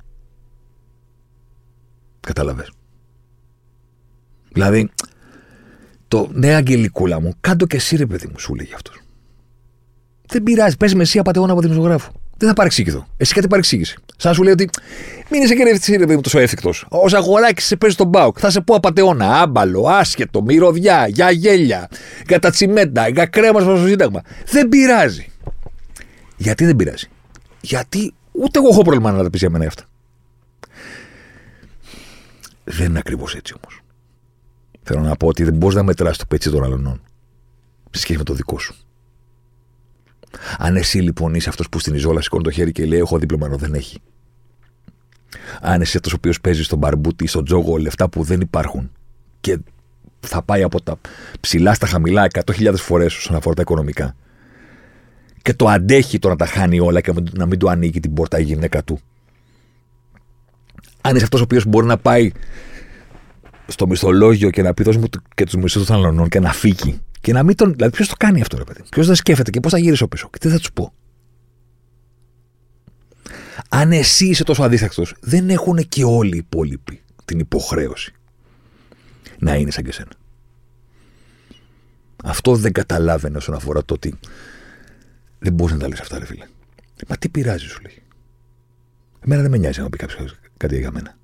Κατάλαβες. 2.20 2.70
Δηλαδή, 4.52 4.90
το 6.08 6.28
ναι, 6.32 6.54
Αγγελικούλα 6.54 7.20
μου, 7.20 7.34
κάντο 7.40 7.66
και 7.66 7.76
εσύ 7.76 7.96
ρε 7.96 8.06
παιδί 8.06 8.26
μου, 8.26 8.38
σου 8.38 8.54
λέγει 8.54 8.74
αυτός. 8.74 9.00
Δεν 10.26 10.42
πειράζει, 10.42 10.76
πες 10.76 10.94
με 10.94 11.02
εσύ 11.02 11.18
απαταιώνα 11.18 11.52
από 11.52 11.60
δημοσιογράφο. 11.60 12.12
Δεν 12.36 12.48
θα 12.48 12.54
παρεξήγηθω. 12.54 13.06
Εσύ 13.16 13.34
κάτι 13.34 13.48
παρεξήγησε. 13.48 13.96
Σαν 14.16 14.34
σου 14.34 14.42
λέει 14.42 14.52
ότι 14.52 14.68
μην 15.30 15.42
είσαι 15.42 15.54
και 15.54 15.64
ρε 15.90 15.98
παιδί 15.98 16.14
μου 16.14 16.20
τόσο 16.20 16.38
έφικτος. 16.38 16.86
Ω 16.90 17.04
αγοράκι 17.12 17.62
σε 17.62 17.76
παίζει 17.76 17.96
τον 17.96 18.06
μπάουκ. 18.06 18.36
Θα 18.40 18.50
σε 18.50 18.60
πω 18.60 18.74
απαταιώνα, 18.74 19.40
άμπαλο, 19.40 19.86
άσχετο, 19.88 20.42
μυρωδιά, 20.42 21.06
για 21.08 21.30
γέλια, 21.30 21.88
για 22.28 22.38
τα 22.38 22.50
τσιμέντα, 22.50 23.08
για 23.08 23.26
κρέμα 23.26 23.60
στο 23.60 23.86
Σύνταγμα. 23.86 24.22
Δεν 24.46 24.68
πειράζει. 24.68 25.30
Γιατί 26.36 26.64
δεν 26.64 26.76
πειράζει. 26.76 27.06
Γιατί 27.60 28.14
ούτε 28.32 28.58
εγώ 28.58 28.68
έχω 28.68 28.82
πρόβλημα 28.82 29.12
να 29.12 29.22
τα 29.22 29.30
πει 29.30 29.38
για 29.38 29.50
μένα 29.50 29.66
αυτά. 29.66 29.82
Δεν 32.64 32.86
είναι 32.86 32.98
ακριβώς 32.98 33.34
έτσι 33.34 33.54
όμως. 33.62 33.83
Θέλω 34.84 35.00
να 35.00 35.16
πω 35.16 35.26
ότι 35.26 35.44
δεν 35.44 35.54
μπορείς 35.54 35.76
να 35.76 35.82
μετράς 35.82 36.16
το 36.16 36.24
πέτσι 36.28 36.50
των 36.50 36.64
αλλωνών 36.64 37.00
σε 37.90 38.00
σχέση 38.00 38.18
με 38.18 38.24
το 38.24 38.34
δικό 38.34 38.58
σου. 38.58 38.74
Αν 40.58 40.76
εσύ 40.76 40.98
λοιπόν 40.98 41.34
είσαι 41.34 41.48
αυτός 41.48 41.68
που 41.68 41.78
στην 41.78 41.94
Ιζόλα 41.94 42.20
σηκώνει 42.20 42.42
το 42.42 42.50
χέρι 42.50 42.72
και 42.72 42.86
λέει: 42.86 42.98
Έχω 42.98 43.18
δίπλωμα, 43.18 43.46
ενώ 43.46 43.56
δεν 43.56 43.74
έχει. 43.74 43.98
Αν 45.60 45.80
είσαι 45.80 45.96
αυτός 45.96 46.12
ο 46.12 46.16
οποίος 46.16 46.40
παίζει 46.40 46.62
στον 46.62 46.78
μπαρμπούτι 46.78 47.24
ή 47.24 47.26
στον 47.26 47.44
τζόγο 47.44 47.76
λεφτά 47.76 48.08
που 48.08 48.22
δεν 48.22 48.40
υπάρχουν 48.40 48.90
και 49.40 49.58
θα 50.20 50.42
πάει 50.42 50.62
από 50.62 50.82
τα 50.82 50.98
ψηλά 51.40 51.74
στα 51.74 51.86
χαμηλά 51.86 52.26
100.000 52.44 52.74
φορές 52.76 53.16
όσον 53.16 53.36
αφορά 53.36 53.54
τα 53.54 53.62
οικονομικά 53.62 54.16
και 55.42 55.54
το 55.54 55.68
αντέχει 55.68 56.18
το 56.18 56.28
να 56.28 56.36
τα 56.36 56.46
χάνει 56.46 56.80
όλα 56.80 57.00
και 57.00 57.12
να 57.32 57.46
μην 57.46 57.58
του 57.58 57.70
ανοίγει 57.70 58.00
την 58.00 58.14
πόρτα 58.14 58.38
η 58.38 58.42
γυναίκα 58.42 58.84
του. 58.84 58.98
Αν 61.00 61.14
είσαι 61.14 61.24
αυτός 61.24 61.40
ο 61.40 61.44
οποίος 61.44 61.64
μπορεί 61.64 61.86
να 61.86 61.98
πάει 61.98 62.32
στο 63.66 63.86
μισθολόγιο 63.86 64.50
και 64.50 64.62
να 64.62 64.74
πει 64.74 64.82
δώσ' 64.82 64.96
μου 64.96 65.08
και 65.34 65.44
τους 65.44 65.54
μισθούς 65.54 65.86
των 65.86 65.96
αλλωνών 65.96 66.28
και 66.28 66.40
να 66.40 66.52
φύγει. 66.52 67.00
Και 67.20 67.32
να 67.32 67.42
μην 67.42 67.56
τον. 67.56 67.72
Δηλαδή, 67.72 67.92
ποιος 67.92 68.08
το 68.08 68.14
κάνει 68.18 68.40
αυτό, 68.40 68.56
ρε 68.56 68.64
παιδί. 68.64 68.82
Ποιος 68.90 69.06
δεν 69.06 69.14
σκέφτεται 69.14 69.50
και 69.50 69.60
πώς 69.60 69.72
θα 69.72 69.78
γυρίσω 69.78 70.08
πίσω; 70.08 70.28
Και 70.32 70.38
τι 70.38 70.48
θα 70.48 70.58
τους 70.58 70.72
πω; 70.72 70.92
Αν 73.68 73.92
εσύ 73.92 74.26
είσαι 74.26 74.44
τόσο 74.44 74.62
αδίστακτος, 74.62 75.14
δεν 75.20 75.50
έχουν 75.50 75.88
και 75.88 76.04
όλοι 76.04 76.34
οι 76.34 76.38
υπόλοιποι 76.38 77.02
την 77.24 77.38
υποχρέωση 77.38 78.12
να 79.38 79.54
είναι 79.54 79.70
σαν 79.70 79.84
και 79.84 79.92
σένα. 79.92 80.10
Αυτό 82.24 82.56
δεν 82.56 82.72
καταλάβαινε 82.72 83.36
όσον 83.36 83.54
αφορά 83.54 83.84
το 83.84 83.94
ότι 83.94 84.18
δεν 85.38 85.52
μπορείς 85.52 85.74
να 85.74 85.80
τα 85.80 85.88
λες 85.88 86.00
αυτά, 86.00 86.18
ρε 86.18 86.26
φίλε. 86.26 86.46
Μα 87.08 87.16
τι 87.16 87.28
πειράζει, 87.28 87.66
σου 87.66 87.80
λέει. 87.82 88.02
Εμένα 89.20 89.42
δεν 89.42 89.50
με 89.50 89.56
νοιάζει 89.56 89.80
να 89.80 89.90
πει 89.90 89.96
κάποιος 89.96 90.34
κάτι 90.56 90.78
για 90.78 90.90
μένα. 90.92 91.16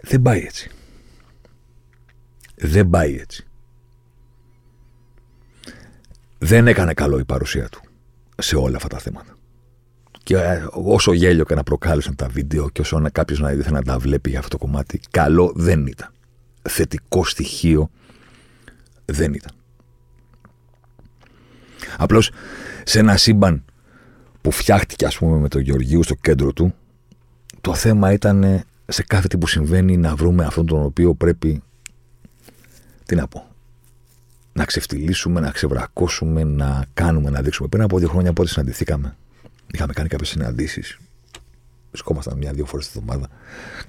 Δεν 0.00 0.22
πάει 0.22 0.40
έτσι. 0.40 0.70
Δεν 2.60 2.90
πάει 2.90 3.18
έτσι. 3.18 3.46
Δεν 6.38 6.66
έκανε 6.66 6.94
καλό 6.94 7.18
η 7.18 7.24
παρουσία 7.24 7.68
του 7.68 7.80
σε 8.38 8.56
όλα 8.56 8.76
αυτά 8.76 8.88
τα 8.88 8.98
θέματα. 8.98 9.36
Και 10.22 10.36
ε, 10.36 10.66
όσο 10.72 11.12
γέλιο 11.12 11.44
και 11.44 11.54
να 11.54 11.62
προκάλεσαν 11.62 12.14
τα 12.14 12.28
βίντεο 12.28 12.68
και 12.68 12.80
όσο 12.80 13.02
κάποιος 13.12 13.40
να 13.40 13.52
ήθελε 13.52 13.76
να 13.76 13.82
τα 13.82 13.98
βλέπει 13.98 14.30
για 14.30 14.38
αυτό 14.38 14.58
το 14.58 14.64
κομμάτι, 14.64 15.00
καλό 15.10 15.52
δεν 15.56 15.86
ήταν. 15.86 16.12
Θετικό 16.62 17.24
στοιχείο 17.24 17.90
δεν 19.04 19.34
ήταν. 19.34 19.52
Απλώς 21.96 22.30
σε 22.84 22.98
ένα 22.98 23.16
σύμπαν 23.16 23.64
που 24.40 24.50
φτιάχτηκε 24.50 25.06
ας 25.06 25.18
πούμε 25.18 25.38
με 25.38 25.48
τον 25.48 25.60
Γεωργίου 25.60 26.02
στο 26.02 26.14
κέντρο 26.14 26.52
του, 26.52 26.74
το 27.60 27.74
θέμα 27.74 28.12
ήταν 28.12 28.64
σε 28.86 29.02
κάθε 29.02 29.28
τι 29.28 29.38
που 29.38 29.46
συμβαίνει 29.46 29.96
να 29.96 30.14
βρούμε 30.16 30.44
αυτόν 30.44 30.66
τον 30.66 30.82
οποίο 30.82 31.14
πρέπει 31.14 31.62
τι 33.08 33.14
να 33.14 33.28
πω. 33.28 33.46
Να 34.52 34.64
ξεφτυλίσουμε, 34.64 35.40
να 35.40 35.50
ξεβρακώσουμε, 35.50 36.44
να 36.44 36.84
κάνουμε, 36.94 37.30
να 37.30 37.42
δείξουμε. 37.42 37.68
Πριν 37.68 37.82
από 37.82 37.98
δύο 37.98 38.08
χρόνια 38.08 38.32
πότε 38.32 38.48
συναντηθήκαμε. 38.48 39.16
Είχαμε 39.72 39.92
κάνει 39.92 40.08
κάποιες 40.08 40.28
συναντήσεις. 40.28 40.98
Βρισκόμασταν 41.90 42.36
μια-δύο 42.38 42.64
φορές 42.64 42.88
τη 42.88 42.98
εβδομάδα. 42.98 43.28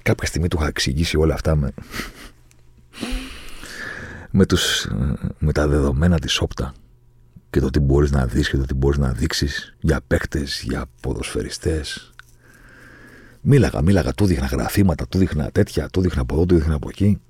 Κάποια 0.02 0.26
στιγμή 0.26 0.48
του 0.48 0.56
είχα 0.60 0.68
εξηγήσει 0.68 1.16
όλα 1.16 1.34
αυτά 1.34 1.56
με, 1.56 1.72
με, 4.30 4.46
τους, 4.46 4.88
με 5.38 5.52
τα 5.52 5.68
δεδομένα 5.68 6.18
της 6.18 6.40
όπτα 6.40 6.74
και 7.50 7.60
το 7.60 7.70
τι 7.70 7.80
μπορείς 7.80 8.10
να 8.10 8.26
δεις 8.26 8.48
και 8.48 8.56
το 8.56 8.64
τι 8.64 8.74
μπορείς 8.74 8.98
να 8.98 9.12
δείξεις 9.12 9.76
για 9.80 10.00
παίκτες, 10.06 10.62
για 10.62 10.84
ποδοσφαιριστές. 11.00 12.12
Μίλαγα, 13.40 13.82
μίλαγα, 13.82 14.12
του 14.12 14.26
δείχνα 14.26 14.46
γραφήματα, 14.46 15.08
του 15.08 15.18
δείχνα 15.18 15.50
τέτοια, 15.50 15.88
του 15.88 16.00
δείχνα 16.00 16.20
από 16.20 16.34
εδώ, 16.34 16.46
του 16.46 16.54
δείχνα 16.54 16.74
από 16.74 16.88
εκεί. 16.88 17.20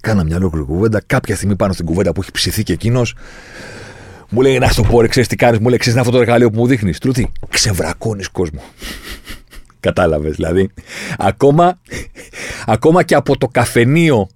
Κάνα 0.00 0.24
μια 0.24 0.36
ολόκληρη 0.36 0.66
κουβέντα. 0.66 1.02
Κάποια 1.06 1.36
στιγμή 1.36 1.56
πάνω 1.56 1.72
στην 1.72 1.84
κουβέντα 1.84 2.12
που 2.12 2.20
έχει 2.20 2.30
ψηθεί 2.30 2.62
και 2.62 2.72
εκείνος, 2.72 3.14
μου 4.28 4.40
λέει: 4.40 4.58
Να 4.58 4.68
στο 4.68 4.82
πω, 4.82 5.06
ξέρεις 5.08 5.28
τι 5.28 5.36
κάνεις, 5.36 5.58
μου 5.58 5.68
λέει: 5.68 5.78
Ξέρεις 5.78 5.98
αυτό 5.98 6.12
το 6.12 6.20
εργαλείο 6.20 6.50
που 6.50 6.58
μου 6.58 6.66
δείχνεις. 6.66 6.98
Του 6.98 7.12
τι, 7.12 7.26
ξεβρακώνεις 7.48 8.28
κόσμο. 8.28 8.62
Κατάλαβες 9.80 10.34
δηλαδή. 10.36 10.70
Ακόμα, 11.18 11.80
ακόμα 12.66 13.02
και 13.02 13.14
από 13.14 13.38
το 13.38 13.46
καφενείο, 13.46 14.28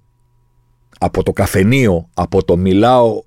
από 0.99 1.23
το 1.23 1.31
καφενείο, 1.31 2.09
από 2.13 2.43
το 2.43 2.57
μιλάω 2.57 3.23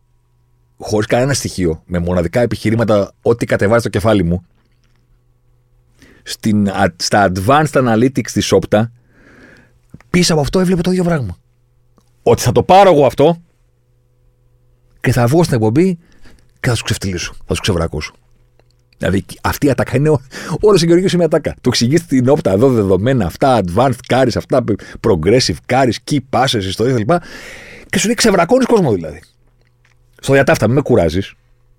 χωρίς 0.79 1.07
κανένα 1.07 1.35
στοιχείο, 1.35 1.83
με 1.87 1.99
μοναδικά 1.99 2.41
επιχειρήματα, 2.41 3.13
ό,τι 3.23 3.47
κατεβάζει 3.47 3.83
το 3.83 3.89
κεφάλι 3.89 4.23
μου, 4.23 4.43
στην, 6.23 6.69
στα 6.97 7.33
advanced 7.33 7.73
analytics 7.73 8.31
της 8.33 8.55
Opta, 8.55 8.83
πίσω 10.11 10.33
από 10.33 10.43
αυτό 10.43 10.61
έβλεπε 10.61 10.83
το 10.83 10.91
ίδιο 10.91 11.05
πράγμα 11.05 11.37
ότι 12.23 12.43
θα 12.43 12.53
το 12.53 12.63
πάρω 12.63 12.93
εγώ 12.93 13.07
αυτό 13.07 13.37
και 15.01 15.13
θα 15.13 15.27
βγω 15.27 15.43
στην 15.43 15.55
εκπομπή 15.55 15.99
και 16.61 16.69
θα 16.69 16.75
σου 16.75 16.85
ξεφτυλίσω, 16.85 17.35
θα 17.47 17.55
σου 17.55 17.61
ξεβρακώσω. 17.61 18.13
Δηλαδή 18.99 19.25
αυτή 19.43 19.67
η 19.67 19.71
ατάκα 19.71 19.97
είναι 19.97 20.09
όλος 20.61 20.81
συγκεκριμένο 20.81 21.17
μια 21.17 21.27
ατάκα. 21.27 21.55
Το 21.61 21.69
εξηγείς 21.69 22.07
την 22.07 22.29
όπτα 22.29 22.51
εδώ 22.51 22.69
δεδομένα, 22.71 23.27
αυτά 23.27 23.61
advanced 23.65 23.93
carries, 24.09 24.37
αυτά 24.37 24.65
progressive 25.07 25.57
carries, 25.67 25.95
key 26.11 26.19
passes, 26.31 26.63
ιστορίες 26.63 26.97
κλπ. 26.97 27.11
Και 27.91 27.99
σου 27.99 28.07
λέει 28.07 28.15
ξεβρακώνεις 28.15 28.67
κόσμο 28.67 28.93
δηλαδή. 28.93 29.23
Στο 30.21 30.33
διατάφτα, 30.33 30.67
μην 30.67 30.75
με 30.75 30.83
κουράζεις. 30.83 31.35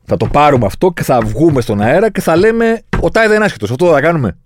Θα 0.05 0.17
το 0.17 0.25
πάρουμε 0.25 0.65
αυτό 0.65 0.91
και 0.91 1.03
θα 1.03 1.21
βγούμε 1.21 1.61
στον 1.61 1.81
αέρα 1.81 2.11
και 2.11 2.21
θα 2.21 2.35
λέμε 2.35 2.81
Ο 3.01 3.09
Τάι 3.09 3.27
δεν 3.27 3.35
είναι 3.35 3.45
άσχετος. 3.45 3.71
Αυτό 3.71 3.91
θα 3.91 4.01
κάνουμε. 4.01 4.37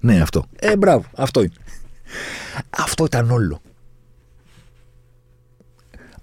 Ναι, 0.00 0.20
αυτό. 0.20 0.44
Ε, 0.56 0.76
μπράβο, 0.76 1.04
αυτό 1.14 1.40
είναι. 1.40 1.52
Αυτό 2.70 3.04
ήταν 3.04 3.30
όλο. 3.30 3.60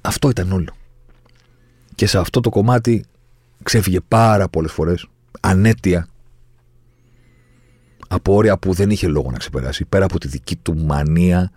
Αυτό 0.06 0.30
ήταν 0.30 0.52
όλο. 0.52 0.76
Και 1.96 2.08
σε 2.08 2.18
αυτό 2.18 2.40
το 2.40 2.50
κομμάτι 2.50 3.06
ξέφυγε 3.64 4.00
πάρα 4.08 4.48
πολλές 4.50 4.72
φορές 4.72 5.08
ανέτεια 5.40 6.08
από 8.08 8.34
όρια 8.34 8.58
που 8.58 8.74
δεν 8.74 8.90
είχε 8.90 9.08
λόγο 9.08 9.32
να 9.32 9.38
ξεπεράσει. 9.38 9.86
Πέρα 9.86 10.06
από 10.06 10.20
τη 10.20 10.28
δική 10.28 10.56
του 10.56 10.78
μανία 10.78 11.52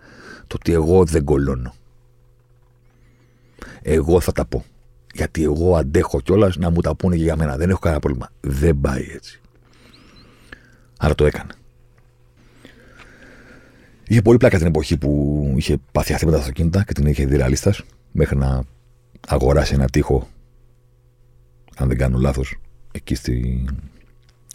το 0.47 0.55
ότι 0.59 0.73
εγώ 0.73 1.05
δεν 1.05 1.23
κολώνω. 1.23 1.73
Εγώ 3.81 4.19
θα 4.19 4.31
τα 4.31 4.45
πω. 4.45 4.65
Γιατί 5.13 5.43
εγώ 5.43 5.75
αντέχω 5.75 6.21
κιόλας 6.21 6.57
να 6.57 6.69
μου 6.69 6.81
τα 6.81 6.95
πούνε 6.95 7.15
και 7.15 7.23
για 7.23 7.35
μένα. 7.35 7.57
Δεν 7.57 7.69
έχω 7.69 7.79
κανένα 7.79 8.01
πρόβλημα. 8.01 8.29
Δεν 8.39 8.79
πάει 8.79 9.07
έτσι. 9.13 9.41
Άρα 10.97 11.15
το 11.15 11.25
έκανε. 11.25 11.51
Είχε 14.07 14.21
πολύ 14.21 14.37
πλάκα 14.37 14.57
την 14.57 14.67
εποχή 14.67 14.97
που 14.97 15.53
είχε 15.57 15.77
πάθει 15.91 16.13
αθήματα 16.13 16.37
στα 16.37 16.45
αυτοκίνητα 16.45 16.83
και 16.83 16.93
την 16.93 17.05
είχε 17.05 17.25
δει 17.25 17.35
μέχρι 18.11 18.37
να 18.37 18.63
αγοράσει 19.27 19.73
ένα 19.73 19.85
τείχο, 19.85 20.27
αν 21.77 21.87
δεν 21.87 21.97
κάνω 21.97 22.17
λάθος, 22.17 22.59
εκεί 22.91 23.15
στη, 23.15 23.65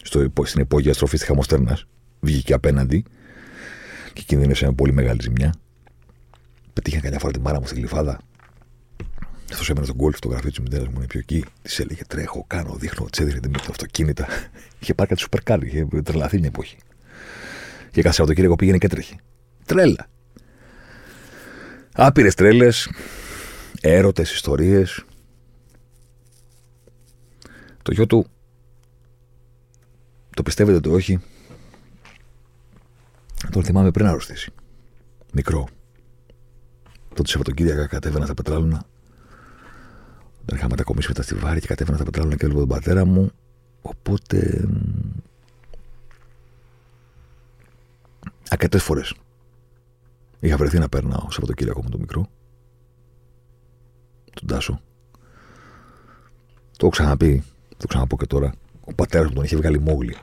στο, 0.01 0.31
στην 0.43 0.61
υπόγεια 0.61 0.93
στροφής 0.93 1.19
της 1.19 1.27
Χαμοστέρνας. 1.27 1.85
Βγήκε 2.19 2.53
απέναντι 2.53 3.05
και 4.13 4.21
κινδύνευσε 4.21 4.65
μια 4.65 4.73
πολύ 4.73 4.93
μεγάλη 4.93 5.21
ζημιά. 5.21 5.53
Πετύχα 6.73 6.99
καμιά 6.99 7.19
φορά 7.19 7.31
τη 7.31 7.39
μάρα 7.39 7.59
μου 7.59 7.65
στη 7.65 7.75
γλυφάδα. 7.75 8.19
Αυτός 9.51 9.69
έμενε 9.69 9.85
στον 9.85 9.97
γκολφ, 9.97 10.19
το 10.19 10.27
γραφείο 10.27 10.49
της 10.49 10.59
μητέρας 10.59 10.87
μου 10.87 10.93
είναι 10.95 11.05
πιο 11.05 11.19
εκεί. 11.19 11.45
Της 11.61 11.79
έλεγε 11.79 12.01
τρέχω, 12.07 12.43
κάνω, 12.47 12.75
δείχνω, 12.75 13.05
της 13.05 13.19
έδινε 13.19 13.47
με 13.47 13.57
τα 13.57 13.69
αυτοκίνητα. 13.69 14.27
είχε 14.79 14.93
πάρει 14.93 15.09
κάτι 15.09 15.21
σούπερ 15.21 15.43
κάρ, 15.43 15.63
είχε 15.63 15.87
τρελαθεί 16.03 16.37
μια 16.39 16.47
εποχή. 16.47 16.77
Και 17.91 18.01
κάθε 18.01 18.15
Σαββατοκύριακο 18.15 18.55
πήγαινε 18.55 18.77
και 18.77 18.87
τρέχει. 18.87 19.15
Τρέλα. 19.65 20.07
Άπειρες 21.93 22.35
τρέλες, 22.35 22.89
έρωτες, 23.83 24.33
ιστορίες. 24.33 25.05
Το 27.81 27.91
γιο 27.91 28.05
του, 28.05 28.25
το 30.29 30.43
πιστεύετε 30.43 30.79
το 30.79 30.93
όχι, 30.93 31.19
Τον 33.51 33.63
θυμάμαι 33.63 33.91
πριν 33.91 34.05
αρρωστήσει. 34.05 34.51
Μικρό. 35.33 35.67
Τότε 37.13 37.29
Σαββατοκύριακα 37.29 37.87
κατέβαινα 37.87 38.25
στα 38.25 38.33
πετράλωνα. 38.33 38.83
Δεν 40.45 40.57
είχα 40.57 40.69
μετακομίσει 40.69 41.07
μετά 41.07 41.21
στη 41.21 41.35
Βάρη 41.35 41.59
και 41.59 41.67
κατέβαινα 41.67 41.95
στα 41.95 42.05
πετράλωνα 42.05 42.35
και 42.35 42.45
έλεγα 42.45 42.59
τον 42.59 42.67
πατέρα 42.67 43.05
μου. 43.05 43.31
Οπότε. 43.81 44.67
Αρκετές 48.49 48.83
φορές 48.83 49.13
είχα 50.39 50.57
βρεθεί 50.57 50.79
να 50.79 50.89
περνάω 50.89 51.31
Σαββατοκύριακο 51.31 51.83
με 51.83 51.89
το 51.89 51.97
μικρό. 51.97 52.29
Τον 54.33 54.47
Τάσο. 54.47 54.81
Το 56.71 56.79
έχω 56.85 56.89
ξαναπεί, 56.89 57.43
το 57.77 57.87
ξαναπώ 57.87 58.17
και 58.17 58.25
τώρα. 58.25 58.53
Ο 58.81 58.93
πατέρας 58.93 59.27
μου 59.27 59.33
τον 59.33 59.43
είχε 59.43 59.55
βγάλει 59.55 59.79
μόγλι. 59.79 60.15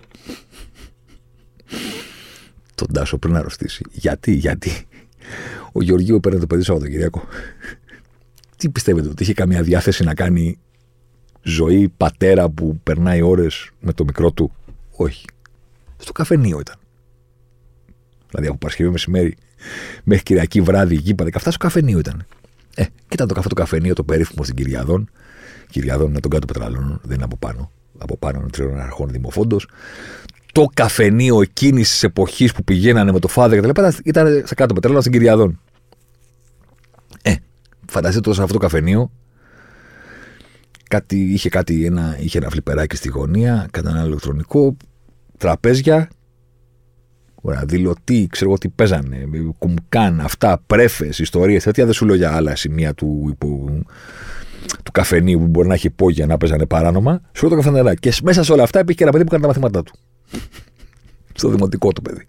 τον 2.74 2.92
Τάσο 2.92 3.18
πριν 3.18 3.36
αρρωστήσει. 3.36 3.84
Γιατί, 3.90 4.32
γιατί. 4.32 4.86
Ο 5.72 5.82
Γεωργίου 5.82 6.20
παίρνει 6.20 6.40
το 6.40 6.46
παιδί 6.46 6.62
Σαββατοκύριακο. 6.62 7.22
Τι 8.56 8.68
πιστεύετε, 8.68 9.08
ότι 9.08 9.22
είχε 9.22 9.34
καμία 9.34 9.62
διάθεση 9.62 10.04
να 10.04 10.14
κάνει 10.14 10.58
ζωή 11.42 11.88
πατέρα 11.88 12.48
που 12.48 12.80
περνάει 12.82 13.20
ώρες 13.22 13.70
με 13.80 13.92
το 13.92 14.04
μικρό 14.04 14.32
του; 14.32 14.52
Όχι. 14.96 15.24
Στο 15.96 16.12
καφενείο 16.12 16.60
ήταν. 16.60 16.76
Δηλαδή 18.28 18.48
από 18.48 18.58
Παρασκευή 18.58 18.90
μεσημέρι 18.90 19.36
μέχρι 20.04 20.22
Κυριακή 20.22 20.60
βράδυ, 20.60 20.94
γήπα 20.94 21.24
17 21.24 21.38
στο 21.40 21.50
καφενείο 21.58 21.98
ήταν. 21.98 22.26
Ε, 22.80 22.86
κοίτα 23.08 23.26
το 23.26 23.34
καφέ 23.34 23.48
το 23.48 23.54
καφενείο, 23.54 23.94
το 23.94 24.04
περίφημο 24.04 24.44
στην 24.44 24.56
Κυριαδών. 24.56 25.10
Κυριαδών 25.70 26.08
είναι 26.08 26.20
τον 26.20 26.30
κάτω 26.30 26.46
πετραλών, 26.46 27.00
δεν 27.02 27.14
είναι 27.14 27.24
από 27.24 27.36
πάνω. 27.36 27.70
Από 27.98 28.16
πάνω 28.16 28.38
είναι 28.40 28.48
τριών 28.50 28.80
αρχών 28.80 29.08
δημοφόντο. 29.08 29.56
Το 30.52 30.66
καφενείο 30.74 31.40
εκείνης 31.40 31.90
της 31.90 32.02
εποχής 32.02 32.52
που 32.52 32.64
πηγαίνανε 32.64 33.12
με 33.12 33.18
το 33.18 33.28
φάδε 33.28 33.54
και 33.54 33.60
τα 33.60 33.66
λοιπά 33.66 33.94
ήταν 34.04 34.42
σε 34.46 34.54
κάτω 34.54 34.74
πετράλαιο 34.74 35.00
στην 35.00 35.12
Κυριαδών. 35.12 35.60
Ε, 37.22 37.34
φανταστείτε 37.86 38.28
τόσο 38.28 38.42
αυτό 38.42 38.52
το 38.52 38.60
καφενείο. 38.60 39.10
Κάτι, 40.88 41.32
είχε, 41.32 41.48
κάτι, 41.48 41.84
ένα, 41.84 42.16
είχε 42.20 42.38
ένα 42.38 42.50
φλιπεράκι 42.50 42.96
στη 42.96 43.08
γωνία, 43.08 43.68
κατά 43.70 43.90
ένα 43.90 44.04
ηλεκτρονικό, 44.04 44.76
τραπέζια 45.38 46.08
Ωραία, 47.40 47.64
δηλωτή, 47.64 48.26
ξέρω 48.30 48.50
εγώ 48.50 48.58
τι 48.58 48.68
παίζανε, 48.68 49.28
κουμκάν, 49.58 50.20
αυτά, 50.20 50.62
πρέφες, 50.66 51.18
ιστορίες, 51.18 51.62
τέτοια 51.64 51.84
δεν 51.84 51.94
σου 51.94 52.06
λέω 52.06 52.14
για 52.14 52.34
άλλα 52.34 52.56
σημεία 52.56 52.94
του, 52.94 53.26
υπο, 53.30 53.82
του 54.84 54.92
καφενείου 54.92 55.38
που 55.38 55.46
μπορεί 55.46 55.68
να 55.68 55.74
έχει 55.74 55.86
υπόγεια 55.86 56.26
να 56.26 56.36
παίζανε 56.36 56.66
παράνομα. 56.66 57.20
Σου 57.32 57.46
λέω 57.46 57.56
το 57.56 57.62
καφενερά. 57.62 57.94
Και 57.94 58.12
μέσα 58.22 58.42
σε 58.42 58.52
όλα 58.52 58.62
αυτά 58.62 58.78
υπήρχε 58.78 58.96
και 58.96 59.02
ένα 59.02 59.12
παιδί 59.12 59.24
που 59.24 59.34
έκανε 59.34 59.42
τα 59.42 59.60
μαθήματά 59.60 59.82
του. 59.82 59.98
Στο 61.34 61.48
δημοτικό 61.48 61.92
του 61.92 62.02
παιδί. 62.02 62.28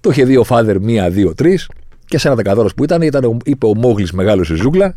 Το 0.00 0.10
είχε 0.10 0.24
δει 0.24 0.36
ο 0.36 0.44
φάδερ 0.44 0.80
μία, 0.80 1.10
δύο, 1.10 1.34
τρεις 1.34 1.68
και 2.04 2.18
σε 2.18 2.26
ένα 2.26 2.36
δεκαδόρο 2.36 2.68
που 2.76 2.84
ήταν, 2.84 3.02
ήταν 3.02 3.38
είπε 3.44 3.66
ο 3.66 3.74
Μόγλης 3.74 4.12
μεγάλο 4.12 4.42
η 4.50 4.54
ζούγκλα 4.54 4.94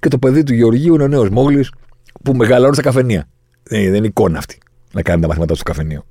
και 0.00 0.08
το 0.08 0.18
παιδί 0.18 0.42
του 0.42 0.54
Γεωργίου 0.54 0.94
είναι 0.94 1.02
ο 1.02 1.08
νέος 1.08 1.28
Μόγλης 1.28 1.72
που 2.22 2.34
μεγαλώνει 2.34 2.74
στα 2.74 2.82
καφενεία. 2.82 3.28
Δεν, 3.62 3.82
δεν 3.82 3.94
είναι 3.94 4.06
εικόνα 4.06 4.38
αυτή 4.38 4.58
να 4.92 5.02
κάνει 5.02 5.20
τα 5.20 5.26
μαθήματά 5.26 5.52
του 5.52 5.58
στο 5.58 5.72
καφενείο. 5.72 6.04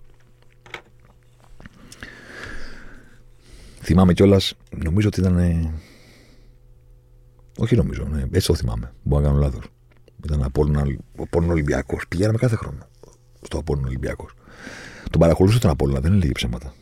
Θυμάμαι 3.82 4.13
κιόλας, 4.13 4.53
νομίζω 4.84 5.07
ότι 5.07 5.19
ήταν. 5.19 5.69
Όχι 7.57 7.75
νομίζω, 7.75 8.07
ναι, 8.11 8.23
έτσι 8.32 8.47
το 8.47 8.55
θυμάμαι. 8.55 8.93
Μπορεί 9.03 9.23
να 9.23 9.30
κάνω 9.30 9.41
λάθος. 9.41 9.63
Ήταν 10.25 10.43
Απόλλων 10.43 11.49
Ολυμπιακός. 11.49 12.05
Πηγαίναμε 12.07 12.38
κάθε 12.38 12.55
χρόνο 12.55 12.88
στο 13.41 13.57
Απόλλων 13.57 13.86
Ολυμπιακός. 13.86 14.34
Τον 15.11 15.19
παρακολουθούσα 15.19 15.59
τον 15.59 15.69
Απόλλωνα, 15.69 15.99
δεν 15.99 16.13
έλεγε 16.13 16.32
ψέματα. 16.32 16.73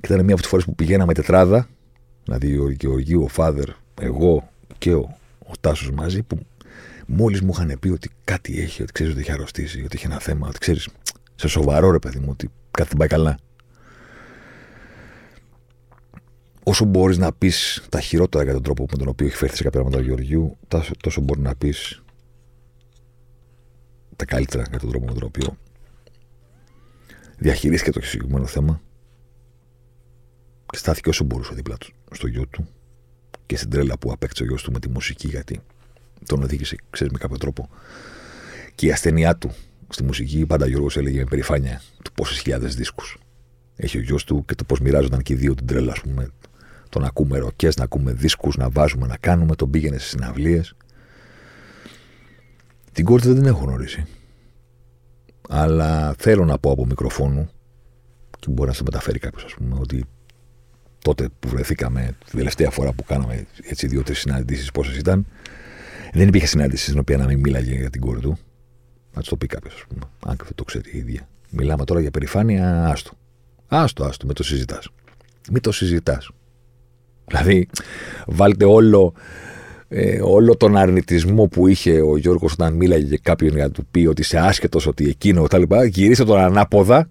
Και 0.00 0.12
ήταν 0.12 0.24
μία 0.24 0.32
από 0.32 0.42
τις 0.42 0.50
φορές 0.50 0.64
που 0.64 0.74
πηγαίναμε 0.74 1.14
τετράδα, 1.14 1.68
δηλαδή 2.24 2.58
ο 2.58 2.70
Γεωργίου, 2.70 3.22
ο 3.22 3.28
Φάδερ, 3.28 3.68
εγώ 4.00 4.48
και 4.78 4.94
ο, 4.94 5.18
ο 5.38 5.52
Τάσος 5.60 5.90
μαζί, 5.90 6.22
που 6.22 6.46
μόλις 7.06 7.40
μου 7.40 7.50
είχαν 7.54 7.76
πει 7.80 7.88
ότι 7.88 8.10
κάτι 8.24 8.60
έχει, 8.60 8.82
ότι 8.82 8.92
ξέρεις 8.92 9.12
ότι 9.12 9.20
έχει 9.20 9.32
αρρωστήσει, 9.32 9.82
ότι 9.84 9.96
έχει 9.96 10.06
ένα 10.06 10.18
θέμα, 10.18 10.48
ότι 10.48 10.58
ξέρεις, 10.58 10.88
σε 11.34 11.48
σοβαρό 11.48 11.90
ρε 11.90 11.98
παιδί 11.98 12.18
μου, 12.18 12.28
ότι 12.30 12.50
κάτι 12.70 12.88
δεν 12.88 12.98
πάει 12.98 13.08
καλά. 13.08 13.38
Όσο 16.68 16.84
μπορείς 16.84 17.18
να 17.18 17.32
πεις 17.32 17.86
τα 17.88 18.00
χειρότερα 18.00 18.44
για 18.44 18.52
τον 18.52 18.62
τρόπο 18.62 18.86
με 18.90 18.96
τον 18.96 19.08
οποίο 19.08 19.26
έχει 19.26 19.36
φέρθει 19.36 19.56
σε 19.56 19.62
κάποια 19.62 19.80
πράγματα 19.80 20.02
του 20.02 20.08
Γεωργίου, 20.08 20.56
τόσο 21.00 21.20
μπορεί 21.20 21.40
να 21.40 21.54
πεις 21.54 22.02
τα 24.16 24.24
καλύτερα 24.24 24.64
για 24.70 24.78
τον 24.78 24.90
τρόπο 24.90 25.06
με 25.06 25.12
τον 25.12 25.22
οποίο 25.22 25.56
διαχειρίστηκε 27.38 27.90
το 27.90 28.06
συγκεκριμένο 28.06 28.46
θέμα 28.46 28.80
και 30.66 30.78
στάθηκε 30.78 31.08
όσο 31.08 31.24
μπορούσε 31.24 31.54
δίπλα 31.54 31.76
του 31.76 31.92
στο 32.12 32.26
γιο 32.26 32.46
του 32.46 32.68
και 33.46 33.56
στην 33.56 33.70
τρέλα 33.70 33.98
που 33.98 34.12
απέκτησε 34.12 34.42
ο 34.42 34.46
γιος 34.46 34.62
του 34.62 34.72
με 34.72 34.78
τη 34.78 34.88
μουσική, 34.88 35.28
γιατί 35.28 35.60
τον 36.26 36.42
οδήγησε, 36.42 36.76
ξέρεις, 36.90 37.12
με 37.12 37.18
κάποιο 37.18 37.36
τρόπο. 37.36 37.68
Και 38.74 38.86
η 38.86 38.92
ασθένειά 38.92 39.36
του 39.36 39.50
στη 39.88 40.04
μουσική, 40.04 40.46
πάντα 40.46 40.64
ο 40.64 40.68
Γιώργος 40.68 40.96
έλεγε 40.96 41.18
με 41.18 41.24
περηφάνεια 41.24 41.82
του 42.04 42.12
πόσες 42.12 42.38
χιλιάδες 42.38 42.74
δίσκους 42.74 43.18
έχει 43.80 43.98
ο 43.98 44.00
γιος 44.00 44.24
του 44.24 44.44
και 44.44 44.54
το 44.54 44.64
πώς 44.64 44.80
μοιράζονταν 44.80 45.22
και 45.22 45.32
οι 45.32 45.36
δύο 45.36 45.54
την 45.54 45.66
τρέλα, 45.66 45.92
ας 45.92 46.00
πούμε, 46.00 46.28
το 46.88 46.98
να 46.98 47.06
ακούμε 47.06 47.38
ροκές, 47.38 47.76
να 47.76 47.84
ακούμε 47.84 48.12
δίσκους, 48.12 48.56
να 48.56 48.70
βάζουμε, 48.70 49.06
να 49.06 49.16
κάνουμε, 49.16 49.54
τον 49.54 49.70
πήγαινε 49.70 49.98
σε 49.98 50.06
συναυλίες. 50.06 50.74
Την 52.92 53.04
κόρη 53.04 53.22
δεν 53.22 53.34
την 53.34 53.46
έχω 53.46 53.64
γνωρίσει. 53.64 54.06
Αλλά 55.48 56.14
θέλω 56.18 56.44
να 56.44 56.58
πω 56.58 56.70
από 56.70 56.86
μικροφόνου 56.86 57.50
και 58.38 58.50
μπορεί 58.50 58.68
να 58.68 58.74
σε 58.74 58.82
μεταφέρει 58.82 59.18
κάποιος, 59.18 59.44
ας 59.44 59.54
πούμε, 59.54 59.76
ότι 59.80 60.04
τότε 60.98 61.28
που 61.40 61.48
βρεθήκαμε, 61.48 62.16
τη 62.24 62.36
τελευταία 62.36 62.70
φορά 62.70 62.92
που 62.92 63.04
κάναμε 63.04 63.46
έτσι 63.62 63.86
δύο-τρεις 63.86 64.18
συναντήσεις, 64.18 64.70
πόσες 64.70 64.96
ήταν, 64.96 65.26
δεν 66.12 66.28
υπήρχε 66.28 66.46
συνάντηση 66.46 66.84
στην 66.84 66.98
οποία 66.98 67.16
να 67.16 67.24
μην 67.24 67.38
μίλαγε 67.38 67.74
για 67.74 67.90
την 67.90 68.00
κόρη 68.00 68.20
του. 68.20 68.38
Να 69.14 69.20
της 69.20 69.28
το 69.28 69.36
πει 69.36 69.46
κάποιος, 69.46 69.74
ας 69.74 69.84
πούμε, 69.88 70.02
αν 70.26 70.36
και 70.36 70.42
δεν 70.44 70.54
το 70.54 70.64
ξέρει 70.64 70.90
η 70.92 70.98
ίδια. 70.98 71.28
Μιλάμε 71.50 71.84
τώρα 71.84 72.00
για 72.00 72.10
περηφάνεια, 72.10 72.86
άστο. 72.88 73.10
Άστο, 73.66 74.04
άστο, 74.04 74.26
με 74.26 74.32
το 74.32 74.42
συζητάς. 74.42 74.88
Μην 75.50 75.62
το 75.62 75.72
συζητάς. 75.72 76.30
Δηλαδή, 77.28 77.68
βάλτε 78.26 78.64
όλο, 78.64 79.12
ε, 79.88 80.20
όλο 80.22 80.56
τον 80.56 80.76
αρνητισμό 80.76 81.46
που 81.46 81.66
είχε 81.66 82.00
ο 82.00 82.16
Γιώργος 82.16 82.52
όταν 82.52 82.74
μίλαγε 82.74 83.06
για 83.06 83.18
κάποιον 83.22 83.54
για 83.54 83.64
να 83.64 83.70
του 83.70 83.86
πει 83.90 84.06
ότι 84.06 84.20
είσαι 84.20 84.38
άσχετος, 84.38 84.86
ότι 84.86 85.08
εκείνο 85.08 85.42
κτλ. 85.42 85.62
Γυρίστε 85.84 86.24
τον 86.24 86.38
ανάποδα, 86.38 87.08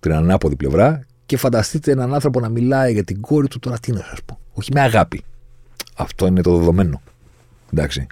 την 0.00 0.12
ανάποδη 0.12 0.56
πλευρά 0.56 1.06
και 1.26 1.36
φανταστείτε 1.36 1.90
έναν 1.90 2.14
άνθρωπο 2.14 2.40
να 2.40 2.48
μιλάει 2.48 2.92
για 2.92 3.04
την 3.04 3.20
κόρη 3.20 3.48
του 3.48 3.58
τώρα 3.58 3.78
τι 3.78 3.92
να 3.92 4.00
σας 4.10 4.18
πω. 4.24 4.38
Όχι 4.52 4.70
με 4.72 4.80
αγάπη. 4.80 5.24
Αυτό 5.96 6.26
είναι 6.26 6.40
το 6.40 6.56
δεδομένο. 6.56 7.02
Εντάξει. 7.72 8.06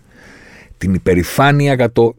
Την 0.78 0.94
υπερηφάνεια 0.94 1.74
για 1.74 1.92
το, 1.92 2.14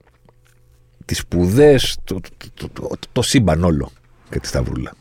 τις 1.05 1.17
σπουδές, 1.17 1.97
το, 2.03 2.19
το, 2.53 2.69
το, 2.73 2.89
το, 3.11 3.21
σύμπαν 3.21 3.63
όλο 3.63 3.91
και 4.29 4.39
τη 4.39 4.47
σταυρούλα. 4.47 4.93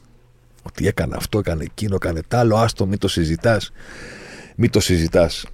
Ότι 0.66 0.86
έκανε 0.86 1.14
αυτό, 1.16 1.38
έκανε 1.38 1.64
εκείνο, 1.64 1.94
έκανε 1.94 2.20
τ' 2.28 2.34
άλλο. 2.34 2.56
Άστο, 2.56 2.86
μην 2.86 2.98
το 2.98 3.08
συζητάς. 3.08 3.72
Μην 4.56 4.70
το 4.70 4.80
συζητάς. 4.80 5.46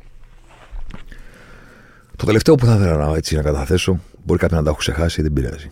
Το 2.17 2.27
τελευταίο 2.27 2.55
που 2.55 2.67
θα 2.67 2.75
ήθελα 2.75 2.97
να, 2.97 3.17
έτσι, 3.17 3.37
να 3.37 3.43
καταθέσω, 3.43 4.01
μπορεί 4.25 4.39
κάποιοι 4.41 4.57
να 4.59 4.65
τα 4.65 4.71
έχω 4.71 4.79
ξεχάσει, 4.79 5.23
δεν 5.23 5.33
πειράζει. 5.33 5.71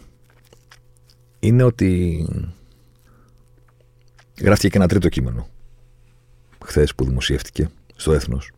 Είναι 1.39 1.62
ότι 1.62 2.26
γράφτηκε 4.41 4.68
και 4.68 4.76
ένα 4.76 4.89
τρίτο 4.89 5.09
κείμενο 5.09 5.49
χθες 6.64 6.95
που 6.95 7.05
δημοσιεύτηκε 7.05 7.68
στο 7.97 8.12
έθνος. 8.12 8.51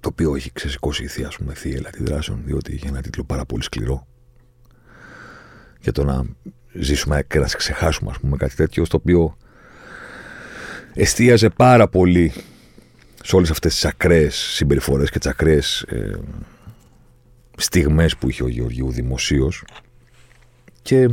Το 0.00 0.08
οποίο 0.08 0.34
έχει 0.34 0.52
ξεσηκώσει 0.52 1.02
η 1.04 1.06
θεία, 1.06 1.26
ας 1.26 1.36
πούμε, 1.36 1.54
θύελα 1.54 1.88
αντιδράσεων, 1.88 2.42
διότι 2.44 2.74
είχε 2.74 2.88
ένα 2.88 3.00
τίτλο 3.00 3.24
πάρα 3.24 3.44
πολύ 3.44 3.62
σκληρό 3.62 4.06
για 5.80 5.92
το 5.92 6.04
να 6.04 6.24
ζήσουμε 6.74 7.24
και 7.28 7.38
να 7.38 7.46
ξεχάσουμε 7.46 8.10
ας 8.10 8.18
πούμε 8.18 8.36
κάτι 8.36 8.54
τέτοιο 8.54 8.84
στο 8.84 8.96
οποίο 8.96 9.36
εστίαζε 10.94 11.48
πάρα 11.48 11.88
πολύ 11.88 12.32
σε 13.22 13.36
όλες 13.36 13.50
αυτές 13.50 13.72
τις 13.72 13.84
ακραίες 13.84 14.34
συμπεριφορές 14.34 15.10
και 15.10 15.18
τις 15.18 15.30
ακραίες 15.30 15.82
ε, 15.82 16.20
στιγμές 17.56 18.16
που 18.16 18.28
είχε 18.28 18.42
ο 18.42 18.48
Γεωργίου 18.48 18.90
δημοσίως. 18.90 19.64
και 20.82 21.08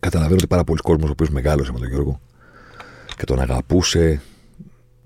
καταλαβαίνω 0.00 0.36
ότι 0.36 0.46
πάρα 0.46 0.64
πολλοί 0.64 0.80
κόσμος 0.80 1.08
ο 1.08 1.12
οποίος 1.12 1.30
μεγάλωσε 1.30 1.72
με 1.72 1.78
τον 1.78 1.88
Γιώργο 1.88 2.20
και 3.16 3.24
τον 3.24 3.40
αγαπούσε 3.40 4.20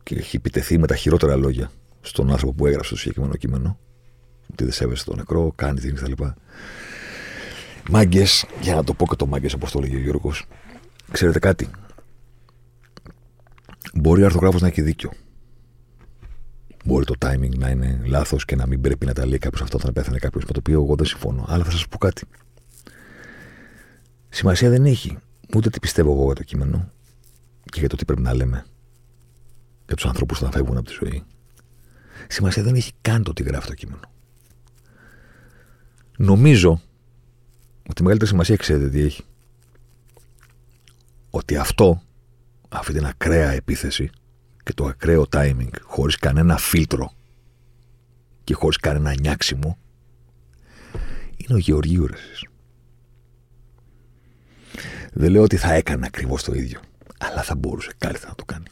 και 0.03 0.15
έχει 0.15 0.37
επιτεθεί 0.37 0.79
με 0.79 0.87
τα 0.87 0.97
χειρότερα 0.97 1.37
λόγια 1.37 1.71
στον 2.01 2.31
άνθρωπο 2.31 2.53
που 2.53 2.67
έγραψε 2.67 2.91
το 2.91 2.97
συγκεκριμένο 2.97 3.37
κείμενο 3.37 3.79
ότι 4.53 4.65
δεν 4.65 4.73
σέβεσαι 4.73 5.05
τον 5.05 5.17
νεκρό, 5.17 5.53
κάνει 5.57 5.81
την 5.81 5.95
κτλ. 5.95 6.13
Μάγκες, 7.91 8.47
για 8.61 8.75
να 8.75 8.85
το 8.85 8.95
πω 8.95 9.07
και 9.07 9.17
το 9.17 9.27
μάγκες 9.27 9.53
όπως 9.53 9.71
το 9.71 9.81
λέγει 9.81 9.97
ο 9.97 9.99
Γιώργος, 9.99 10.45
ξέρετε 11.11 11.39
κάτι; 11.39 11.71
Μπορεί 13.95 14.23
ο 14.23 14.25
αρθογράφο 14.25 14.59
να 14.59 14.67
έχει 14.67 14.83
δίκιο. 14.83 15.13
Μπορεί 16.85 17.05
το 17.05 17.15
timing 17.19 17.57
να 17.57 17.69
είναι 17.69 18.01
λάθος 18.05 18.45
και 18.45 18.57
να 18.57 18.67
μην 18.67 18.81
πρέπει 18.81 19.07
να 19.07 19.13
τα 19.13 19.27
λέει 19.27 19.39
κάποιος 19.39 19.63
αυτό 19.63 19.77
όταν 19.77 19.93
πέθανε 19.93 20.19
κάποιος, 20.19 20.45
με 20.45 20.53
το 20.53 20.59
οποίο 20.59 20.83
εγώ 20.83 20.95
δεν 20.95 21.07
συμφωνώ. 21.07 21.45
Αλλά 21.49 21.65
θα 21.65 21.71
σας 21.71 21.89
πω 21.89 21.99
κάτι. 21.99 22.27
Σημασία 24.29 24.71
δεν 24.71 24.85
έχει 24.85 25.19
ούτε 25.55 25.71
τι 25.71 25.79
πιστεύω 25.79 26.13
εγώ 26.13 26.25
για 26.25 26.35
το 26.35 26.43
κείμενο, 26.43 26.93
και 27.65 27.81
για 27.81 27.89
το 27.89 27.97
τι 27.97 28.05
πρέπει 28.05 28.23
να 28.23 28.35
λέμε 28.35 28.65
για 29.87 29.97
τους 29.97 30.07
ανθρώπους 30.07 30.39
που 30.39 30.45
θα 30.45 30.51
φεύγουν 30.51 30.77
από 30.77 30.87
τη 30.87 30.93
ζωή. 30.93 31.23
Σημασία 32.29 32.63
δεν 32.63 32.75
έχει 32.75 32.93
καν 33.01 33.23
το 33.23 33.33
τι 33.33 33.43
γράφει 33.43 33.67
το 33.67 33.75
κείμενο. 33.75 34.01
Νομίζω 36.17 36.81
ότι 37.89 38.01
η 38.01 38.03
μεγαλύτερη 38.03 38.31
σημασία 38.31 38.57
ξέρετε 38.57 38.89
τι 38.89 39.01
έχει. 39.01 39.25
Ότι 41.31 41.57
αυτό, 41.57 42.03
αυτή 42.69 42.93
την 42.93 43.07
ακραία 43.07 43.51
επίθεση 43.51 44.11
και 44.63 44.73
το 44.73 44.85
ακραίο 44.85 45.27
timing, 45.33 45.71
χωρίς 45.83 46.17
κανένα 46.17 46.57
φίλτρο 46.57 47.13
και 48.45 48.55
χωρίς 48.55 48.77
κανένα 48.77 49.15
νιάξιμο, 49.21 49.79
είναι 51.37 51.55
ο 51.55 51.57
Γεωργίου 51.57 52.07
Ρεσής. 52.07 52.45
Δεν 55.13 55.31
λέω 55.31 55.43
ότι 55.43 55.57
θα 55.57 55.73
έκανε 55.73 56.07
ακριβώς 56.07 56.43
το 56.43 56.55
ίδιο, 56.55 56.81
αλλά 57.19 57.43
θα 57.43 57.55
μπορούσε 57.55 57.91
κάλλιστα 57.99 58.29
να 58.29 58.35
το 58.35 58.45
κάνει. 58.45 58.67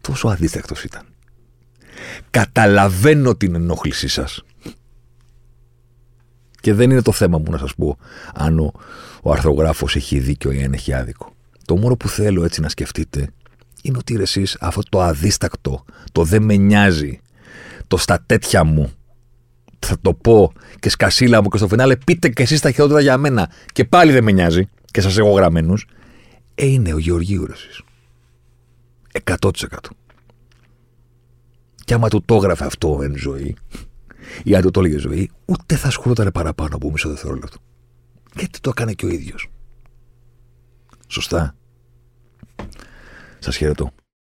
Τόσο 0.00 0.28
αδίστακτος 0.28 0.84
ήταν. 0.84 1.06
Καταλαβαίνω 2.30 3.36
την 3.36 3.54
ενόχλησή 3.54 4.08
σας. 4.08 4.44
Και 6.62 6.74
δεν 6.74 6.90
είναι 6.90 7.02
το 7.02 7.12
θέμα 7.12 7.38
μου 7.38 7.50
να 7.50 7.58
σας 7.58 7.74
πω 7.74 7.96
αν 8.34 8.58
ο, 8.58 8.72
ο 9.22 9.32
αρθρογράφος 9.32 9.96
έχει 9.96 10.18
δίκιο 10.18 10.52
ή 10.52 10.62
αν 10.62 10.72
έχει 10.72 10.92
άδικο. 10.92 11.32
Το 11.64 11.76
μόνο 11.76 11.96
που 11.96 12.08
θέλω 12.08 12.44
έτσι 12.44 12.60
να 12.60 12.68
σκεφτείτε 12.68 13.28
είναι 13.82 13.98
ότι 13.98 14.14
εσείς 14.14 14.56
αυτό 14.60 14.82
το 14.88 15.00
αδίστακτο, 15.00 15.84
το 16.12 16.24
δεν 16.24 16.42
με 16.42 16.56
νοιάζει, 16.56 17.20
το 17.86 17.96
στα 17.96 18.22
τέτοια 18.26 18.64
μου, 18.64 18.92
θα 19.78 19.96
το 20.00 20.14
πω 20.14 20.52
και 20.80 20.88
σκασίλα 20.88 21.42
μου 21.42 21.48
και 21.48 21.56
στο 21.56 21.68
φινάλε 21.68 21.96
πείτε 21.96 22.28
και 22.28 22.42
εσείς 22.42 22.60
τα 22.60 22.70
χειρότερα 22.70 23.00
για 23.00 23.16
μένα 23.16 23.50
και 23.72 23.84
πάλι 23.84 24.12
δεν 24.12 24.24
με 24.24 24.32
νοιάζει 24.32 24.68
και 24.90 25.00
σας 25.00 25.18
έχω 25.18 25.30
γραμμένους, 25.30 25.86
ε, 26.54 26.66
είναι 26.66 26.92
ο 26.92 26.98
Γεωργίου 26.98 27.46
εσείς. 27.52 27.82
100%. 29.24 29.90
Και 31.84 31.94
άμα 31.94 32.08
του 32.08 32.22
το 32.24 32.34
έγραφε 32.34 32.64
αυτό 32.64 33.00
εν 33.02 33.16
ζωή, 33.16 33.56
ή 34.44 34.54
αν 34.54 34.62
του 34.62 34.70
το 34.70 34.80
έλεγε 34.80 34.98
ζωή, 34.98 35.30
ούτε 35.44 35.76
θα 35.76 35.88
ασχολούταν 35.88 36.30
παραπάνω 36.32 36.76
από 36.76 36.90
μισό 36.90 37.08
δευτερόλεπτο. 37.08 37.56
Γιατί 38.36 38.60
το 38.60 38.70
έκανε 38.70 38.92
και 38.92 39.06
ο 39.06 39.08
ίδιος. 39.08 39.50
Σωστά. 41.06 41.54
Σας 43.38 43.56
χαιρετώ. 43.56 43.90